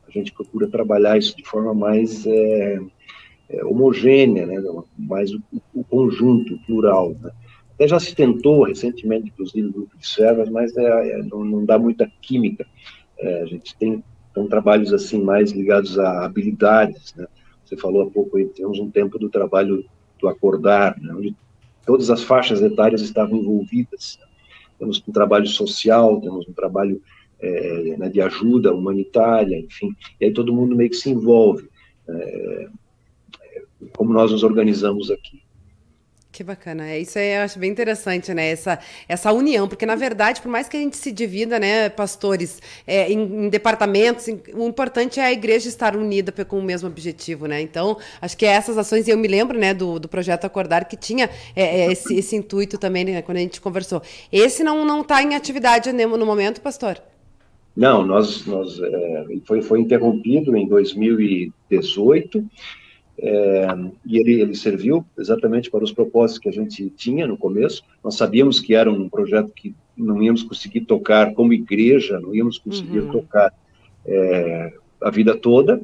A 0.06 0.10
gente 0.10 0.32
procura 0.32 0.68
trabalhar 0.68 1.16
isso 1.16 1.36
de 1.36 1.44
forma 1.44 1.72
mais 1.72 2.26
é, 2.26 2.78
é, 3.48 3.64
homogênea, 3.64 4.46
né? 4.46 4.62
mais 4.98 5.32
o, 5.32 5.40
o 5.74 5.84
conjunto, 5.84 6.54
o 6.54 6.58
plural. 6.60 7.16
Né? 7.20 7.30
Até 7.74 7.88
já 7.88 7.98
se 7.98 8.14
tentou 8.14 8.64
recentemente, 8.64 9.28
inclusive, 9.28 9.68
o 9.68 9.72
grupo 9.72 9.96
de 9.96 10.06
servas, 10.06 10.48
mas 10.50 10.76
é, 10.76 11.22
não, 11.22 11.44
não, 11.44 11.64
dá 11.64 11.78
muita 11.78 12.10
química. 12.20 12.66
A 13.20 13.46
gente 13.46 13.76
tem 13.76 14.02
então, 14.30 14.46
trabalhos 14.46 14.92
assim 14.92 15.20
mais 15.22 15.50
ligados 15.50 15.98
a 15.98 16.24
habilidades. 16.24 17.14
Né? 17.14 17.26
Você 17.64 17.76
falou 17.76 18.02
há 18.02 18.10
pouco, 18.10 18.36
aí, 18.36 18.46
temos 18.46 18.78
um 18.78 18.90
tempo 18.90 19.18
do 19.18 19.28
trabalho 19.28 19.84
do 20.20 20.28
acordar, 20.28 20.96
né? 21.00 21.12
onde 21.14 21.34
todas 21.88 22.10
as 22.10 22.22
faixas 22.22 22.60
etárias 22.60 23.00
estavam 23.00 23.38
envolvidas. 23.38 24.18
Temos 24.78 25.02
um 25.08 25.10
trabalho 25.10 25.46
social, 25.46 26.20
temos 26.20 26.46
um 26.46 26.52
trabalho 26.52 27.00
é, 27.40 27.96
né, 27.96 28.10
de 28.10 28.20
ajuda 28.20 28.74
humanitária, 28.74 29.58
enfim, 29.58 29.96
e 30.20 30.26
aí 30.26 30.30
todo 30.30 30.52
mundo 30.52 30.76
meio 30.76 30.90
que 30.90 30.96
se 30.96 31.08
envolve, 31.08 31.66
é, 32.06 32.68
como 33.96 34.12
nós 34.12 34.30
nos 34.30 34.42
organizamos 34.42 35.10
aqui. 35.10 35.40
Que 36.38 36.44
bacana. 36.44 36.88
É, 36.88 37.00
isso 37.00 37.18
aí 37.18 37.34
eu 37.34 37.42
acho 37.42 37.58
bem 37.58 37.68
interessante, 37.68 38.32
né? 38.32 38.50
Essa, 38.50 38.78
essa 39.08 39.32
união, 39.32 39.66
porque 39.66 39.84
na 39.84 39.96
verdade, 39.96 40.40
por 40.40 40.48
mais 40.48 40.68
que 40.68 40.76
a 40.76 40.80
gente 40.80 40.96
se 40.96 41.10
divida, 41.10 41.58
né, 41.58 41.88
pastores, 41.88 42.62
é, 42.86 43.10
em, 43.10 43.46
em, 43.46 43.48
departamentos, 43.48 44.28
em, 44.28 44.40
o 44.54 44.68
importante 44.68 45.18
é 45.18 45.24
a 45.24 45.32
igreja 45.32 45.68
estar 45.68 45.96
unida 45.96 46.30
com 46.44 46.60
o 46.60 46.62
mesmo 46.62 46.86
objetivo, 46.86 47.46
né? 47.46 47.60
Então, 47.60 47.96
acho 48.22 48.36
que 48.36 48.46
essas 48.46 48.78
ações, 48.78 49.08
e 49.08 49.10
eu 49.10 49.18
me 49.18 49.26
lembro, 49.26 49.58
né, 49.58 49.74
do, 49.74 49.98
do 49.98 50.06
projeto 50.06 50.44
Acordar, 50.44 50.84
que 50.84 50.96
tinha 50.96 51.28
é, 51.56 51.80
é 51.80 51.90
esse, 51.90 52.14
esse 52.14 52.36
intuito 52.36 52.78
também, 52.78 53.04
né, 53.04 53.20
quando 53.20 53.38
a 53.38 53.40
gente 53.40 53.60
conversou. 53.60 54.00
Esse 54.30 54.62
não 54.62 54.84
não 54.84 55.00
está 55.00 55.20
em 55.20 55.34
atividade 55.34 55.92
no 55.92 56.24
momento, 56.24 56.60
pastor? 56.60 57.02
Não, 57.76 58.06
nós, 58.06 58.46
nós 58.46 58.78
é, 58.80 59.24
foi, 59.44 59.60
foi 59.60 59.80
interrompido 59.80 60.56
em 60.56 60.68
2018 60.68 62.48
é, 63.20 63.66
e 64.06 64.18
ele, 64.18 64.40
ele 64.40 64.54
serviu 64.54 65.04
exatamente 65.18 65.70
para 65.70 65.82
os 65.82 65.92
propósitos 65.92 66.38
que 66.38 66.48
a 66.48 66.52
gente 66.52 66.88
tinha 66.90 67.26
no 67.26 67.36
começo. 67.36 67.82
Nós 68.02 68.16
sabíamos 68.16 68.60
que 68.60 68.74
era 68.74 68.90
um 68.90 69.08
projeto 69.08 69.52
que 69.52 69.74
não 69.96 70.22
íamos 70.22 70.42
conseguir 70.42 70.82
tocar 70.82 71.34
como 71.34 71.52
igreja, 71.52 72.20
não 72.20 72.34
íamos 72.34 72.58
conseguir 72.58 73.00
uhum. 73.00 73.10
tocar 73.10 73.52
é, 74.06 74.72
a 75.02 75.10
vida 75.10 75.36
toda, 75.36 75.80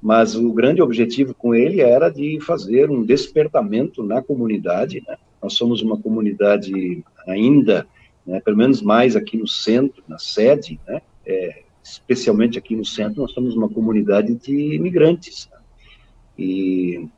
mas 0.00 0.36
o 0.36 0.52
grande 0.52 0.80
objetivo 0.80 1.34
com 1.34 1.54
ele 1.54 1.80
era 1.80 2.08
de 2.08 2.38
fazer 2.40 2.88
um 2.88 3.02
despertamento 3.02 4.04
na 4.04 4.22
comunidade. 4.22 5.02
Né? 5.06 5.16
Nós 5.42 5.54
somos 5.54 5.82
uma 5.82 5.98
comunidade 5.98 7.02
ainda, 7.26 7.86
né, 8.24 8.40
pelo 8.40 8.56
menos 8.56 8.80
mais 8.80 9.16
aqui 9.16 9.36
no 9.36 9.48
centro, 9.48 10.02
na 10.06 10.18
sede, 10.18 10.78
né? 10.86 11.02
É, 11.24 11.62
especialmente 11.82 12.58
aqui 12.58 12.74
no 12.74 12.84
centro, 12.84 13.22
nós 13.22 13.32
somos 13.32 13.54
uma 13.54 13.68
comunidade 13.68 14.34
de 14.34 14.74
imigrantes. 14.74 15.48
E 16.38 17.08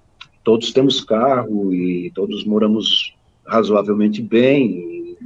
todos 0.45 0.73
temos 0.73 1.01
carro 1.01 1.75
e 1.75 2.11
todos 2.15 2.45
moramos 2.45 3.15
razoavelmente 3.47 4.23
bem, 4.23 5.17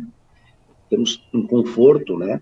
temos 0.89 1.23
um 1.33 1.47
conforto, 1.47 2.19
né? 2.19 2.41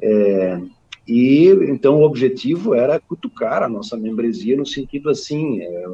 É, 0.00 0.60
e 1.06 1.48
então 1.68 2.00
o 2.00 2.04
objetivo 2.04 2.74
era 2.74 2.98
cutucar 2.98 3.62
a 3.62 3.68
nossa 3.68 3.96
membresia 3.96 4.56
no 4.56 4.66
sentido 4.66 5.10
assim, 5.10 5.60
é, 5.60 5.86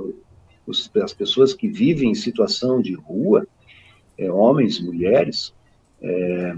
os, 0.67 0.91
as 0.97 1.13
pessoas 1.13 1.53
que 1.53 1.69
vivem 1.69 2.11
em 2.11 2.15
situação 2.15 2.81
de 2.81 2.95
rua, 2.95 3.47
é, 4.17 4.31
homens, 4.31 4.81
mulheres, 4.81 5.53
é, 6.01 6.57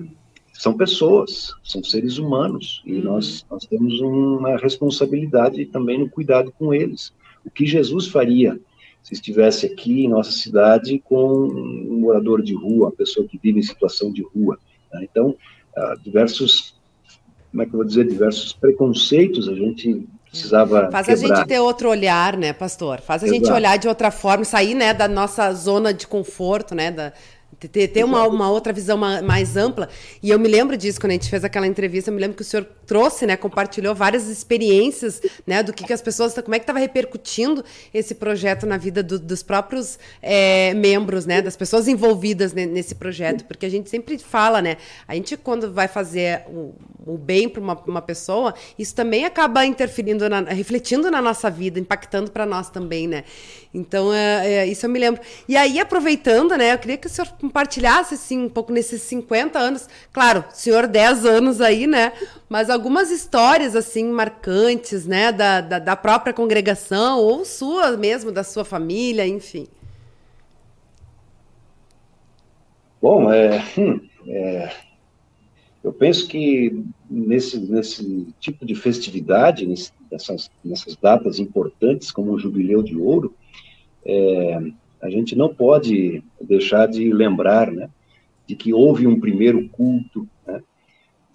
são 0.53 0.77
pessoas, 0.77 1.55
são 1.65 1.83
seres 1.83 2.19
humanos 2.19 2.83
e 2.85 2.95
uhum. 2.97 3.05
nós, 3.05 3.45
nós 3.51 3.65
temos 3.67 4.01
uma 4.01 4.57
responsabilidade 4.57 5.65
também 5.67 5.99
no 5.99 6.09
cuidado 6.09 6.53
com 6.53 6.73
eles 6.73 7.13
o 7.45 7.51
que 7.51 7.67
Jesus 7.67 8.09
faria 8.09 8.59
se 9.03 9.15
estivesse 9.15 9.67
aqui 9.67 10.05
em 10.05 10.09
nossa 10.09 10.31
cidade 10.31 10.99
com 11.05 11.49
um 11.49 11.99
morador 12.01 12.41
de 12.41 12.55
rua, 12.55 12.87
uma 12.87 12.93
pessoa 12.93 13.27
que 13.27 13.39
vive 13.39 13.59
em 13.59 13.63
situação 13.63 14.13
de 14.13 14.23
rua. 14.23 14.59
Né? 14.93 15.07
Então, 15.11 15.31
uh, 15.77 16.01
diversos, 16.03 16.77
como 17.51 17.63
é 17.63 17.67
que 17.67 17.73
eu 17.73 17.79
vou 17.79 17.85
dizer, 17.85 18.07
diversos 18.07 18.53
preconceitos 18.53 19.49
a 19.49 19.55
gente 19.55 20.07
precisava 20.31 20.91
Faz 20.91 21.07
quebrar. 21.07 21.35
a 21.35 21.37
gente 21.37 21.49
ter 21.49 21.59
outro 21.59 21.91
olhar, 21.91 22.39
né, 22.39 22.53
pastor? 22.53 23.01
Faz 23.01 23.23
a 23.23 23.27
Exato. 23.27 23.41
gente 23.41 23.53
olhar 23.53 23.77
de 23.77 23.87
outra 23.87 24.11
forma, 24.11 24.45
sair, 24.45 24.75
né, 24.75 24.95
da 24.95 25.07
nossa 25.07 25.53
zona 25.53 25.93
de 25.93 26.07
conforto, 26.07 26.75
né, 26.75 26.91
da, 26.91 27.13
ter, 27.69 27.89
ter 27.89 28.05
uma, 28.05 28.27
uma 28.27 28.51
outra 28.51 28.73
visão 28.73 28.97
mais 28.97 29.57
ampla. 29.57 29.89
E 30.23 30.31
eu 30.31 30.39
me 30.39 30.49
lembro 30.49 30.77
disso, 30.77 31.01
quando 31.01 31.11
a 31.11 31.15
gente 31.15 31.29
fez 31.29 31.45
aquela 31.45 31.67
entrevista, 31.67 32.11
eu 32.11 32.15
me 32.15 32.21
lembro 32.21 32.37
que 32.37 32.43
o 32.43 32.45
senhor 32.45 32.67
trouxe, 32.87 33.27
né, 33.27 33.37
compartilhou 33.37 33.95
várias 33.95 34.29
experiências, 34.29 35.21
né, 35.47 35.63
do 35.63 35.73
que, 35.73 35.85
que 35.85 35.93
as 35.93 36.03
pessoas, 36.03 36.35
como 36.35 36.55
é 36.55 36.59
que 36.59 36.65
estava 36.65 36.79
repercutindo 36.79 37.65
esse 37.93 38.15
projeto 38.15 38.67
na 38.67 38.77
vida 38.77 39.03
do, 39.03 39.19
dos 39.19 39.43
próprios 39.43 39.99
é, 40.21 40.75
membros, 40.75 41.25
né, 41.25 41.41
das 41.41 41.57
pessoas 41.57 41.89
envolvidas 41.89 42.53
nesse 42.53 42.95
projeto, 42.95 43.45
porque 43.45 43.67
a 43.67 43.71
gente 43.71 43.89
sempre 43.89 44.19
fala, 44.19 44.61
né, 44.61 44.77
a 45.07 45.15
gente 45.15 45.37
quando 45.37 45.73
vai 45.73 45.89
fazer 45.89 46.43
o, 46.49 46.75
o 47.07 47.17
bem 47.17 47.49
para 47.49 47.61
uma, 47.61 47.75
uma 47.87 48.03
pessoa, 48.03 48.55
isso 48.79 48.95
também 48.95 49.25
acaba 49.25 49.65
interferindo, 49.65 50.29
na, 50.29 50.41
refletindo 50.41 51.11
na 51.11 51.23
nossa 51.23 51.51
vida, 51.51 51.79
impactando 51.79 52.31
para 52.31 52.45
nós 52.45 52.69
também, 52.69 53.07
né. 53.07 53.25
Então, 53.75 54.13
é, 54.13 54.53
é, 54.53 54.67
isso 54.67 54.85
eu 54.85 54.91
me 54.91 54.99
lembro. 54.99 55.23
E 55.49 55.57
aí, 55.57 55.81
aproveitando, 55.81 56.57
né, 56.57 56.75
eu 56.75 56.79
queria 56.79 56.99
que 56.99 57.07
o 57.07 57.11
senhor 57.11 57.29
compartilhasse, 57.43 58.15
assim, 58.15 58.39
um 58.39 58.49
pouco 58.49 58.73
nesses 58.73 59.03
50 59.03 59.59
anos. 59.59 59.89
Claro, 60.13 60.45
senhor 60.53 60.87
10 60.87 61.27
anos 61.27 61.61
aí, 61.61 61.89
né? 61.89 62.13
Mas 62.49 62.71
algumas 62.71 63.11
histórias, 63.11 63.75
assim, 63.75 64.05
marcantes, 64.05 65.05
né? 65.07 65.33
Da, 65.33 65.61
da, 65.61 65.79
da 65.81 65.97
própria 65.97 66.33
congregação, 66.33 67.19
ou 67.19 67.45
sua 67.45 67.97
mesmo, 67.97 68.31
da 68.31 68.45
sua 68.45 68.65
família, 68.65 69.27
enfim. 69.27 69.67
Bom, 73.01 73.33
é, 73.33 73.61
hum, 73.77 74.01
é, 74.29 74.73
eu 75.83 75.93
penso 75.93 76.29
que 76.29 76.85
nesse, 77.11 77.59
nesse 77.59 78.29
tipo 78.39 78.65
de 78.65 78.77
festividade, 78.77 79.67
nessas, 80.13 80.49
nessas 80.65 80.95
datas 80.95 81.41
importantes, 81.41 82.13
como 82.13 82.31
o 82.31 82.39
Jubileu 82.39 82.85
de 82.85 82.97
Ouro, 82.97 83.35
é, 84.07 84.61
a 85.03 85.11
gente 85.11 85.35
não 85.35 85.53
pode 85.53 86.23
deixar 86.41 86.87
de 86.87 87.13
lembrar, 87.13 87.71
né, 87.73 87.91
de 88.47 88.55
que 88.55 88.73
houve 88.73 89.07
um 89.07 89.19
primeiro 89.19 89.69
culto, 89.69 90.29
né, 90.47 90.63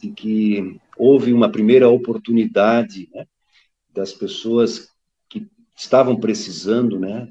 de 0.02 0.10
que 0.12 0.80
houve 0.98 1.34
uma 1.34 1.50
primeira 1.50 1.90
oportunidade, 1.90 3.10
né, 3.14 3.26
das 3.94 4.14
pessoas 4.14 4.90
que 5.30 5.46
estavam 5.76 6.16
precisando, 6.16 6.98
né, 6.98 7.30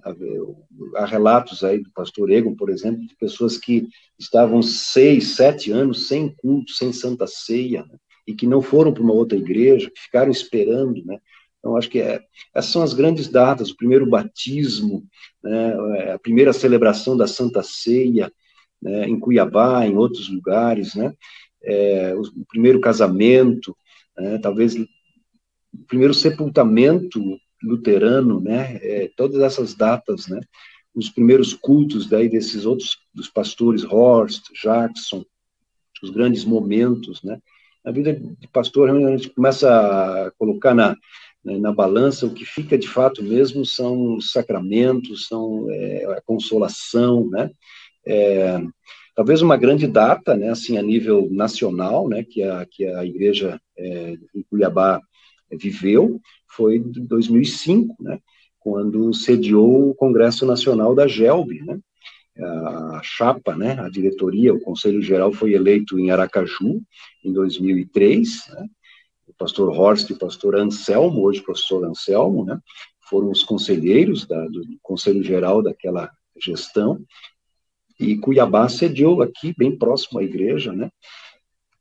há 0.96 1.06
relatos 1.06 1.64
aí 1.64 1.82
do 1.82 1.90
pastor 1.90 2.30
Egon, 2.30 2.54
por 2.54 2.68
exemplo, 2.68 3.06
de 3.06 3.16
pessoas 3.16 3.56
que 3.56 3.88
estavam 4.18 4.60
seis, 4.60 5.36
sete 5.36 5.72
anos 5.72 6.06
sem 6.06 6.28
culto, 6.28 6.72
sem 6.72 6.92
santa 6.92 7.26
ceia, 7.26 7.82
né, 7.84 7.96
e 8.26 8.34
que 8.34 8.46
não 8.46 8.60
foram 8.60 8.92
para 8.92 9.02
uma 9.02 9.14
outra 9.14 9.38
igreja, 9.38 9.90
que 9.90 10.00
ficaram 10.00 10.30
esperando, 10.30 11.02
né, 11.06 11.18
então, 11.66 11.76
acho 11.76 11.90
que 11.90 11.98
é, 11.98 12.22
essas 12.54 12.70
são 12.70 12.80
as 12.80 12.94
grandes 12.94 13.26
datas, 13.26 13.70
o 13.70 13.76
primeiro 13.76 14.08
batismo, 14.08 15.04
né, 15.42 15.74
é, 15.98 16.12
a 16.12 16.18
primeira 16.18 16.52
celebração 16.52 17.16
da 17.16 17.26
Santa 17.26 17.60
Ceia, 17.60 18.32
né, 18.80 19.08
em 19.08 19.18
Cuiabá, 19.18 19.84
em 19.84 19.96
outros 19.96 20.28
lugares, 20.28 20.94
né, 20.94 21.12
é, 21.64 22.14
o, 22.14 22.20
o, 22.20 22.46
primeiro 22.46 22.80
casamento, 22.80 23.76
né, 24.16 24.38
talvez 24.38 24.76
o 24.76 24.86
primeiro 25.88 26.14
sepultamento 26.14 27.20
luterano, 27.60 28.40
né, 28.40 28.78
é, 28.80 29.10
todas 29.16 29.40
essas 29.40 29.74
datas, 29.74 30.28
né, 30.28 30.38
os 30.94 31.10
primeiros 31.10 31.52
cultos 31.52 32.08
daí 32.08 32.28
desses 32.28 32.64
outros, 32.64 32.96
dos 33.12 33.28
pastores 33.28 33.82
Horst, 33.82 34.52
Jackson, 34.62 35.24
os 36.00 36.10
grandes 36.10 36.44
momentos, 36.44 37.24
né, 37.24 37.40
na 37.86 37.92
vida 37.92 38.12
de 38.12 38.48
pastor, 38.48 38.90
a 38.90 39.16
gente 39.16 39.30
começa 39.30 39.70
a 39.70 40.30
colocar 40.32 40.74
na, 40.74 40.96
na 41.60 41.72
balança 41.72 42.26
o 42.26 42.34
que 42.34 42.44
fica 42.44 42.76
de 42.76 42.88
fato 42.88 43.22
mesmo 43.22 43.64
são 43.64 44.16
os 44.16 44.32
sacramentos, 44.32 45.28
são 45.28 45.66
é, 45.70 46.04
a 46.16 46.20
consolação, 46.22 47.28
né? 47.30 47.50
É, 48.04 48.60
talvez 49.16 49.40
uma 49.40 49.56
grande 49.56 49.86
data, 49.86 50.36
né, 50.36 50.50
assim, 50.50 50.76
a 50.76 50.82
nível 50.82 51.28
nacional, 51.30 52.06
né, 52.06 52.22
que 52.22 52.42
a, 52.42 52.66
que 52.66 52.86
a 52.86 53.04
igreja 53.04 53.58
é, 53.76 54.16
em 54.34 54.42
Cuiabá 54.42 55.00
viveu, 55.50 56.20
foi 56.46 56.78
de 56.78 57.00
2005, 57.00 57.96
né, 57.98 58.18
quando 58.60 59.12
sediou 59.14 59.90
o 59.90 59.94
Congresso 59.94 60.44
Nacional 60.44 60.94
da 60.94 61.08
GELB, 61.08 61.62
né, 61.62 61.80
a 62.38 63.00
chapa, 63.02 63.56
né, 63.56 63.78
a 63.80 63.88
diretoria, 63.88 64.52
o 64.52 64.60
Conselho 64.60 65.00
Geral 65.00 65.32
foi 65.32 65.54
eleito 65.54 65.98
em 65.98 66.10
Aracaju, 66.10 66.82
em 67.24 67.32
2003, 67.32 68.28
né, 68.50 68.66
pastor 69.38 69.68
Horst 69.70 70.10
e 70.10 70.12
o 70.12 70.18
pastor 70.18 70.56
Anselmo, 70.56 71.22
hoje 71.22 71.42
professor 71.42 71.84
Anselmo, 71.84 72.44
né, 72.44 72.58
foram 73.08 73.30
os 73.30 73.42
conselheiros 73.42 74.26
da, 74.26 74.46
do 74.46 74.62
Conselho 74.82 75.22
Geral 75.22 75.62
daquela 75.62 76.10
gestão, 76.40 77.00
e 77.98 78.16
Cuiabá 78.16 78.68
sediou 78.68 79.22
aqui, 79.22 79.54
bem 79.56 79.76
próximo 79.76 80.18
à 80.18 80.24
igreja, 80.24 80.72
né, 80.72 80.90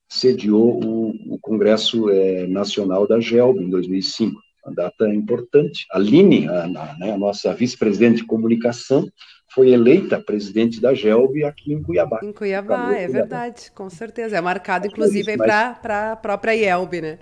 sediou 0.08 0.84
o, 0.84 1.36
o 1.36 1.40
Congresso 1.40 2.10
é, 2.10 2.48
Nacional 2.48 3.08
da 3.08 3.20
GELB 3.20 3.64
em 3.64 3.70
2005 3.70 4.46
uma 4.66 4.74
data 4.74 5.08
importante. 5.14 5.86
A 5.92 5.98
Aline, 5.98 6.48
a, 6.48 6.64
a, 6.64 6.98
né, 6.98 7.12
a 7.12 7.18
nossa 7.18 7.54
vice-presidente 7.54 8.18
de 8.18 8.26
comunicação, 8.26 9.08
foi 9.56 9.70
eleita 9.70 10.20
presidente 10.20 10.82
da 10.82 10.94
GELB 10.94 11.46
aqui 11.46 11.72
em 11.72 11.82
Cuiabá. 11.82 12.20
Em 12.22 12.34
Cuiabá, 12.34 12.92
é 12.92 13.06
Cuiabá. 13.06 13.14
verdade, 13.14 13.72
com 13.74 13.90
certeza. 13.90 14.36
É 14.36 14.42
marcado, 14.42 14.86
inclusive, 14.86 15.38
mas... 15.38 15.48
para 15.82 16.12
a 16.12 16.16
própria 16.18 16.54
IELB, 16.54 17.02
né? 17.02 17.20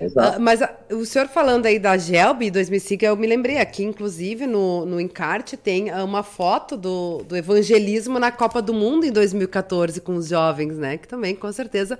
Exato. 0.00 0.38
Uh, 0.38 0.40
mas 0.40 0.60
uh, 0.62 0.96
o 0.96 1.04
senhor 1.04 1.28
falando 1.28 1.66
aí 1.66 1.78
da 1.78 1.96
GELB 1.96 2.50
2005, 2.50 3.04
eu 3.04 3.16
me 3.16 3.26
lembrei 3.26 3.58
aqui, 3.58 3.84
inclusive, 3.84 4.46
no, 4.46 4.86
no 4.86 4.98
encarte, 4.98 5.56
tem 5.56 5.92
uh, 5.92 6.04
uma 6.04 6.22
foto 6.22 6.76
do, 6.76 7.22
do 7.22 7.36
evangelismo 7.36 8.18
na 8.18 8.32
Copa 8.32 8.62
do 8.62 8.72
Mundo 8.72 9.04
em 9.04 9.12
2014 9.12 10.00
com 10.00 10.16
os 10.16 10.28
jovens, 10.28 10.78
né? 10.78 10.96
Que 10.96 11.06
também, 11.06 11.34
com 11.34 11.52
certeza, 11.52 11.98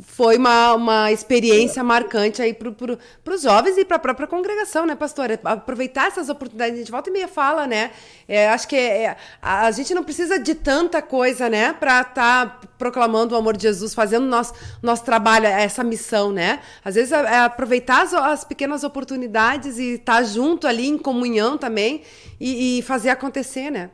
foi 0.00 0.36
uma, 0.36 0.74
uma 0.74 1.12
experiência 1.12 1.82
marcante 1.82 2.40
aí 2.40 2.54
para 2.54 2.70
pro, 2.70 2.98
os 3.26 3.42
jovens 3.42 3.76
e 3.76 3.84
para 3.84 3.96
a 3.96 4.00
própria 4.00 4.28
congregação, 4.28 4.86
né, 4.86 4.94
pastor? 4.94 5.28
Aproveitar 5.42 6.06
essas 6.06 6.28
oportunidades, 6.28 6.74
a 6.74 6.78
gente 6.78 6.90
volta 6.90 7.10
e 7.10 7.12
meia 7.12 7.26
fala, 7.26 7.66
né? 7.66 7.90
É, 8.28 8.48
acho 8.48 8.68
que 8.68 8.76
é, 8.76 9.16
a 9.42 9.68
gente 9.72 9.92
não 9.94 10.04
precisa 10.04 10.38
de 10.38 10.54
tanta 10.54 11.02
coisa, 11.02 11.48
né, 11.48 11.72
para 11.72 12.02
estar 12.02 12.14
tá 12.14 12.60
proclamando 12.78 13.34
o 13.34 13.38
amor 13.38 13.56
de 13.56 13.64
Jesus, 13.64 13.92
fazendo 13.92 14.26
nosso, 14.26 14.54
nosso 14.80 15.04
trabalho, 15.04 15.46
essa 15.46 15.82
missão, 15.82 16.30
né? 16.30 16.60
Às 16.84 16.94
vezes 16.94 17.10
é, 17.10 17.16
é 17.16 17.38
aproveitar 17.40 18.02
as, 18.02 18.14
as, 18.14 18.44
pequenas 18.44 18.84
oportunidades 18.84 19.78
e 19.78 19.94
estar 19.94 20.18
tá 20.18 20.22
junto 20.22 20.68
ali 20.68 20.86
em 20.86 20.96
comunhão 20.96 21.58
também 21.58 22.02
e, 22.38 22.78
e 22.78 22.82
fazer 22.82 23.10
acontecer, 23.10 23.70
né? 23.70 23.90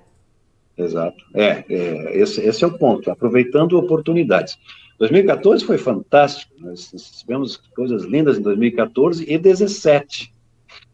Exato. 0.77 1.25
É, 1.33 1.65
é 1.69 2.19
esse, 2.19 2.41
esse 2.41 2.65
é 2.65 2.67
o 2.67 2.79
ponto, 2.79 3.11
aproveitando 3.11 3.79
oportunidades. 3.79 4.59
2014 4.99 5.65
foi 5.65 5.79
fantástico, 5.79 6.53
nós 6.61 6.91
tivemos 7.19 7.57
coisas 7.57 8.05
lindas 8.05 8.39
em 8.39 8.43
2014 8.43 9.25
e 9.25 9.39
2017. 9.39 10.33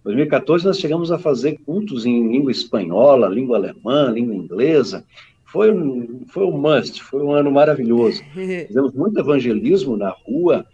2014 0.04 0.64
nós 0.64 0.78
chegamos 0.78 1.12
a 1.12 1.18
fazer 1.18 1.58
cultos 1.64 2.06
em 2.06 2.30
língua 2.30 2.50
espanhola, 2.50 3.28
língua 3.28 3.58
alemã, 3.58 4.10
língua 4.10 4.34
inglesa. 4.34 5.04
Foi 5.44 5.70
um, 5.70 6.24
foi 6.28 6.44
um 6.44 6.56
must, 6.56 7.02
foi 7.02 7.22
um 7.22 7.32
ano 7.32 7.50
maravilhoso. 7.50 8.22
Fizemos 8.32 8.94
muito 8.94 9.18
evangelismo 9.18 9.96
na 9.96 10.10
rua, 10.10 10.64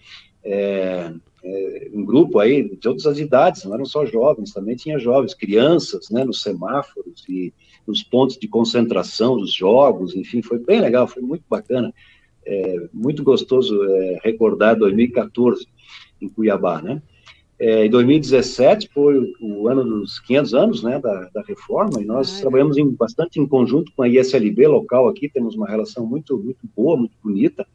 é, 0.44 1.10
é, 1.48 1.90
um 1.92 2.04
grupo 2.04 2.40
aí 2.40 2.68
de 2.68 2.76
todas 2.76 3.06
as 3.06 3.18
idades, 3.18 3.64
não 3.64 3.74
eram 3.74 3.84
só 3.84 4.04
jovens, 4.04 4.52
também 4.52 4.74
tinha 4.74 4.98
jovens, 4.98 5.32
crianças, 5.32 6.10
né, 6.10 6.24
nos 6.24 6.42
semáforos 6.42 7.24
e 7.28 7.54
nos 7.86 8.02
pontos 8.02 8.36
de 8.36 8.48
concentração 8.48 9.36
dos 9.36 9.52
jogos, 9.52 10.16
enfim, 10.16 10.42
foi 10.42 10.58
bem 10.58 10.80
legal, 10.80 11.06
foi 11.06 11.22
muito 11.22 11.44
bacana. 11.48 11.94
É 12.44 12.88
muito 12.92 13.22
gostoso 13.22 13.82
é, 13.84 14.18
recordar 14.22 14.76
2014 14.76 15.66
em 16.20 16.28
Cuiabá, 16.28 16.80
né? 16.80 17.02
É, 17.58 17.86
em 17.86 17.90
2017 17.90 18.90
foi 18.92 19.32
o 19.40 19.66
ano 19.66 19.82
dos 19.82 20.20
500 20.20 20.54
anos, 20.54 20.82
né, 20.82 20.98
da, 20.98 21.30
da 21.32 21.42
reforma, 21.42 22.02
e 22.02 22.04
nós 22.04 22.40
trabalhamos 22.40 22.76
em, 22.76 22.90
bastante 22.90 23.40
em 23.40 23.46
conjunto 23.46 23.90
com 23.96 24.02
a 24.02 24.08
ISLB 24.08 24.66
local 24.66 25.08
aqui, 25.08 25.28
temos 25.28 25.54
uma 25.54 25.66
relação 25.66 26.04
muito, 26.04 26.36
muito 26.38 26.68
boa, 26.76 26.96
muito 26.96 27.16
bonita, 27.22 27.66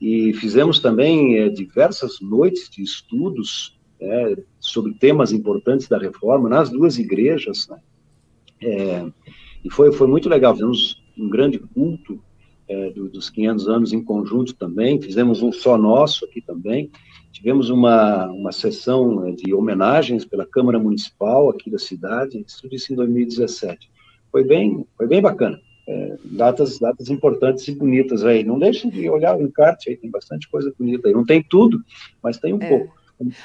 e 0.00 0.32
fizemos 0.34 0.78
também 0.78 1.38
é, 1.38 1.48
diversas 1.48 2.20
noites 2.20 2.68
de 2.70 2.82
estudos 2.82 3.78
é, 4.00 4.36
sobre 4.60 4.94
temas 4.94 5.32
importantes 5.32 5.88
da 5.88 5.98
reforma 5.98 6.48
nas 6.48 6.70
duas 6.70 6.98
igrejas, 6.98 7.66
né? 7.68 7.78
É, 8.60 9.06
e 9.64 9.70
foi, 9.70 9.92
foi 9.92 10.06
muito 10.06 10.28
legal, 10.28 10.52
fizemos 10.54 11.02
um 11.16 11.28
grande 11.28 11.58
culto 11.58 12.20
é, 12.68 12.90
do, 12.90 13.08
dos 13.08 13.30
500 13.30 13.68
anos 13.68 13.92
em 13.92 14.02
conjunto 14.02 14.54
também, 14.54 15.00
fizemos 15.00 15.42
um 15.42 15.50
só 15.50 15.76
nosso 15.78 16.24
aqui 16.24 16.40
também, 16.40 16.90
tivemos 17.32 17.70
uma, 17.70 18.26
uma 18.26 18.52
sessão 18.52 19.20
né, 19.20 19.32
de 19.32 19.54
homenagens 19.54 20.24
pela 20.24 20.46
Câmara 20.46 20.78
Municipal 20.78 21.48
aqui 21.50 21.70
da 21.70 21.78
cidade, 21.78 22.44
isso 22.46 22.68
disse 22.68 22.92
em 22.92 22.96
2017. 22.96 23.90
Foi 24.30 24.44
bem, 24.44 24.86
foi 24.96 25.06
bem 25.06 25.22
bacana. 25.22 25.58
É, 25.90 26.16
datas, 26.22 26.78
datas 26.78 27.08
importantes 27.08 27.66
e 27.66 27.74
bonitas 27.74 28.22
aí. 28.22 28.44
Não 28.44 28.58
deixem 28.58 28.90
de 28.90 29.08
olhar 29.08 29.34
o 29.34 29.42
encarte 29.42 29.88
aí, 29.88 29.96
tem 29.96 30.10
bastante 30.10 30.46
coisa 30.48 30.70
bonita 30.78 31.08
aí. 31.08 31.14
Não 31.14 31.24
tem 31.24 31.42
tudo, 31.42 31.82
mas 32.22 32.36
tem 32.36 32.52
um 32.52 32.62
é. 32.62 32.68
pouco. 32.68 32.97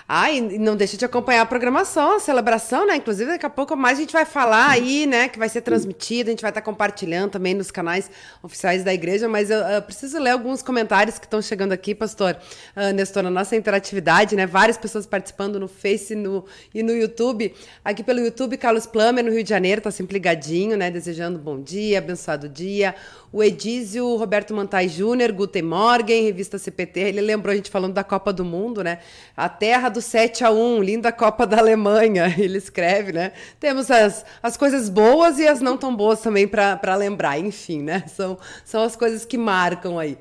Ah, 0.07 0.31
e 0.31 0.59
não 0.59 0.75
deixa 0.75 0.95
de 0.95 1.03
acompanhar 1.03 1.41
a 1.41 1.45
programação, 1.45 2.17
a 2.17 2.19
celebração, 2.19 2.85
né? 2.85 2.97
Inclusive, 2.97 3.31
daqui 3.31 3.45
a 3.45 3.49
pouco 3.49 3.75
mais 3.75 3.97
a 3.97 4.01
gente 4.01 4.13
vai 4.13 4.23
falar 4.23 4.69
aí, 4.69 5.07
né? 5.07 5.27
Que 5.27 5.39
vai 5.39 5.49
ser 5.49 5.61
transmitido, 5.61 6.29
a 6.29 6.31
gente 6.31 6.41
vai 6.41 6.51
estar 6.51 6.61
compartilhando 6.61 7.31
também 7.31 7.55
nos 7.55 7.71
canais 7.71 8.09
oficiais 8.43 8.83
da 8.83 8.93
igreja, 8.93 9.27
mas 9.27 9.49
eu, 9.49 9.57
eu 9.57 9.81
preciso 9.81 10.19
ler 10.19 10.29
alguns 10.29 10.61
comentários 10.61 11.17
que 11.17 11.25
estão 11.25 11.41
chegando 11.41 11.71
aqui, 11.71 11.95
pastor 11.95 12.37
uh, 12.75 12.93
Nestor, 12.93 13.23
na 13.23 13.31
nossa 13.31 13.55
interatividade, 13.55 14.35
né? 14.35 14.45
Várias 14.45 14.77
pessoas 14.77 15.07
participando 15.07 15.59
no 15.59 15.67
Face 15.67 16.13
no, 16.13 16.45
e 16.73 16.83
no 16.83 16.91
YouTube. 16.91 17.51
Aqui 17.83 18.03
pelo 18.03 18.19
YouTube, 18.19 18.57
Carlos 18.57 18.85
Plummer, 18.85 19.23
no 19.23 19.31
Rio 19.31 19.43
de 19.43 19.49
Janeiro, 19.49 19.81
tá 19.81 19.89
sempre 19.89 20.13
ligadinho, 20.13 20.77
né? 20.77 20.91
Desejando 20.91 21.39
bom 21.39 21.59
dia, 21.59 21.97
abençoado 21.97 22.47
dia 22.47 22.93
o 23.33 23.43
Edísio 23.43 24.15
Roberto 24.15 24.53
Mantai 24.53 24.87
Júnior, 24.87 25.31
Guten 25.31 25.63
Morgen, 25.63 26.23
revista 26.23 26.59
CPT, 26.59 26.99
ele 26.99 27.19
lembrou 27.19 27.51
a 27.51 27.55
gente 27.55 27.71
falando 27.71 27.91
da 27.91 28.03
Copa 28.03 28.31
do 28.31 28.45
Mundo, 28.45 28.83
né? 28.83 28.99
A 29.35 29.49
terra 29.63 29.87
do 29.87 30.01
7 30.01 30.43
a 30.43 30.51
1 30.51 30.83
linda 30.83 31.09
Copa 31.09 31.47
da 31.47 31.57
Alemanha, 31.57 32.25
ele 32.37 32.57
escreve, 32.57 33.13
né? 33.13 33.31
Temos 33.61 33.89
as, 33.89 34.25
as 34.41 34.57
coisas 34.57 34.89
boas 34.89 35.39
e 35.39 35.47
as 35.47 35.61
não 35.61 35.77
tão 35.77 35.95
boas 35.95 36.19
também 36.19 36.45
para 36.45 36.95
lembrar, 36.95 37.39
enfim, 37.39 37.81
né? 37.81 38.03
São, 38.13 38.37
são 38.65 38.83
as 38.83 38.97
coisas 38.97 39.23
que 39.23 39.37
marcam 39.37 39.97
aí. 39.97 40.17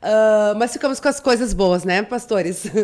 Uh, 0.00 0.56
mas 0.56 0.72
ficamos 0.72 0.98
com 0.98 1.08
as 1.08 1.20
coisas 1.20 1.52
boas, 1.52 1.84
né, 1.84 2.02
pastores? 2.02 2.64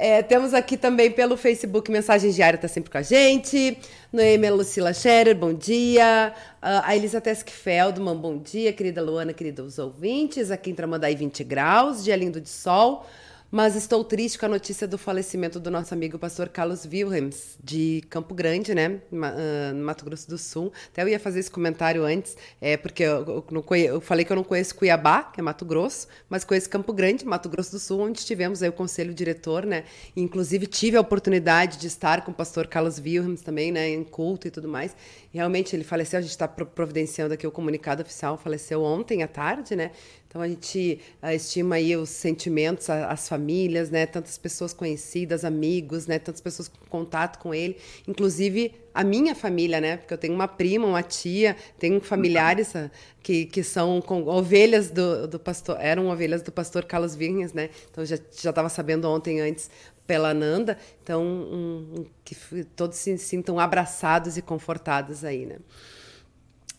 É, 0.00 0.22
temos 0.22 0.54
aqui 0.54 0.76
também 0.76 1.10
pelo 1.10 1.36
Facebook 1.36 1.90
Mensagem 1.90 2.30
Diária, 2.30 2.54
está 2.54 2.68
sempre 2.68 2.88
com 2.88 2.98
a 2.98 3.02
gente. 3.02 3.76
Noêmia 4.12 4.54
Lucila 4.54 4.94
Scherer, 4.94 5.34
bom 5.34 5.52
dia. 5.52 6.32
Uh, 6.62 6.84
a 6.84 6.94
Elisa 6.94 7.20
Tesk 7.20 7.50
Feldman, 7.50 8.16
bom 8.16 8.38
dia. 8.38 8.72
Querida 8.72 9.02
Luana, 9.02 9.32
queridos 9.32 9.76
ouvintes. 9.76 10.52
Aqui 10.52 10.70
em 10.70 10.74
Tramandaí, 10.74 11.16
20 11.16 11.42
graus, 11.42 12.04
dia 12.04 12.14
lindo 12.14 12.40
de 12.40 12.48
sol. 12.48 13.04
Mas 13.50 13.74
estou 13.74 14.04
triste 14.04 14.38
com 14.38 14.44
a 14.44 14.48
notícia 14.50 14.86
do 14.86 14.98
falecimento 14.98 15.58
do 15.58 15.70
nosso 15.70 15.94
amigo 15.94 16.18
pastor 16.18 16.50
Carlos 16.50 16.84
Wilhelms, 16.84 17.56
de 17.64 18.04
Campo 18.10 18.34
Grande, 18.34 18.74
né, 18.74 19.00
ah, 19.10 19.72
no 19.72 19.86
Mato 19.86 20.04
Grosso 20.04 20.28
do 20.28 20.36
Sul. 20.36 20.70
Até 20.92 21.02
eu 21.02 21.08
ia 21.08 21.18
fazer 21.18 21.40
esse 21.40 21.50
comentário 21.50 22.04
antes, 22.04 22.36
é, 22.60 22.76
porque 22.76 23.02
eu, 23.02 23.42
eu, 23.50 23.62
conheço, 23.62 23.94
eu, 23.94 24.00
falei 24.02 24.26
que 24.26 24.30
eu 24.30 24.36
não 24.36 24.44
conheço 24.44 24.74
Cuiabá, 24.74 25.22
que 25.22 25.40
é 25.40 25.42
Mato 25.42 25.64
Grosso, 25.64 26.08
mas 26.28 26.44
conheço 26.44 26.68
Campo 26.68 26.92
Grande, 26.92 27.24
Mato 27.24 27.48
Grosso 27.48 27.70
do 27.70 27.78
Sul, 27.78 28.00
onde 28.00 28.22
tivemos 28.22 28.62
aí 28.62 28.68
o 28.68 28.72
conselho 28.72 29.14
diretor, 29.14 29.64
né, 29.64 29.84
inclusive 30.14 30.66
tive 30.66 30.98
a 30.98 31.00
oportunidade 31.00 31.78
de 31.78 31.86
estar 31.86 32.26
com 32.26 32.32
o 32.32 32.34
pastor 32.34 32.66
Carlos 32.66 32.98
Wilhelms 32.98 33.40
também, 33.40 33.72
né, 33.72 33.88
em 33.88 34.04
culto 34.04 34.46
e 34.46 34.50
tudo 34.50 34.68
mais. 34.68 34.94
Realmente 35.30 35.76
ele 35.76 35.84
faleceu, 35.84 36.18
a 36.18 36.22
gente 36.22 36.30
está 36.30 36.48
providenciando 36.48 37.34
aqui 37.34 37.46
o 37.46 37.50
comunicado 37.50 38.00
oficial, 38.00 38.38
faleceu 38.38 38.82
ontem 38.82 39.22
à 39.22 39.28
tarde, 39.28 39.76
né, 39.76 39.90
então 40.26 40.40
a 40.40 40.48
gente 40.48 41.00
uh, 41.22 41.28
estima 41.28 41.74
aí 41.74 41.94
os 41.96 42.08
sentimentos, 42.08 42.88
as 42.88 43.28
famílias, 43.28 43.90
né, 43.90 44.06
tantas 44.06 44.38
pessoas 44.38 44.72
conhecidas, 44.72 45.44
amigos, 45.44 46.06
né, 46.06 46.18
tantas 46.18 46.40
pessoas 46.40 46.68
com 46.68 46.78
contato 46.86 47.38
com 47.38 47.54
ele, 47.54 47.76
inclusive 48.06 48.72
a 48.94 49.04
minha 49.04 49.34
família, 49.34 49.82
né, 49.82 49.98
porque 49.98 50.14
eu 50.14 50.18
tenho 50.18 50.32
uma 50.32 50.48
prima, 50.48 50.86
uma 50.86 51.02
tia, 51.02 51.54
tenho 51.78 52.00
familiares 52.00 52.74
uh, 52.74 52.90
que, 53.22 53.44
que 53.44 53.62
são 53.62 54.02
ovelhas 54.26 54.90
do, 54.90 55.28
do 55.28 55.38
pastor, 55.38 55.76
eram 55.78 56.08
ovelhas 56.08 56.40
do 56.40 56.50
pastor 56.50 56.86
Carlos 56.86 57.14
Vinhas, 57.14 57.52
né, 57.52 57.68
então 57.90 58.02
já 58.02 58.16
já 58.16 58.48
estava 58.48 58.70
sabendo 58.70 59.06
ontem 59.10 59.42
antes 59.42 59.70
pela 60.08 60.32
Nanda, 60.32 60.78
então 61.02 61.22
um, 61.22 62.06
que 62.24 62.34
todos 62.74 62.96
se 62.96 63.16
sintam 63.18 63.60
abraçados 63.60 64.38
e 64.38 64.42
confortados 64.42 65.22
aí, 65.22 65.44
né. 65.44 65.58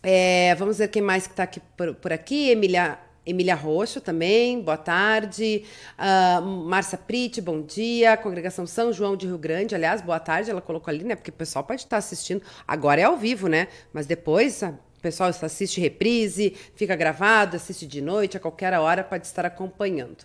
É, 0.02 0.54
vamos 0.56 0.78
ver 0.78 0.88
quem 0.88 1.00
mais 1.00 1.26
que 1.26 1.32
está 1.32 1.44
aqui 1.44 1.60
por, 1.76 1.94
por 1.94 2.12
aqui. 2.12 2.50
Emília 2.50 2.98
Emília 3.24 3.54
Roxo 3.54 4.00
também, 4.00 4.60
boa 4.60 4.78
tarde. 4.78 5.62
Uh, 5.98 6.40
Márcia 6.42 6.96
Prite, 6.96 7.40
bom 7.40 7.60
dia. 7.60 8.16
Congregação 8.16 8.66
São 8.66 8.92
João 8.92 9.14
de 9.14 9.26
Rio 9.26 9.38
Grande, 9.38 9.74
aliás, 9.74 10.00
boa 10.00 10.18
tarde, 10.18 10.50
ela 10.50 10.62
colocou 10.62 10.90
ali, 10.90 11.04
né? 11.04 11.14
Porque 11.14 11.30
o 11.30 11.34
pessoal 11.34 11.62
pode 11.62 11.82
estar 11.82 11.98
assistindo. 11.98 12.42
Agora 12.66 13.00
é 13.00 13.04
ao 13.04 13.16
vivo, 13.16 13.46
né? 13.46 13.68
Mas 13.92 14.06
depois 14.06 14.62
o 14.62 15.02
pessoal 15.02 15.30
assiste 15.30 15.80
reprise, 15.80 16.56
fica 16.74 16.96
gravado, 16.96 17.56
assiste 17.56 17.86
de 17.86 18.00
noite, 18.00 18.38
a 18.38 18.40
qualquer 18.40 18.72
hora 18.72 19.04
pode 19.04 19.26
estar 19.26 19.44
acompanhando. 19.44 20.24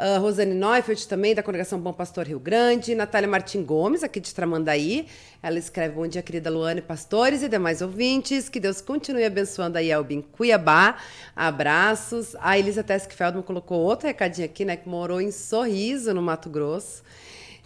Uh, 0.00 0.18
Rosane 0.18 0.54
Neufeld 0.54 1.06
também, 1.06 1.34
da 1.34 1.42
Congregação 1.42 1.78
Bom 1.78 1.92
Pastor 1.92 2.26
Rio 2.26 2.40
Grande. 2.40 2.94
Natália 2.94 3.28
Martim 3.28 3.62
Gomes, 3.62 4.02
aqui 4.02 4.18
de 4.18 4.34
Tramandaí. 4.34 5.06
Ela 5.42 5.58
escreve 5.58 5.94
Bom 5.94 6.06
dia, 6.06 6.22
querida 6.22 6.48
Luana 6.48 6.78
e 6.78 6.82
pastores 6.82 7.42
e 7.42 7.50
demais 7.50 7.82
ouvintes. 7.82 8.48
Que 8.48 8.58
Deus 8.58 8.80
continue 8.80 9.26
abençoando 9.26 9.76
a 9.76 9.84
Elbin 9.84 10.22
Cuiabá. 10.22 10.96
Abraços. 11.36 12.34
A 12.40 12.58
Elisa 12.58 12.82
Teskfeldman 12.82 13.42
colocou 13.42 13.78
outro 13.78 14.06
recadinho 14.06 14.46
aqui, 14.46 14.64
né? 14.64 14.74
Que 14.74 14.88
morou 14.88 15.20
em 15.20 15.30
Sorriso, 15.30 16.14
no 16.14 16.22
Mato 16.22 16.48
Grosso. 16.48 17.02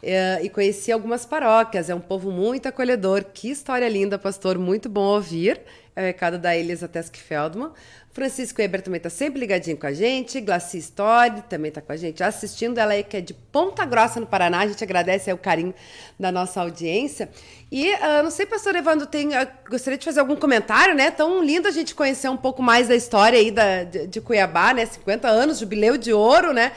Uh, 0.04 0.44
e 0.44 0.50
conheci 0.50 0.92
algumas 0.92 1.24
paróquias. 1.24 1.88
É 1.88 1.94
um 1.94 2.00
povo 2.00 2.30
muito 2.30 2.68
acolhedor. 2.68 3.24
Que 3.32 3.50
história 3.50 3.88
linda, 3.88 4.18
pastor. 4.18 4.58
Muito 4.58 4.86
bom 4.86 5.00
ouvir. 5.00 5.62
É 5.96 6.02
o 6.02 6.04
recado 6.04 6.38
da 6.38 6.54
Elisa 6.54 6.86
Teskfeldman. 6.86 7.70
Francisco 8.12 8.60
Eber 8.60 8.82
também 8.82 8.98
está 8.98 9.08
sempre 9.08 9.40
ligadinho 9.40 9.78
com 9.78 9.86
a 9.86 9.92
gente. 9.92 10.40
Glaci 10.42 10.76
Story 10.76 11.42
também 11.48 11.70
está 11.70 11.80
com 11.80 11.90
a 11.90 11.96
gente 11.96 12.22
assistindo. 12.22 12.76
Ela 12.76 12.92
aí 12.92 13.02
que 13.02 13.16
é 13.16 13.20
de 13.22 13.32
Ponta 13.32 13.84
Grossa, 13.86 14.20
no 14.20 14.26
Paraná. 14.26 14.60
A 14.60 14.66
gente 14.66 14.84
agradece 14.84 15.32
o 15.32 15.38
carinho 15.38 15.72
da 16.20 16.30
nossa 16.30 16.60
audiência. 16.60 17.30
E 17.72 17.90
uh, 17.90 18.22
não 18.22 18.30
sei, 18.30 18.44
pastor 18.44 18.76
Evandro, 18.76 19.06
tem, 19.06 19.28
uh, 19.28 19.48
gostaria 19.70 19.96
de 19.96 20.04
fazer 20.04 20.20
algum 20.20 20.36
comentário, 20.36 20.94
né? 20.94 21.10
Tão 21.10 21.42
lindo 21.42 21.66
a 21.66 21.70
gente 21.70 21.94
conhecer 21.94 22.28
um 22.28 22.36
pouco 22.36 22.62
mais 22.62 22.88
da 22.88 22.94
história 22.94 23.38
aí 23.38 23.50
da, 23.50 23.84
de, 23.84 24.06
de 24.06 24.20
Cuiabá, 24.20 24.74
né? 24.74 24.84
50 24.84 25.28
anos, 25.28 25.58
jubileu 25.58 25.96
de 25.96 26.12
ouro, 26.12 26.52
né? 26.52 26.72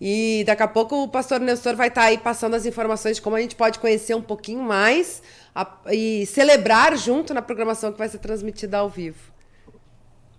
E 0.00 0.44
daqui 0.46 0.62
a 0.62 0.68
pouco 0.68 1.02
o 1.02 1.08
pastor 1.08 1.40
Nestor 1.40 1.76
vai 1.76 1.88
estar 1.88 2.02
tá 2.02 2.06
aí 2.06 2.16
passando 2.16 2.54
as 2.54 2.64
informações 2.64 3.16
de 3.16 3.22
como 3.22 3.36
a 3.36 3.40
gente 3.40 3.54
pode 3.54 3.78
conhecer 3.78 4.14
um 4.14 4.22
pouquinho 4.22 4.62
mais 4.62 5.22
a, 5.54 5.78
e 5.90 6.24
celebrar 6.24 6.96
junto 6.96 7.34
na 7.34 7.42
programação 7.42 7.92
que 7.92 7.98
vai 7.98 8.08
ser 8.08 8.18
transmitida 8.18 8.78
ao 8.78 8.88
vivo. 8.88 9.30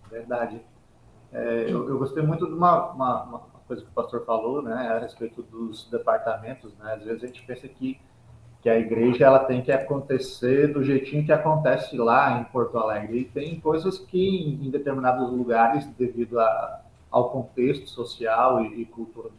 Verdade. 0.09 0.59
É, 1.32 1.66
eu, 1.70 1.88
eu, 1.88 1.97
gostei 1.99 2.24
muito 2.24 2.47
de 2.47 2.53
uma, 2.53 2.91
uma, 2.91 3.24
uma, 3.24 3.39
coisa 3.68 3.84
que 3.84 3.88
o 3.88 3.93
pastor 3.93 4.26
falou, 4.26 4.62
né, 4.62 4.74
a 4.74 4.99
respeito 4.99 5.41
dos 5.43 5.88
departamentos, 5.89 6.74
né, 6.78 6.95
às 6.95 7.03
vezes 7.03 7.24
a 7.24 7.28
gente 7.28 7.41
pensa 7.43 7.68
que, 7.70 7.97
que 8.62 8.70
a 8.70 8.78
igreja 8.78 9.26
ela 9.26 9.39
tem 9.39 9.62
que 9.62 9.72
acontecer 9.72 10.74
do 10.74 10.84
jeitinho 10.84 11.26
que 11.26 11.32
acontece 11.32 11.95
lá 11.95 12.41
em 12.41 12.43
Porto 12.45 12.78
Alegre, 12.78 13.20
e 13.20 13.26
tem 13.26 13.62
coisas 13.62 13.97
que 13.97 14.20
em, 14.20 14.70
determinados 14.70 15.32
lugares, 15.32 15.86
devido 15.97 16.38
a, 16.38 16.82
ao 17.09 17.30
contexto 17.30 17.88
social 17.88 18.66
e, 18.66 18.82
e 18.82 18.86
cultura 18.86 19.30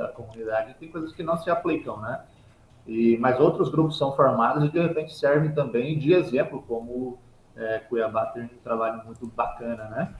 da 0.00 0.08
comunidade, 0.08 0.74
tem 0.78 0.90
coisas 0.90 1.12
que 1.12 1.22
não 1.22 1.36
se 1.36 1.50
aplicam, 1.50 2.00
né, 2.00 2.20
e, 2.86 3.16
mas 3.18 3.38
outros 3.38 3.68
grupos 3.68 3.98
são 3.98 4.16
formados 4.16 4.64
e 4.64 4.68
de 4.68 4.80
repente 4.80 5.14
servem 5.14 5.52
também 5.52 5.98
de 5.98 6.12
exemplo, 6.12 6.64
como 6.66 7.18
é, 7.56 7.78
Cuiabá 7.80 8.26
tem 8.26 8.44
um 8.44 8.48
trabalho 8.64 9.04
muito 9.04 9.26
bacana, 9.26 9.84
né? 9.84 10.14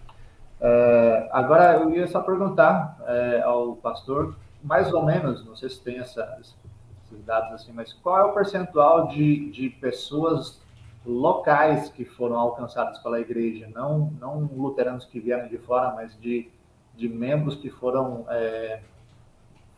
É, 0.61 1.29
agora, 1.33 1.79
eu 1.79 1.91
ia 1.91 2.07
só 2.07 2.21
perguntar 2.21 2.99
é, 3.07 3.41
ao 3.43 3.77
pastor, 3.77 4.37
mais 4.63 4.93
ou 4.93 5.05
menos, 5.05 5.45
não 5.47 5.57
sei 5.57 5.71
se 5.71 5.83
tem 5.83 5.99
essa, 5.99 6.39
esses 6.39 7.25
dados 7.25 7.53
assim, 7.53 7.73
mas 7.73 7.95
qual 7.95 8.19
é 8.19 8.25
o 8.25 8.35
percentual 8.35 9.09
de, 9.09 9.51
de 9.51 9.71
pessoas 9.71 10.61
locais 11.05 11.89
que 11.89 12.05
foram 12.05 12.39
alcançadas 12.39 12.99
pela 12.99 13.19
igreja, 13.19 13.69
não, 13.75 14.13
não 14.21 14.51
luteranos 14.55 15.07
que 15.07 15.19
vieram 15.19 15.49
de 15.49 15.57
fora, 15.57 15.95
mas 15.95 16.19
de, 16.21 16.51
de 16.95 17.09
membros 17.09 17.57
que 17.57 17.71
foram, 17.71 18.27
é, 18.29 18.83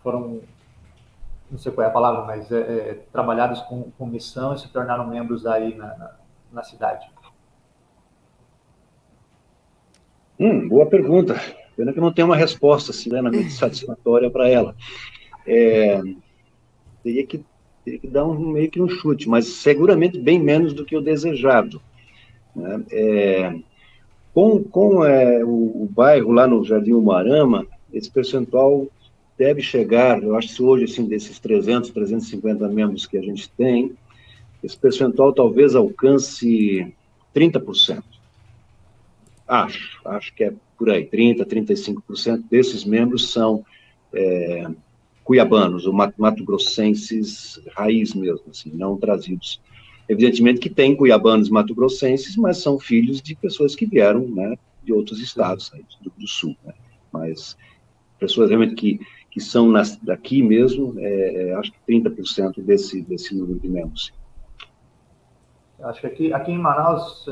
foram 0.02 0.40
não 1.52 1.58
sei 1.58 1.70
qual 1.70 1.86
é 1.86 1.90
a 1.90 1.92
palavra, 1.92 2.24
mas 2.24 2.50
é, 2.50 2.60
é, 2.60 2.98
trabalhados 3.12 3.60
com, 3.62 3.90
com 3.98 4.06
missão 4.06 4.54
e 4.54 4.58
se 4.58 4.68
tornaram 4.68 5.06
membros 5.06 5.44
aí 5.44 5.74
na, 5.74 5.86
na, 5.98 6.10
na 6.50 6.62
cidade. 6.62 7.06
Hum, 10.40 10.66
boa 10.66 10.86
pergunta. 10.86 11.38
Pena 11.76 11.92
que 11.92 12.00
não 12.00 12.12
tem 12.12 12.24
uma 12.24 12.36
resposta 12.36 12.90
assim, 12.90 13.10
plenamente 13.10 13.52
satisfatória 13.54 14.30
para 14.30 14.48
ela. 14.48 14.74
É, 15.46 16.00
teria, 17.02 17.26
que, 17.26 17.44
teria 17.84 18.00
que 18.00 18.08
dar 18.08 18.24
um, 18.24 18.52
meio 18.52 18.70
que 18.70 18.80
um 18.80 18.88
chute, 18.88 19.28
mas 19.28 19.46
seguramente 19.46 20.18
bem 20.18 20.38
menos 20.38 20.72
do 20.72 20.86
que 20.86 20.96
o 20.96 21.02
desejado. 21.02 21.82
Né? 22.56 22.82
É, 22.90 23.54
com 24.32 24.64
com 24.64 25.04
é, 25.04 25.44
o, 25.44 25.82
o, 25.82 25.88
bairro 25.90 26.32
lá 26.32 26.46
no 26.46 26.64
Jardim 26.64 26.92
Umarama, 26.92 27.66
esse 27.92 28.10
percentual 28.10 28.86
deve 29.42 29.60
chegar, 29.60 30.22
eu 30.22 30.36
acho 30.36 30.54
que 30.54 30.62
hoje, 30.62 30.84
assim, 30.84 31.04
desses 31.04 31.40
300, 31.40 31.90
350 31.90 32.68
membros 32.68 33.06
que 33.06 33.18
a 33.18 33.22
gente 33.22 33.50
tem, 33.50 33.92
esse 34.62 34.76
percentual 34.76 35.32
talvez 35.32 35.74
alcance 35.74 36.94
30%. 37.34 38.04
Acho, 39.48 40.00
acho 40.04 40.32
que 40.32 40.44
é 40.44 40.52
por 40.78 40.90
aí, 40.90 41.04
30%, 41.04 41.44
35% 41.44 42.44
desses 42.48 42.84
membros 42.84 43.32
são 43.32 43.64
é, 44.14 44.68
cuiabanos, 45.24 45.86
ou 45.86 45.92
mato-grossenses 45.92 47.60
raiz 47.74 48.14
mesmo, 48.14 48.44
assim, 48.48 48.70
não 48.72 48.96
trazidos. 48.96 49.60
Evidentemente 50.08 50.60
que 50.60 50.70
tem 50.70 50.94
cuiabanos 50.94 51.48
mato-grossenses, 51.48 52.36
mas 52.36 52.58
são 52.58 52.78
filhos 52.78 53.20
de 53.20 53.34
pessoas 53.34 53.74
que 53.74 53.86
vieram 53.86 54.28
né, 54.28 54.56
de 54.84 54.92
outros 54.92 55.20
estados 55.20 55.72
aí, 55.74 55.84
do, 56.00 56.12
do, 56.16 56.28
sul. 56.28 56.56
Né? 56.64 56.74
Mas 57.12 57.56
pessoas 58.20 58.50
realmente 58.50 58.76
que, 58.76 59.00
que 59.32 59.40
são 59.40 59.66
nas, 59.70 59.96
daqui 59.96 60.42
mesmo, 60.42 60.94
é, 60.98 61.48
é, 61.48 61.54
acho 61.54 61.72
que 61.72 61.78
30% 61.90 62.62
desse, 62.62 63.00
desse 63.00 63.34
número 63.34 63.58
de 63.58 63.66
membros. 63.66 64.12
Acho 65.80 66.02
que 66.02 66.06
aqui, 66.06 66.32
aqui 66.34 66.52
em 66.52 66.58
Manaus 66.58 67.26
é, 67.26 67.30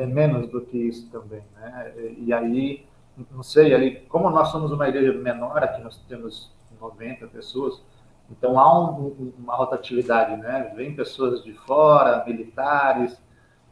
é, 0.00 0.02
é, 0.02 0.06
menos 0.06 0.48
do 0.48 0.62
que 0.62 0.78
isso 0.78 1.10
também, 1.10 1.42
né? 1.54 1.92
E 2.16 2.32
aí, 2.32 2.86
não 3.30 3.42
sei, 3.42 3.74
ali, 3.74 4.00
como 4.08 4.30
nós 4.30 4.48
somos 4.48 4.72
uma 4.72 4.88
igreja 4.88 5.12
menor, 5.12 5.62
aqui 5.62 5.82
nós 5.82 5.98
temos 6.08 6.50
90 6.80 7.26
pessoas, 7.26 7.82
então 8.30 8.58
há 8.58 8.90
um, 8.90 9.32
uma 9.38 9.54
rotatividade, 9.54 10.40
né? 10.40 10.72
Vem 10.74 10.96
pessoas 10.96 11.44
de 11.44 11.52
fora, 11.52 12.24
militares, 12.24 13.22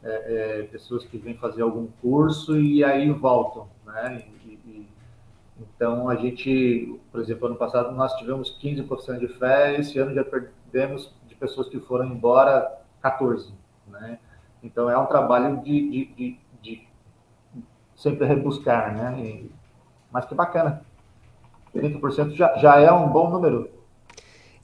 é, 0.03 0.59
é, 0.59 0.63
pessoas 0.63 1.03
que 1.03 1.17
vêm 1.17 1.33
fazer 1.33 1.63
algum 1.63 1.87
curso 1.99 2.59
e 2.59 2.83
aí 2.83 3.09
voltam, 3.11 3.67
né? 3.87 4.23
Então 5.75 6.09
a 6.09 6.15
gente, 6.15 6.99
por 7.11 7.21
exemplo, 7.21 7.47
ano 7.47 7.55
passado 7.55 7.91
nós 7.91 8.13
tivemos 8.15 8.57
15% 8.61 9.19
de 9.19 9.27
fé, 9.27 9.79
esse 9.79 9.99
ano 9.99 10.13
já 10.13 10.23
perdemos 10.23 11.13
de 11.27 11.35
pessoas 11.35 11.69
que 11.69 11.79
foram 11.79 12.05
embora 12.05 12.81
14%. 13.03 13.51
Né? 13.87 14.19
Então 14.63 14.89
é 14.89 14.97
um 14.97 15.05
trabalho 15.05 15.61
de, 15.61 15.89
de, 15.89 16.05
de, 16.13 16.39
de 16.61 16.87
sempre 17.95 18.25
rebuscar, 18.25 18.95
né? 18.95 19.19
E, 19.19 19.51
mas 20.11 20.25
que 20.25 20.35
bacana. 20.35 20.83
30% 21.75 22.31
já, 22.31 22.57
já 22.57 22.79
é 22.79 22.91
um 22.91 23.07
bom 23.09 23.29
número. 23.29 23.69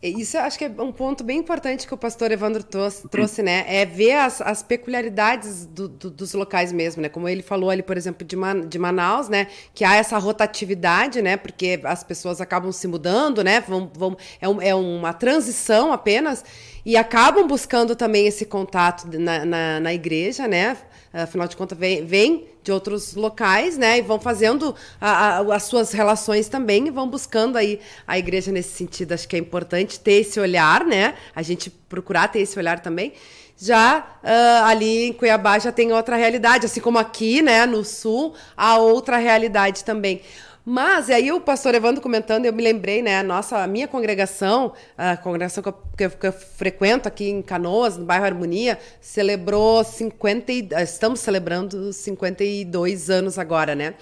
Isso 0.01 0.37
eu 0.37 0.41
acho 0.41 0.59
que 0.59 0.65
é 0.65 0.69
um 0.77 0.91
ponto 0.91 1.23
bem 1.23 1.39
importante 1.39 1.87
que 1.87 1.93
o 1.93 1.97
pastor 1.97 2.31
Evandro 2.31 2.63
trouxe, 2.63 3.41
né? 3.41 3.65
É 3.67 3.83
ver 3.83 4.13
as, 4.13 4.39
as 4.41 4.61
peculiaridades 4.61 5.65
do, 5.65 5.87
do, 5.87 6.11
dos 6.11 6.33
locais 6.33 6.71
mesmo, 6.71 7.01
né? 7.01 7.09
Como 7.09 7.27
ele 7.27 7.41
falou 7.41 7.71
ali, 7.71 7.81
por 7.81 7.97
exemplo, 7.97 8.25
de, 8.25 8.35
Man, 8.35 8.67
de 8.67 8.77
Manaus, 8.77 9.27
né? 9.27 9.47
Que 9.73 9.83
há 9.83 9.95
essa 9.95 10.19
rotatividade, 10.19 11.19
né? 11.19 11.35
Porque 11.35 11.79
as 11.83 12.03
pessoas 12.03 12.39
acabam 12.39 12.71
se 12.71 12.87
mudando, 12.87 13.43
né? 13.43 13.59
Vão, 13.61 13.91
vão, 13.91 14.15
é, 14.39 14.47
um, 14.47 14.61
é 14.61 14.75
uma 14.75 15.13
transição 15.13 15.91
apenas 15.91 16.45
e 16.85 16.95
acabam 16.95 17.47
buscando 17.47 17.95
também 17.95 18.27
esse 18.27 18.45
contato 18.45 19.07
na, 19.17 19.43
na, 19.45 19.79
na 19.79 19.93
igreja, 19.95 20.47
né? 20.47 20.77
Afinal 21.23 21.47
de 21.47 21.55
contas, 21.55 21.77
vem, 21.77 22.05
vem 22.05 22.45
de 22.63 22.71
outros 22.71 23.15
locais, 23.15 23.77
né? 23.77 23.97
E 23.97 24.01
vão 24.01 24.19
fazendo 24.19 24.75
a, 24.99 25.39
a, 25.39 25.55
as 25.55 25.63
suas 25.63 25.91
relações 25.91 26.49
também 26.49 26.87
e 26.87 26.91
vão 26.91 27.07
buscando 27.07 27.57
aí 27.57 27.79
a 28.05 28.17
igreja 28.17 28.51
nesse 28.51 28.69
sentido. 28.69 29.13
Acho 29.13 29.27
que 29.27 29.35
é 29.35 29.39
importante 29.39 29.99
ter 29.99 30.21
esse 30.21 30.39
olhar, 30.39 30.85
né? 30.85 31.15
A 31.35 31.41
gente 31.41 31.69
procurar 31.69 32.27
ter 32.27 32.39
esse 32.39 32.57
olhar 32.59 32.79
também. 32.79 33.13
Já 33.59 34.05
uh, 34.23 34.65
ali 34.65 35.07
em 35.07 35.13
Cuiabá 35.13 35.57
já 35.57 35.71
tem 35.71 35.91
outra 35.91 36.15
realidade, 36.15 36.67
assim 36.67 36.79
como 36.79 36.99
aqui, 36.99 37.41
né, 37.41 37.65
no 37.65 37.83
sul, 37.83 38.35
há 38.55 38.77
outra 38.77 39.17
realidade 39.17 39.83
também. 39.83 40.21
Mas, 40.69 41.07
e 41.07 41.13
aí 41.13 41.31
o 41.31 41.39
pastor 41.39 41.75
Evandro 41.75 42.01
comentando, 42.01 42.45
eu 42.45 42.51
me 42.51 42.61
lembrei, 42.61 43.01
né, 43.01 43.19
a 43.19 43.23
nossa, 43.23 43.63
a 43.63 43.67
minha 43.67 43.87
congregação, 43.87 44.73
a 44.97 45.15
congregação 45.15 45.63
que 45.63 45.69
eu, 45.69 45.73
que 45.97 46.03
eu, 46.03 46.09
que 46.09 46.27
eu 46.27 46.33
frequento 46.33 47.07
aqui 47.07 47.29
em 47.29 47.41
Canoas, 47.41 47.95
no 47.95 48.03
bairro 48.03 48.25
Harmonia, 48.25 48.77
celebrou 48.99 49.81
50, 49.81 50.51
estamos 50.83 51.21
celebrando 51.21 51.93
52 51.93 53.09
anos 53.09 53.39
agora, 53.39 53.75
né? 53.75 53.93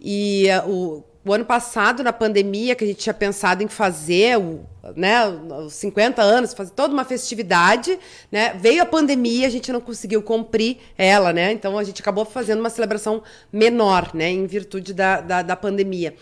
E 0.00 0.48
uh, 0.66 0.68
o 0.68 1.04
o 1.24 1.32
ano 1.32 1.44
passado, 1.44 2.02
na 2.02 2.12
pandemia, 2.12 2.74
que 2.74 2.84
a 2.84 2.86
gente 2.86 2.98
tinha 2.98 3.14
pensado 3.14 3.62
em 3.62 3.68
fazer 3.68 4.38
o, 4.38 4.60
né, 4.96 5.26
os 5.26 5.74
50 5.74 6.22
anos, 6.22 6.54
fazer 6.54 6.70
toda 6.70 6.94
uma 6.94 7.04
festividade, 7.04 7.98
né? 8.30 8.54
Veio 8.54 8.82
a 8.82 8.86
pandemia, 8.86 9.46
a 9.46 9.50
gente 9.50 9.70
não 9.72 9.80
conseguiu 9.80 10.22
cumprir 10.22 10.78
ela, 10.96 11.32
né? 11.32 11.52
Então 11.52 11.76
a 11.76 11.84
gente 11.84 12.00
acabou 12.00 12.24
fazendo 12.24 12.60
uma 12.60 12.70
celebração 12.70 13.22
menor, 13.52 14.10
né? 14.14 14.30
Em 14.30 14.46
virtude 14.46 14.94
da, 14.94 15.20
da, 15.20 15.42
da 15.42 15.56
pandemia. 15.56 16.14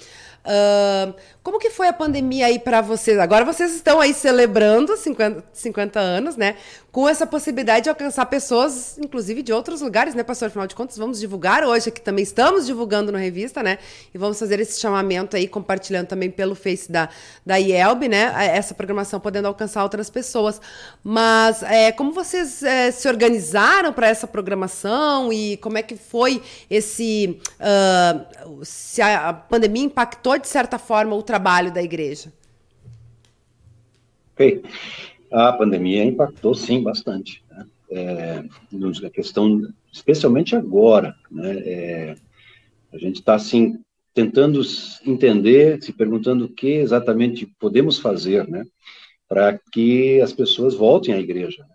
Uh, 0.47 1.13
como 1.47 1.61
que 1.61 1.71
foi 1.71 1.87
a 1.87 1.93
pandemia 1.93 2.47
aí 2.47 2.59
para 2.59 2.81
vocês? 2.81 3.21
Agora 3.21 3.45
vocês 3.45 3.73
estão 3.73 4.01
aí 4.01 4.13
celebrando 4.13 4.97
50, 4.97 5.45
50 5.53 6.01
anos, 6.01 6.37
né? 6.37 6.57
Com 6.91 7.09
essa 7.09 7.25
possibilidade 7.25 7.85
de 7.85 7.89
alcançar 7.89 8.27
pessoas, 8.27 8.99
inclusive 8.99 9.43
de 9.45 9.53
outros 9.53 9.81
lugares, 9.81 10.13
né, 10.13 10.25
pastor? 10.25 10.49
Afinal 10.49 10.67
de 10.67 10.75
contas, 10.75 10.97
vamos 10.97 11.21
divulgar 11.21 11.63
hoje 11.63 11.91
aqui 11.91 12.01
também. 12.01 12.25
Estamos 12.25 12.67
divulgando 12.67 13.13
na 13.13 13.19
revista, 13.19 13.63
né? 13.63 13.79
E 14.13 14.19
vamos 14.19 14.41
fazer 14.41 14.59
esse 14.59 14.81
chamamento 14.81 15.37
aí, 15.37 15.47
compartilhando 15.47 16.09
também 16.09 16.33
pelo 16.33 16.57
Face 16.57 16.91
da, 16.91 17.09
da 17.45 17.61
IELB, 17.61 18.09
né? 18.09 18.35
Essa 18.49 18.75
programação 18.75 19.21
podendo 19.21 19.47
alcançar 19.47 19.85
outras 19.85 20.11
pessoas. 20.11 20.61
Mas 21.05 21.63
é, 21.63 21.93
como 21.93 22.11
vocês 22.11 22.65
é, 22.65 22.91
se 22.91 23.07
organizaram 23.07 23.93
para 23.93 24.09
essa 24.09 24.27
programação 24.27 25.33
e 25.33 25.59
como 25.59 25.79
é 25.79 25.83
que 25.83 25.95
foi 25.95 26.43
esse. 26.69 27.39
Uh, 27.61 28.65
se 28.65 29.01
a 29.01 29.33
pandemia 29.33 29.85
impactou, 29.85 30.37
de 30.39 30.49
certa 30.49 30.77
forma, 30.77 31.15
o 31.15 31.23
trabalho 31.23 31.36
da 31.71 31.83
igreja? 31.83 32.33
Ok. 34.33 34.63
A 35.33 35.53
pandemia 35.53 36.05
impactou, 36.05 36.55
sim, 36.55 36.83
bastante. 36.83 37.43
Né? 37.51 37.67
É, 37.91 38.45
a 39.07 39.11
questão, 39.11 39.73
especialmente 39.93 40.55
agora, 40.55 41.15
né? 41.31 41.59
É, 41.59 42.17
a 42.93 42.99
gente 42.99 43.17
está, 43.17 43.35
assim, 43.35 43.79
tentando 44.15 44.61
entender, 45.05 45.83
se 45.83 45.93
perguntando 45.93 46.47
o 46.47 46.49
que 46.49 46.69
exatamente 46.69 47.47
podemos 47.59 47.99
fazer, 47.99 48.49
né? 48.49 48.65
Para 49.29 49.59
que 49.73 50.21
as 50.21 50.33
pessoas 50.33 50.75
voltem 50.75 51.15
à 51.15 51.19
igreja. 51.19 51.63
Né? 51.63 51.75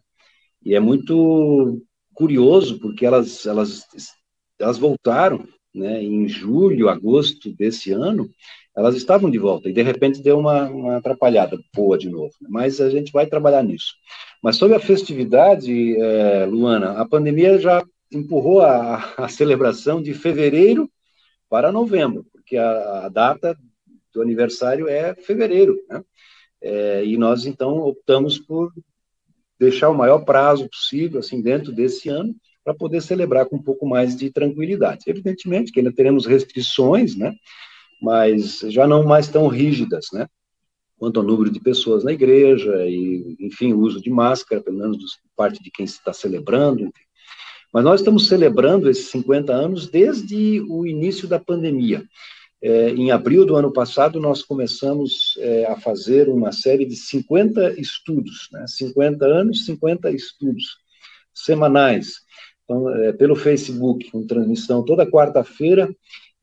E 0.66 0.76
é 0.76 0.80
muito 0.80 1.82
curioso, 2.14 2.80
porque 2.80 3.06
elas, 3.06 3.46
elas, 3.46 3.86
elas 4.60 4.78
voltaram, 4.78 5.48
né, 5.74 6.04
em 6.04 6.28
julho, 6.28 6.90
agosto 6.90 7.52
desse 7.54 7.92
ano, 7.92 8.30
elas 8.76 8.96
estavam 8.96 9.30
de 9.30 9.38
volta 9.38 9.70
e 9.70 9.74
de 9.74 9.82
repente 9.82 10.22
deu 10.22 10.40
uma, 10.40 10.70
uma 10.70 10.98
atrapalhada 10.98 11.60
boa 11.76 11.98
de 11.98 12.10
novo. 12.10 12.34
Né? 12.42 12.48
Mas 12.50 12.80
a 12.80 12.90
gente 12.90 13.12
vai 13.12 13.26
trabalhar 13.26 13.64
nisso. 13.64 13.96
Mas 14.42 14.56
sobre 14.56 14.76
a 14.76 14.80
festividade, 14.80 16.00
é, 16.02 16.46
Luana, 16.46 16.94
a 16.94 17.06
pandemia 17.06 17.60
já 17.60 17.84
empurrou 18.12 18.62
a, 18.62 19.14
a, 19.18 19.28
celebração 19.28 20.02
de 20.02 20.14
fevereiro 20.14 20.90
para 21.50 21.72
novembro, 21.72 22.26
porque 22.32 22.58
a, 22.58 23.06
a 23.06 23.10
data 23.10 23.58
do 24.14 24.22
aniversário 24.22 24.88
é 24.88 25.16
fevereiro, 25.16 25.78
né? 25.90 26.04
É, 26.64 27.04
e 27.04 27.18
nós 27.18 27.46
então 27.46 27.80
optamos 27.80 28.38
por 28.38 28.72
deixar 29.60 29.90
o 29.90 29.98
maior 29.98 30.20
prazo 30.20 30.70
possível, 30.70 31.20
assim, 31.20 31.42
dentro 31.42 31.72
desse 31.72 32.08
ano, 32.10 32.36
para 32.64 32.74
poder 32.74 33.02
celebrar 33.02 33.48
com 33.48 33.56
um 33.56 33.62
pouco 33.62 33.88
mais 33.88 34.16
de 34.16 34.30
tranquilidade. 34.30 35.06
Evidentemente 35.08 35.72
que 35.72 35.80
ainda 35.80 35.92
teremos 35.92 36.26
restrições, 36.26 37.16
né? 37.16 37.34
Mas 38.02 38.60
já 38.70 38.88
não 38.88 39.04
mais 39.04 39.28
tão 39.28 39.48
rígidas, 39.48 40.08
né? 40.12 40.28
Quanto 40.98 41.20
ao 41.20 41.26
número 41.26 41.52
de 41.52 41.60
pessoas 41.60 42.04
na 42.04 42.12
igreja 42.12 42.86
e, 42.88 43.36
enfim, 43.40 43.74
o 43.74 43.80
uso 43.80 44.02
de 44.02 44.10
máscara, 44.10 44.62
pelo 44.62 44.78
menos 44.78 45.20
parte 45.36 45.62
de 45.62 45.72
quem 45.72 45.86
está 45.86 46.14
celebrando, 46.14 46.82
enfim. 46.82 47.04
Mas 47.74 47.84
nós 47.84 48.02
estamos 48.02 48.28
celebrando 48.28 48.90
esses 48.90 49.08
50 49.08 49.54
anos 49.54 49.88
desde 49.88 50.62
o 50.62 50.86
início 50.86 51.28
da 51.28 51.40
pandemia. 51.40 52.04
É, 52.62 52.90
em 52.90 53.10
abril 53.10 53.46
do 53.46 53.56
ano 53.56 53.72
passado, 53.72 54.20
nós 54.20 54.44
começamos 54.44 55.36
é, 55.40 55.66
a 55.66 55.76
fazer 55.76 56.30
uma 56.30 56.52
série 56.52 56.86
de 56.86 56.96
50 56.96 57.80
estudos, 57.80 58.50
né? 58.52 58.66
50 58.68 59.26
anos, 59.26 59.66
50 59.66 60.12
estudos 60.12 60.78
semanais, 61.34 62.22
então, 62.72 62.90
é, 62.90 63.12
pelo 63.12 63.36
Facebook, 63.36 64.10
com 64.12 64.26
transmissão 64.26 64.84
toda 64.84 65.10
quarta-feira 65.10 65.94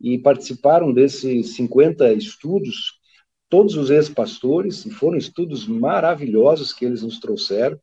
e 0.00 0.18
participaram 0.18 0.92
desses 0.92 1.54
50 1.56 2.12
estudos 2.12 2.98
todos 3.48 3.76
os 3.76 3.90
ex-pastores, 3.90 4.84
e 4.84 4.90
foram 4.90 5.16
estudos 5.16 5.66
maravilhosos 5.66 6.72
que 6.72 6.84
eles 6.84 7.02
nos 7.02 7.18
trouxeram. 7.18 7.78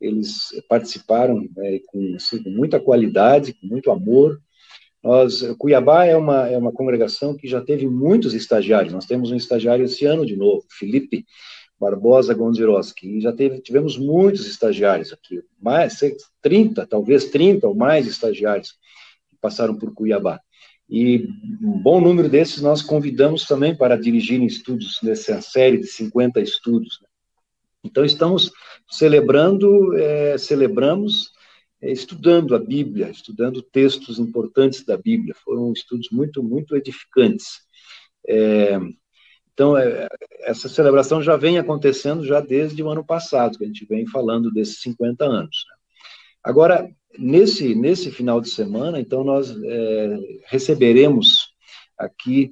Eles 0.00 0.48
participaram 0.68 1.48
é, 1.58 1.80
com, 1.86 2.14
assim, 2.16 2.42
com, 2.42 2.50
muita 2.50 2.80
qualidade, 2.80 3.54
com 3.54 3.66
muito 3.66 3.90
amor. 3.90 4.40
Nós, 5.02 5.42
Cuiabá 5.58 6.04
é 6.04 6.16
uma, 6.16 6.48
é 6.48 6.58
uma 6.58 6.72
congregação 6.72 7.36
que 7.36 7.46
já 7.46 7.60
teve 7.60 7.86
muitos 7.86 8.34
estagiários. 8.34 8.92
Nós 8.92 9.06
temos 9.06 9.30
um 9.30 9.36
estagiário 9.36 9.84
esse 9.84 10.04
ano 10.04 10.26
de 10.26 10.36
novo, 10.36 10.64
Felipe 10.68 11.24
Barbosa 11.78 12.34
Gonziroski. 12.34 13.18
E 13.18 13.20
já 13.20 13.32
teve, 13.32 13.60
tivemos 13.60 13.96
muitos 13.96 14.46
estagiários 14.46 15.12
aqui, 15.12 15.42
mais 15.60 16.00
30, 16.42 16.86
talvez 16.86 17.26
30 17.26 17.68
ou 17.68 17.74
mais 17.74 18.06
estagiários 18.06 18.72
que 19.28 19.36
passaram 19.40 19.76
por 19.76 19.92
Cuiabá. 19.94 20.40
E 20.88 21.28
um 21.62 21.78
bom 21.78 22.00
número 22.00 22.28
desses 22.28 22.60
nós 22.60 22.82
convidamos 22.82 23.44
também 23.46 23.74
para 23.74 23.96
dirigirem 23.96 24.46
estudos 24.46 24.98
nessa 25.02 25.40
série 25.40 25.78
de 25.78 25.86
50 25.86 26.40
estudos. 26.40 26.98
Né? 27.00 27.08
Então, 27.84 28.04
estamos 28.04 28.52
celebrando, 28.90 29.96
é, 29.96 30.36
celebramos 30.38 31.32
é, 31.80 31.90
estudando 31.90 32.54
a 32.54 32.58
Bíblia, 32.58 33.10
estudando 33.10 33.62
textos 33.62 34.18
importantes 34.18 34.84
da 34.84 34.96
Bíblia. 34.96 35.34
Foram 35.44 35.72
estudos 35.72 36.08
muito, 36.10 36.42
muito 36.42 36.76
edificantes. 36.76 37.62
É, 38.26 38.78
então, 39.52 39.76
é, 39.76 40.08
essa 40.40 40.68
celebração 40.68 41.22
já 41.22 41.36
vem 41.36 41.58
acontecendo 41.58 42.24
já 42.24 42.40
desde 42.40 42.82
o 42.82 42.88
ano 42.88 43.04
passado, 43.04 43.56
que 43.56 43.64
a 43.64 43.66
gente 43.66 43.86
vem 43.86 44.06
falando 44.06 44.50
desses 44.50 44.80
50 44.80 45.24
anos. 45.24 45.64
Né? 45.68 45.76
Agora, 46.42 46.88
nesse, 47.18 47.74
nesse 47.74 48.10
final 48.10 48.40
de 48.40 48.48
semana, 48.50 49.00
então, 49.00 49.24
nós 49.24 49.54
é, 49.62 50.18
receberemos 50.46 51.54
aqui 51.98 52.50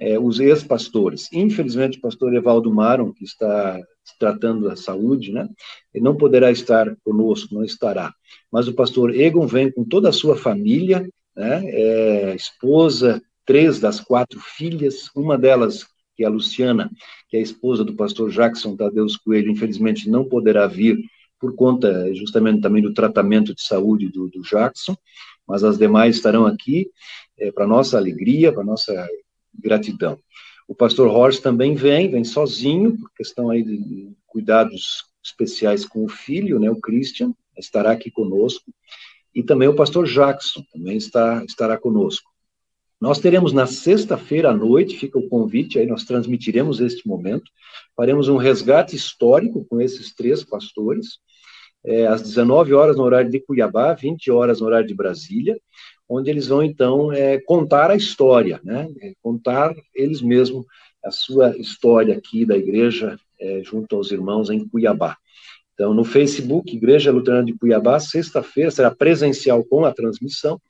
é, 0.00 0.18
os 0.18 0.40
ex-pastores. 0.40 1.28
Infelizmente, 1.32 1.98
o 1.98 2.00
pastor 2.00 2.34
Evaldo 2.34 2.72
Maron, 2.72 3.12
que 3.12 3.24
está 3.24 3.80
tratando 4.18 4.68
da 4.68 4.76
saúde, 4.76 5.32
né, 5.32 5.48
ele 5.92 6.04
não 6.04 6.16
poderá 6.16 6.50
estar 6.50 6.94
conosco, 7.04 7.54
não 7.54 7.64
estará. 7.64 8.12
Mas 8.50 8.68
o 8.68 8.74
pastor 8.74 9.14
Egon 9.14 9.46
vem 9.46 9.70
com 9.70 9.84
toda 9.84 10.08
a 10.08 10.12
sua 10.12 10.36
família, 10.36 11.08
né, 11.36 11.62
é, 11.66 12.34
esposa, 12.34 13.22
três 13.44 13.80
das 13.80 14.00
quatro 14.00 14.40
filhas, 14.40 15.10
uma 15.14 15.36
delas, 15.36 15.86
que 16.16 16.24
é 16.24 16.26
a 16.26 16.30
Luciana, 16.30 16.90
que 17.28 17.36
é 17.36 17.40
a 17.40 17.42
esposa 17.42 17.84
do 17.84 17.94
pastor 17.94 18.30
Jackson 18.30 18.76
Tadeus 18.76 19.16
Coelho, 19.16 19.50
infelizmente 19.50 20.08
não 20.08 20.24
poderá 20.24 20.66
vir 20.66 20.98
por 21.42 21.56
conta 21.56 22.14
justamente 22.14 22.60
também 22.60 22.80
do 22.80 22.94
tratamento 22.94 23.52
de 23.52 23.64
saúde 23.64 24.08
do, 24.08 24.28
do 24.28 24.42
Jackson, 24.42 24.96
mas 25.44 25.64
as 25.64 25.76
demais 25.76 26.14
estarão 26.14 26.46
aqui 26.46 26.88
é, 27.36 27.50
para 27.50 27.66
nossa 27.66 27.98
alegria, 27.98 28.52
para 28.52 28.62
nossa 28.62 29.08
gratidão. 29.52 30.16
O 30.68 30.74
pastor 30.74 31.08
Horst 31.08 31.42
também 31.42 31.74
vem, 31.74 32.08
vem 32.08 32.22
sozinho, 32.22 32.96
por 32.96 33.10
questão 33.12 33.50
aí 33.50 33.64
de 33.64 34.12
cuidados 34.24 35.02
especiais 35.20 35.84
com 35.84 36.04
o 36.04 36.08
filho, 36.08 36.60
né, 36.60 36.70
o 36.70 36.80
Christian, 36.80 37.34
estará 37.58 37.90
aqui 37.90 38.08
conosco, 38.08 38.72
e 39.34 39.42
também 39.42 39.66
o 39.66 39.74
pastor 39.74 40.06
Jackson 40.06 40.62
também 40.72 40.96
está, 40.96 41.44
estará 41.44 41.76
conosco. 41.76 42.30
Nós 43.00 43.18
teremos 43.18 43.52
na 43.52 43.66
sexta-feira 43.66 44.50
à 44.50 44.56
noite, 44.56 44.96
fica 44.96 45.18
o 45.18 45.28
convite, 45.28 45.76
aí 45.76 45.86
nós 45.86 46.04
transmitiremos 46.04 46.78
este 46.80 47.08
momento, 47.08 47.50
faremos 47.96 48.28
um 48.28 48.36
resgate 48.36 48.94
histórico 48.94 49.64
com 49.64 49.80
esses 49.80 50.14
três 50.14 50.44
pastores, 50.44 51.18
é, 51.84 52.06
às 52.06 52.22
19 52.22 52.74
horas 52.74 52.96
no 52.96 53.02
horário 53.02 53.30
de 53.30 53.40
Cuiabá, 53.40 53.92
20 53.94 54.30
horas 54.30 54.60
no 54.60 54.66
horário 54.66 54.86
de 54.86 54.94
Brasília, 54.94 55.58
onde 56.08 56.30
eles 56.30 56.48
vão, 56.48 56.62
então, 56.62 57.12
é, 57.12 57.38
contar 57.38 57.90
a 57.90 57.96
história, 57.96 58.60
né? 58.62 58.88
É, 59.00 59.12
contar 59.22 59.74
eles 59.94 60.20
mesmos 60.20 60.66
a 61.04 61.10
sua 61.10 61.56
história 61.56 62.16
aqui 62.16 62.44
da 62.44 62.56
igreja, 62.56 63.18
é, 63.40 63.62
junto 63.64 63.96
aos 63.96 64.12
irmãos 64.12 64.50
em 64.50 64.66
Cuiabá. 64.68 65.16
Então, 65.74 65.92
no 65.94 66.04
Facebook, 66.04 66.74
Igreja 66.74 67.10
Luterana 67.10 67.44
de 67.44 67.54
Cuiabá, 67.54 67.98
sexta-feira, 67.98 68.70
será 68.70 68.90
presencial 68.90 69.64
com 69.64 69.84
a 69.84 69.92
transmissão, 69.92 70.60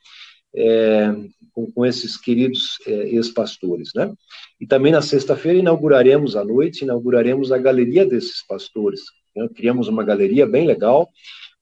é, 0.54 1.12
com, 1.52 1.70
com, 1.72 1.84
esses 1.84 2.16
queridos 2.16 2.78
é, 2.86 3.08
ex-pastores, 3.08 3.90
né? 3.94 4.12
E 4.60 4.66
também 4.66 4.92
na 4.92 5.02
sexta-feira 5.02 5.58
inauguraremos 5.58 6.36
à 6.36 6.44
noite, 6.44 6.84
inauguraremos 6.84 7.50
a 7.50 7.58
galeria 7.58 8.06
desses 8.06 8.46
pastores, 8.46 9.00
né? 9.34 9.48
Criamos 9.54 9.88
uma 9.88 10.04
galeria 10.04 10.46
bem 10.46 10.66
legal, 10.66 11.08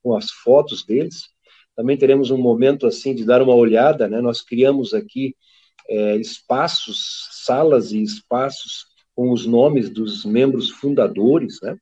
com 0.02 0.16
as 0.16 0.30
fotos 0.30 0.84
deles. 0.84 1.28
Também 1.76 1.96
teremos 1.96 2.30
um 2.30 2.38
momento 2.38 2.86
assim 2.86 3.14
de 3.14 3.24
dar 3.24 3.42
uma 3.42 3.54
olhada, 3.54 4.08
né? 4.08 4.20
Nós 4.20 4.42
criamos 4.42 4.92
aqui 4.92 5.34
é, 5.88 6.16
espaços, 6.16 7.28
salas 7.44 7.92
e 7.92 8.02
espaços 8.02 8.86
com 9.14 9.32
os 9.32 9.46
nomes 9.46 9.90
dos 9.90 10.24
membros 10.24 10.70
fundadores, 10.70 11.58
né? 11.62 11.76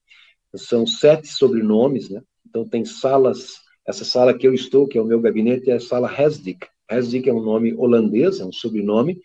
São 0.54 0.86
sete 0.86 1.28
sobrenomes, 1.28 2.08
né? 2.08 2.22
Então 2.48 2.66
tem 2.66 2.84
salas, 2.84 3.58
essa 3.86 4.04
sala 4.04 4.36
que 4.36 4.46
eu 4.46 4.54
estou, 4.54 4.88
que 4.88 4.96
é 4.96 5.02
o 5.02 5.04
meu 5.04 5.20
gabinete, 5.20 5.70
é 5.70 5.74
a 5.74 5.80
sala 5.80 6.10
Hesdik. 6.10 6.66
Hesdik 6.90 7.28
é 7.28 7.32
um 7.32 7.42
nome 7.42 7.74
holandês, 7.74 8.40
é 8.40 8.44
um 8.44 8.52
sobrenome, 8.52 9.20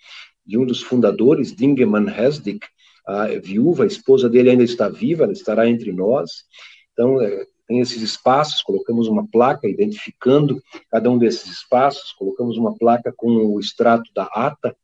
de 0.46 0.58
um 0.58 0.66
dos 0.66 0.82
fundadores, 0.82 1.56
Dingeman 1.56 2.10
Hesdick, 2.10 2.68
a 3.06 3.28
viúva, 3.40 3.84
a 3.84 3.88
esposa 3.88 4.30
dele 4.30 4.52
ainda 4.52 4.64
está 4.64 4.90
viva, 4.90 5.24
ela 5.24 5.34
estará 5.34 5.68
entre 5.70 5.92
nós. 5.92 6.46
Então, 6.94 7.22
é, 7.22 7.46
tem 7.68 7.80
esses 7.80 8.02
espaços, 8.02 8.62
colocamos 8.62 9.08
uma 9.08 9.28
placa 9.28 9.68
identificando 9.68 10.62
cada 10.90 11.10
um 11.10 11.18
desses 11.18 11.52
espaços, 11.52 12.12
colocamos 12.14 12.58
uma 12.58 12.78
placa 12.78 13.14
com 13.16 13.30
o 13.30 13.60
extrato 13.60 14.12
da 14.14 14.24
ata, 14.26 14.76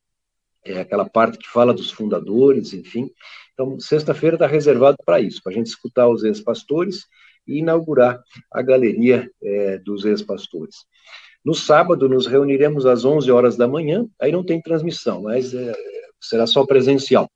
é 0.66 0.80
aquela 0.80 1.08
parte 1.08 1.38
que 1.38 1.48
fala 1.48 1.74
dos 1.74 1.92
fundadores, 1.92 2.74
enfim. 2.74 3.10
Então, 3.54 3.80
sexta-feira 3.80 4.36
está 4.36 4.48
reservado 4.48 4.98
para 5.06 5.20
isso, 5.20 5.42
para 5.42 5.52
a 5.52 5.56
gente 5.56 5.68
escutar 5.68 6.08
os 6.08 6.24
ex-pastores 6.24 7.06
e 7.48 7.60
inaugurar 7.60 8.22
a 8.52 8.62
galeria 8.62 9.30
é, 9.42 9.78
dos 9.80 10.06
ex-pastores. 10.06 10.76
No 11.44 11.54
sábado, 11.54 12.10
nos 12.10 12.28
reuniremos 12.28 12.86
às 12.86 13.06
11 13.06 13.32
horas 13.32 13.58
da 13.58 13.68
manhã, 13.68 14.06
aí 14.20 14.32
não 14.32 14.44
tem 14.44 14.62
transmissão, 14.62 15.24
mas 15.24 15.54
é, 15.54 15.74
será 16.20 16.46
só 16.46 16.66
presencial, 16.66 17.30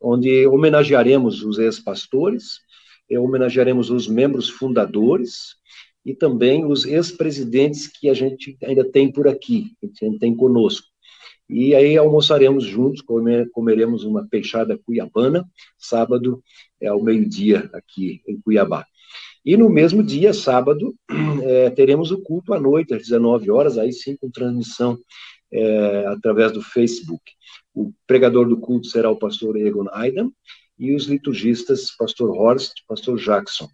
onde 0.00 0.46
homenagearemos 0.46 1.42
os 1.42 1.58
ex-pastores, 1.58 2.60
homenagearemos 3.10 3.90
os 3.90 4.08
membros 4.08 4.48
fundadores 4.48 5.56
e 6.04 6.14
também 6.14 6.64
os 6.64 6.84
ex-presidentes 6.84 7.86
que 7.88 8.08
a 8.08 8.14
gente 8.14 8.56
ainda 8.64 8.84
tem 8.84 9.10
por 9.10 9.26
aqui, 9.26 9.72
que 9.80 10.04
a 10.04 10.08
gente 10.08 10.18
tem 10.18 10.34
conosco. 10.34 10.86
E 11.48 11.74
aí 11.74 11.96
almoçaremos 11.96 12.64
juntos, 12.64 13.02
comeremos 13.52 14.04
uma 14.04 14.26
peixada 14.26 14.78
cuiabana, 14.84 15.44
sábado 15.78 16.42
é 16.80 16.88
ao 16.88 17.02
meio-dia 17.02 17.70
aqui 17.72 18.20
em 18.26 18.40
Cuiabá. 18.40 18.84
E 19.44 19.56
no 19.56 19.70
mesmo 19.70 20.02
dia, 20.02 20.32
sábado, 20.32 20.92
é, 21.44 21.70
teremos 21.74 22.10
o 22.10 22.20
culto 22.20 22.52
à 22.52 22.60
noite, 22.60 22.94
às 22.94 23.02
19 23.02 23.48
horas, 23.50 23.78
aí 23.78 23.92
sim 23.92 24.16
com 24.16 24.28
transmissão 24.28 24.98
é, 25.52 26.06
através 26.08 26.50
do 26.50 26.60
Facebook. 26.60 27.22
O 27.76 27.92
pregador 28.06 28.48
do 28.48 28.56
culto 28.56 28.86
será 28.86 29.10
o 29.10 29.18
pastor 29.18 29.54
Egon 29.54 29.86
Aidan, 29.92 30.30
e 30.78 30.94
os 30.94 31.04
liturgistas, 31.04 31.94
pastor 31.94 32.30
Horst, 32.30 32.72
pastor 32.88 33.18
Jackson. 33.18 33.68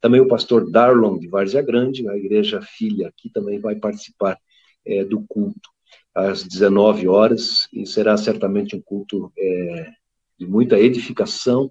Também 0.00 0.20
o 0.20 0.26
pastor 0.26 0.68
Darlon, 0.68 1.16
de 1.16 1.28
Várzea 1.28 1.62
Grande, 1.62 2.08
a 2.08 2.16
igreja 2.16 2.60
filha 2.60 3.08
aqui 3.08 3.30
também 3.30 3.60
vai 3.60 3.76
participar 3.76 4.36
é, 4.84 5.04
do 5.04 5.24
culto 5.28 5.70
às 6.12 6.42
19 6.42 7.06
horas, 7.06 7.68
e 7.72 7.86
será 7.86 8.16
certamente 8.16 8.74
um 8.74 8.80
culto 8.80 9.32
é, 9.38 9.92
de 10.38 10.46
muita 10.46 10.78
edificação, 10.78 11.70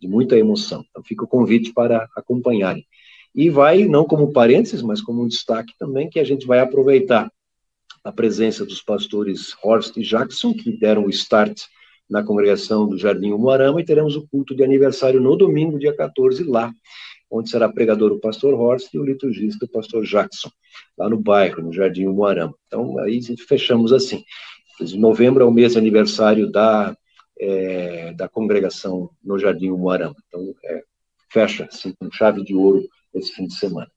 de 0.00 0.08
muita 0.08 0.38
emoção. 0.38 0.82
Então 0.88 1.02
fica 1.02 1.24
o 1.24 1.28
convite 1.28 1.72
para 1.72 2.08
acompanharem. 2.16 2.86
E 3.34 3.50
vai, 3.50 3.84
não 3.84 4.06
como 4.06 4.32
parênteses, 4.32 4.80
mas 4.80 5.02
como 5.02 5.22
um 5.22 5.28
destaque 5.28 5.74
também, 5.78 6.08
que 6.08 6.18
a 6.18 6.24
gente 6.24 6.46
vai 6.46 6.60
aproveitar 6.60 7.30
a 8.02 8.12
presença 8.12 8.64
dos 8.64 8.82
pastores 8.82 9.54
Horst 9.62 9.96
e 9.96 10.02
Jackson, 10.02 10.54
que 10.54 10.72
deram 10.72 11.04
o 11.04 11.10
start 11.10 11.62
na 12.08 12.22
congregação 12.22 12.88
do 12.88 12.98
Jardim 12.98 13.32
Umuarama, 13.32 13.80
e 13.80 13.84
teremos 13.84 14.16
o 14.16 14.26
culto 14.26 14.54
de 14.54 14.64
aniversário 14.64 15.20
no 15.20 15.36
domingo, 15.36 15.78
dia 15.78 15.94
14, 15.94 16.42
lá, 16.44 16.72
onde 17.30 17.50
será 17.50 17.68
pregador 17.68 18.10
o 18.10 18.18
pastor 18.18 18.54
Horst 18.54 18.92
e 18.92 18.98
o 18.98 19.04
liturgista 19.04 19.64
o 19.64 19.68
pastor 19.68 20.04
Jackson, 20.04 20.50
lá 20.98 21.08
no 21.08 21.18
bairro, 21.18 21.62
no 21.62 21.72
Jardim 21.72 22.06
Umuarama. 22.06 22.54
Então, 22.66 22.98
aí 22.98 23.20
fechamos 23.46 23.92
assim. 23.92 24.24
Em 24.80 24.98
novembro 24.98 25.44
é 25.44 25.46
o 25.46 25.52
mês 25.52 25.72
de 25.72 25.78
aniversário 25.78 26.50
da, 26.50 26.96
é, 27.38 28.12
da 28.14 28.28
congregação 28.28 29.10
no 29.22 29.38
Jardim 29.38 29.70
Umuarama. 29.70 30.16
Então, 30.26 30.54
é, 30.64 30.82
fecha, 31.30 31.68
assim, 31.70 31.94
com 32.00 32.10
chave 32.10 32.42
de 32.42 32.54
ouro 32.54 32.82
esse 33.14 33.32
fim 33.32 33.46
de 33.46 33.54
semana. 33.54 33.90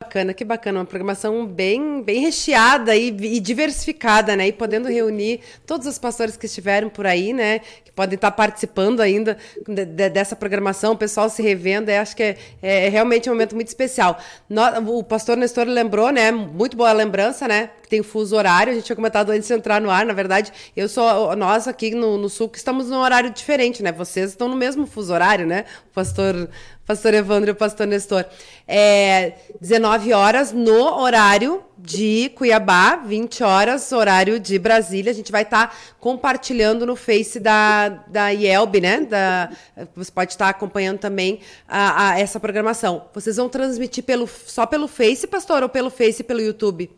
Bacana, 0.00 0.32
que 0.32 0.44
bacana, 0.44 0.78
uma 0.78 0.84
programação 0.84 1.44
bem, 1.44 2.04
bem 2.04 2.20
recheada 2.20 2.94
e, 2.94 3.08
e, 3.08 3.40
diversificada, 3.40 4.36
né? 4.36 4.46
E 4.46 4.52
podendo 4.52 4.88
reunir 4.88 5.40
todos 5.66 5.88
os 5.88 5.98
pastores 5.98 6.36
que 6.36 6.46
estiveram 6.46 6.88
por 6.88 7.04
aí, 7.04 7.32
né? 7.32 7.58
Que 7.84 7.90
podem 7.90 8.14
estar 8.14 8.30
participando 8.30 9.00
ainda 9.00 9.36
de, 9.66 9.84
de, 9.84 10.08
dessa 10.08 10.36
programação, 10.36 10.92
o 10.92 10.96
pessoal 10.96 11.28
se 11.28 11.42
revendo, 11.42 11.90
acho 11.90 12.14
que 12.14 12.22
é, 12.22 12.36
é, 12.62 12.88
realmente 12.88 13.28
um 13.28 13.32
momento 13.32 13.56
muito 13.56 13.66
especial. 13.66 14.16
No, 14.48 14.98
o 14.98 15.02
pastor 15.02 15.36
Nestor 15.36 15.66
lembrou, 15.66 16.12
né? 16.12 16.30
Muito 16.30 16.76
boa 16.76 16.92
lembrança, 16.92 17.48
né? 17.48 17.70
Que 17.82 17.88
tem 17.88 18.00
fuso 18.00 18.36
horário, 18.36 18.70
a 18.70 18.76
gente 18.76 18.84
tinha 18.84 18.94
comentado 18.94 19.30
antes 19.30 19.48
de 19.48 19.54
entrar 19.54 19.80
no 19.80 19.90
ar, 19.90 20.06
na 20.06 20.14
verdade, 20.14 20.52
eu 20.76 20.88
sou, 20.88 21.34
nós 21.34 21.66
aqui 21.66 21.90
no, 21.90 22.16
no 22.16 22.28
Sul, 22.28 22.48
que 22.48 22.58
estamos 22.58 22.88
num 22.88 22.98
horário 22.98 23.30
diferente, 23.30 23.82
né? 23.82 23.90
Vocês 23.90 24.30
estão 24.30 24.46
no 24.46 24.54
mesmo 24.54 24.86
fuso 24.86 25.12
horário, 25.12 25.44
né? 25.44 25.64
O 25.90 25.94
pastor 25.94 26.48
pastor 26.88 27.12
Evandro 27.12 27.50
e 27.50 27.52
o 27.52 27.54
pastor 27.54 27.86
Nestor. 27.86 28.24
É 28.66 29.34
19 29.60 30.14
horas 30.14 30.52
no 30.54 30.98
horário 30.98 31.62
de 31.76 32.30
Cuiabá, 32.34 32.96
20 32.96 33.44
horas, 33.44 33.92
horário 33.92 34.40
de 34.40 34.58
Brasília. 34.58 35.12
A 35.12 35.14
gente 35.14 35.30
vai 35.30 35.42
estar 35.42 35.66
tá 35.68 35.76
compartilhando 36.00 36.86
no 36.86 36.96
Face 36.96 37.38
da, 37.38 37.90
da 37.90 38.30
IELB, 38.30 38.80
né? 38.80 39.00
Da, 39.02 39.50
você 39.94 40.10
pode 40.10 40.32
estar 40.32 40.46
tá 40.46 40.50
acompanhando 40.50 40.98
também 40.98 41.40
a, 41.68 42.12
a, 42.12 42.18
essa 42.18 42.40
programação. 42.40 43.04
Vocês 43.12 43.36
vão 43.36 43.50
transmitir 43.50 44.02
pelo, 44.02 44.26
só 44.26 44.64
pelo 44.64 44.88
Face, 44.88 45.26
pastor, 45.26 45.62
ou 45.62 45.68
pelo 45.68 45.90
Face 45.90 46.22
e 46.22 46.24
pelo 46.24 46.40
YouTube? 46.40 46.90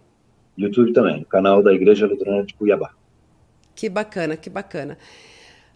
YouTube 0.57 0.93
também, 0.93 1.25
canal 1.25 1.65
da 1.65 1.73
Igreja 1.73 2.07
Luterana 2.07 2.45
de 2.45 2.55
Cuiabá. 2.55 2.93
Que 3.75 3.89
bacana, 3.89 4.37
que 4.37 4.49
bacana. 4.49 4.97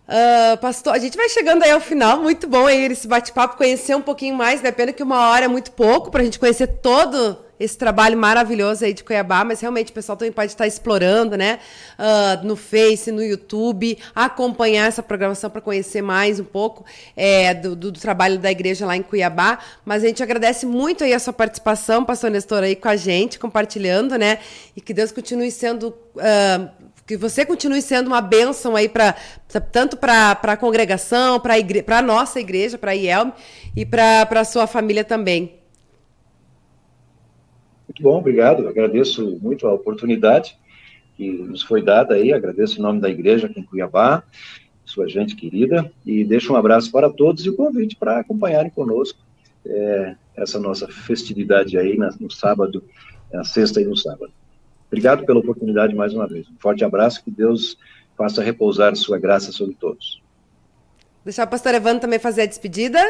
Uh, 0.06 0.58
pastor, 0.58 0.92
a 0.92 0.98
gente 0.98 1.16
vai 1.16 1.30
chegando 1.30 1.62
aí 1.62 1.70
ao 1.70 1.80
final, 1.80 2.20
muito 2.20 2.46
bom 2.46 2.66
aí 2.66 2.84
esse 2.84 3.08
bate-papo, 3.08 3.56
conhecer 3.56 3.96
um 3.96 4.02
pouquinho 4.02 4.34
mais, 4.34 4.60
né? 4.60 4.70
Pena 4.70 4.92
que 4.92 5.02
uma 5.02 5.30
hora 5.30 5.46
é 5.46 5.48
muito 5.48 5.72
pouco 5.72 6.10
para 6.10 6.20
a 6.20 6.24
gente 6.24 6.38
conhecer 6.38 6.66
todo 6.66 7.38
esse 7.58 7.78
trabalho 7.78 8.18
maravilhoso 8.18 8.84
aí 8.84 8.92
de 8.92 9.02
Cuiabá, 9.02 9.44
mas 9.44 9.60
realmente 9.60 9.90
o 9.90 9.94
pessoal 9.94 10.18
também 10.18 10.32
pode 10.32 10.52
estar 10.52 10.66
explorando, 10.66 11.36
né? 11.36 11.58
Uh, 11.98 12.46
no 12.46 12.54
Face, 12.54 13.10
no 13.10 13.22
YouTube, 13.22 13.96
acompanhar 14.14 14.88
essa 14.88 15.02
programação 15.02 15.48
para 15.48 15.62
conhecer 15.62 16.02
mais 16.02 16.38
um 16.38 16.44
pouco 16.44 16.84
é, 17.16 17.54
do, 17.54 17.74
do, 17.74 17.92
trabalho 17.92 18.38
da 18.38 18.50
igreja 18.50 18.84
lá 18.84 18.96
em 18.96 19.02
Cuiabá. 19.02 19.58
Mas 19.86 20.04
a 20.04 20.06
gente 20.06 20.22
agradece 20.22 20.66
muito 20.66 21.02
aí 21.02 21.14
a 21.14 21.18
sua 21.18 21.32
participação, 21.32 22.04
pastor 22.04 22.30
Nestor, 22.30 22.62
aí 22.62 22.76
com 22.76 22.88
a 22.88 22.96
gente, 22.96 23.38
compartilhando, 23.38 24.18
né? 24.18 24.38
E 24.76 24.80
que 24.82 24.92
Deus 24.92 25.12
continue 25.12 25.50
sendo. 25.50 25.94
Uh, 26.16 26.83
que 27.06 27.16
você 27.16 27.44
continue 27.44 27.82
sendo 27.82 28.06
uma 28.06 28.20
bênção 28.20 28.76
aí 28.76 28.88
para 28.88 29.14
tanto 29.70 29.96
para 29.96 30.32
a 30.32 30.56
congregação, 30.56 31.38
para 31.38 31.54
a 31.98 32.02
nossa 32.02 32.40
igreja, 32.40 32.78
para 32.78 32.92
a 32.92 32.94
IELM 32.94 33.32
e 33.76 33.84
para 33.84 34.28
a 34.30 34.44
sua 34.44 34.66
família 34.66 35.04
também. 35.04 35.54
Muito 37.86 38.02
bom, 38.02 38.18
obrigado. 38.18 38.66
Agradeço 38.66 39.38
muito 39.42 39.66
a 39.66 39.74
oportunidade 39.74 40.56
que 41.16 41.30
nos 41.30 41.62
foi 41.62 41.82
dada 41.82 42.14
aí. 42.14 42.32
Agradeço 42.32 42.78
em 42.78 42.82
nome 42.82 43.00
da 43.00 43.08
igreja 43.08 43.46
aqui 43.46 43.60
em 43.60 43.64
Cuiabá, 43.64 44.22
sua 44.84 45.08
gente 45.08 45.36
querida, 45.36 45.90
e 46.04 46.24
deixo 46.24 46.52
um 46.52 46.56
abraço 46.56 46.90
para 46.90 47.10
todos 47.10 47.44
e 47.44 47.50
o 47.50 47.56
convite 47.56 47.96
para 47.96 48.18
acompanharem 48.18 48.70
conosco 48.70 49.18
é, 49.66 50.14
essa 50.36 50.58
nossa 50.58 50.88
festividade 50.88 51.78
aí 51.78 51.96
no 51.96 52.30
sábado, 52.30 52.82
na 53.32 53.44
sexta 53.44 53.80
e 53.80 53.84
no 53.84 53.96
sábado. 53.96 54.32
Obrigado 54.94 55.26
pela 55.26 55.40
oportunidade 55.40 55.92
mais 55.92 56.14
uma 56.14 56.24
vez. 56.24 56.48
Um 56.48 56.56
forte 56.56 56.84
abraço, 56.84 57.24
que 57.24 57.28
Deus 57.28 57.76
faça 58.16 58.40
repousar 58.40 58.94
sua 58.94 59.18
graça 59.18 59.50
sobre 59.50 59.74
todos. 59.74 60.22
Deixar 61.24 61.48
o 61.48 61.50
pastor 61.50 61.74
Evandro 61.74 62.02
também 62.02 62.20
fazer 62.20 62.42
a 62.42 62.46
despedida. 62.46 63.00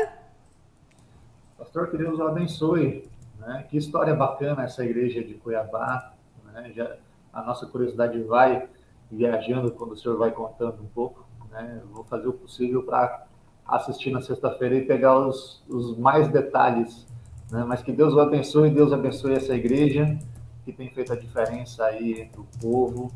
Pastor, 1.59 1.91
que 1.91 1.99
Deus 1.99 2.19
o 2.19 2.23
abençoe. 2.23 3.05
Né? 3.39 3.67
Que 3.69 3.77
história 3.77 4.15
bacana 4.15 4.65
essa 4.65 4.83
igreja 4.83 5.23
de 5.23 5.35
Cuiabá. 5.35 6.15
Né? 6.55 6.73
Já, 6.75 6.97
a 7.31 7.43
nossa 7.43 7.67
curiosidade 7.67 8.19
vai 8.23 8.67
viajando 9.13 9.71
quando 9.71 9.93
o 9.93 9.97
senhor 9.97 10.17
vai 10.17 10.31
contando 10.31 10.81
um 10.83 10.87
pouco. 10.87 11.27
Né? 11.51 11.83
vou 11.93 12.05
fazer 12.05 12.29
o 12.29 12.33
possível 12.33 12.83
para 12.83 13.27
assistir 13.67 14.11
na 14.11 14.23
sexta-feira 14.23 14.75
e 14.77 14.87
pegar 14.87 15.19
os, 15.19 15.63
os 15.69 15.99
mais 15.99 16.29
detalhes. 16.29 17.07
Né? 17.51 17.63
Mas 17.69 17.83
que 17.83 17.93
Deus 17.93 18.15
o 18.15 18.21
abençoe, 18.21 18.71
Deus 18.71 18.91
abençoe 18.91 19.35
essa 19.35 19.55
igreja 19.55 20.19
que 20.65 20.73
tem 20.73 20.91
feito 20.91 21.13
a 21.13 21.17
diferença 21.17 21.85
aí 21.85 22.23
entre 22.23 22.41
o 22.41 22.47
povo 22.61 23.13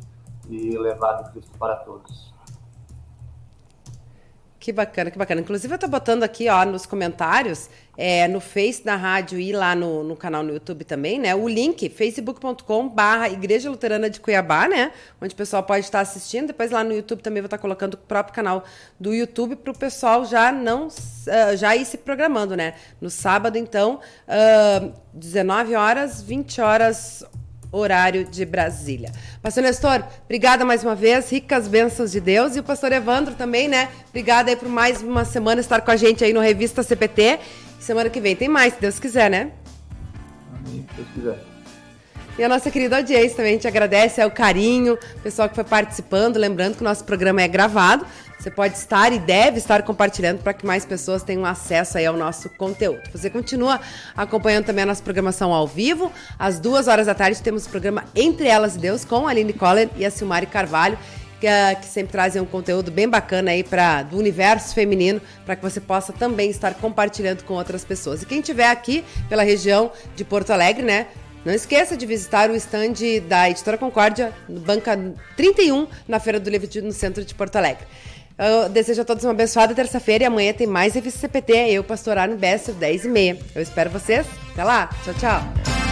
e 0.48 0.76
levado 0.76 1.30
Cristo 1.32 1.56
para 1.58 1.76
todos. 1.76 2.32
Que 4.68 4.72
bacana, 4.72 5.10
que 5.10 5.16
bacana. 5.16 5.40
Inclusive, 5.40 5.72
eu 5.72 5.76
estou 5.76 5.88
botando 5.88 6.24
aqui 6.24 6.46
ó, 6.48 6.62
nos 6.64 6.84
comentários, 6.84 7.70
é, 7.96 8.28
no 8.28 8.38
Face 8.38 8.84
da 8.84 8.96
rádio 8.96 9.38
e 9.38 9.50
lá 9.50 9.74
no, 9.74 10.02
no 10.02 10.14
canal 10.14 10.42
no 10.42 10.52
YouTube 10.52 10.84
também, 10.84 11.18
né? 11.18 11.34
O 11.34 11.48
link, 11.48 11.88
facebook.com 11.88 12.86
barra 12.88 13.30
Igreja 13.30 13.70
Luterana 13.70 14.10
de 14.10 14.20
Cuiabá, 14.20 14.68
né? 14.68 14.92
Onde 15.22 15.32
o 15.32 15.36
pessoal 15.38 15.62
pode 15.62 15.86
estar 15.86 16.00
assistindo. 16.00 16.48
Depois 16.48 16.70
lá 16.70 16.84
no 16.84 16.92
YouTube 16.92 17.22
também 17.22 17.40
vou 17.40 17.46
estar 17.46 17.56
colocando 17.56 17.94
o 17.94 17.96
próprio 17.96 18.34
canal 18.34 18.62
do 19.00 19.14
YouTube 19.14 19.56
para 19.56 19.70
o 19.70 19.78
pessoal 19.78 20.26
já 20.26 20.52
não 20.52 20.88
uh, 20.88 21.56
já 21.56 21.74
ir 21.74 21.86
se 21.86 21.96
programando, 21.96 22.54
né? 22.54 22.74
No 23.00 23.08
sábado, 23.08 23.56
então, 23.56 24.00
uh, 24.26 24.92
19 25.14 25.76
horas, 25.76 26.20
20 26.20 26.60
horas 26.60 27.24
horário 27.70 28.24
de 28.24 28.44
Brasília. 28.44 29.12
Pastor 29.42 29.62
Nestor, 29.62 30.02
obrigada 30.24 30.64
mais 30.64 30.82
uma 30.82 30.94
vez, 30.94 31.30
ricas 31.30 31.68
bênçãos 31.68 32.12
de 32.12 32.20
Deus. 32.20 32.56
E 32.56 32.60
o 32.60 32.62
pastor 32.62 32.92
Evandro 32.92 33.34
também, 33.34 33.68
né? 33.68 33.88
Obrigada 34.08 34.50
aí 34.50 34.56
por 34.56 34.68
mais 34.68 35.02
uma 35.02 35.24
semana 35.24 35.60
estar 35.60 35.80
com 35.80 35.90
a 35.90 35.96
gente 35.96 36.24
aí 36.24 36.32
no 36.32 36.40
Revista 36.40 36.82
CPT. 36.82 37.38
Semana 37.78 38.10
que 38.10 38.20
vem 38.20 38.34
tem 38.34 38.48
mais, 38.48 38.74
se 38.74 38.80
Deus 38.80 38.98
quiser, 38.98 39.30
né? 39.30 39.50
Amém, 40.52 40.86
se 40.88 40.96
Deus 40.96 41.08
quiser. 41.14 41.47
E 42.38 42.44
a 42.44 42.48
nossa 42.48 42.70
querida 42.70 42.98
audiência 42.98 43.36
também, 43.36 43.54
gente 43.54 43.66
agradece 43.66 44.24
o 44.24 44.30
carinho, 44.30 44.94
o 44.94 45.20
pessoal 45.20 45.48
que 45.48 45.56
foi 45.56 45.64
participando. 45.64 46.36
Lembrando 46.36 46.76
que 46.76 46.82
o 46.82 46.84
nosso 46.84 47.02
programa 47.02 47.42
é 47.42 47.48
gravado. 47.48 48.06
Você 48.38 48.48
pode 48.48 48.76
estar 48.76 49.12
e 49.12 49.18
deve 49.18 49.58
estar 49.58 49.82
compartilhando 49.82 50.40
para 50.40 50.54
que 50.54 50.64
mais 50.64 50.84
pessoas 50.84 51.24
tenham 51.24 51.44
acesso 51.44 51.98
aí 51.98 52.06
ao 52.06 52.16
nosso 52.16 52.48
conteúdo. 52.50 53.02
Você 53.12 53.28
continua 53.28 53.80
acompanhando 54.16 54.66
também 54.66 54.84
a 54.84 54.86
nossa 54.86 55.02
programação 55.02 55.52
ao 55.52 55.66
vivo. 55.66 56.12
Às 56.38 56.60
duas 56.60 56.86
horas 56.86 57.06
da 57.06 57.14
tarde 57.14 57.42
temos 57.42 57.66
o 57.66 57.70
programa 57.70 58.04
Entre 58.14 58.46
Elas 58.46 58.76
e 58.76 58.78
Deus 58.78 59.04
com 59.04 59.26
a 59.26 59.30
Aline 59.30 59.52
Coller 59.52 59.90
e 59.96 60.06
a 60.06 60.10
Silmari 60.10 60.46
Carvalho. 60.46 60.96
Que, 61.40 61.46
ah, 61.48 61.74
que, 61.74 61.86
sempre 61.86 62.12
trazem 62.12 62.42
um 62.42 62.46
conteúdo 62.46 62.90
bem 62.90 63.08
bacana 63.08 63.52
aí 63.52 63.62
para 63.62 64.02
do 64.02 64.16
universo 64.16 64.74
feminino, 64.74 65.20
para 65.44 65.54
que 65.54 65.62
você 65.62 65.80
possa 65.80 66.12
também 66.12 66.50
estar 66.50 66.74
compartilhando 66.74 67.42
com 67.44 67.54
outras 67.54 67.84
pessoas. 67.84 68.22
E 68.22 68.26
quem 68.26 68.40
estiver 68.40 68.68
aqui 68.68 69.04
pela 69.28 69.44
região 69.44 69.92
de 70.16 70.24
Porto 70.24 70.50
Alegre, 70.50 70.84
né, 70.84 71.06
não 71.44 71.52
esqueça 71.52 71.96
de 71.96 72.04
visitar 72.06 72.50
o 72.50 72.56
stand 72.56 72.94
da 73.28 73.48
Editora 73.50 73.78
Concórdia, 73.78 74.32
Banca 74.48 74.98
31, 75.36 75.86
na 76.06 76.20
Feira 76.20 76.38
do 76.38 76.50
Livro 76.50 76.68
no 76.82 76.92
centro 76.92 77.24
de 77.24 77.34
Porto 77.34 77.56
Alegre. 77.56 77.86
Eu 78.38 78.68
desejo 78.68 79.02
a 79.02 79.04
todos 79.04 79.24
uma 79.24 79.32
abençoada 79.32 79.74
terça-feira 79.74 80.24
e 80.24 80.26
amanhã 80.26 80.52
tem 80.52 80.66
mais 80.66 80.94
Revista 80.94 81.18
CPT, 81.18 81.52
eu, 81.70 81.82
Pastor 81.82 82.16
Arno 82.16 82.36
Bessa, 82.36 82.72
10 82.72 83.04
e 83.04 83.08
meia. 83.08 83.38
Eu 83.54 83.62
espero 83.62 83.90
vocês. 83.90 84.26
Até 84.52 84.62
lá. 84.62 84.88
Tchau, 85.04 85.14
tchau. 85.14 85.87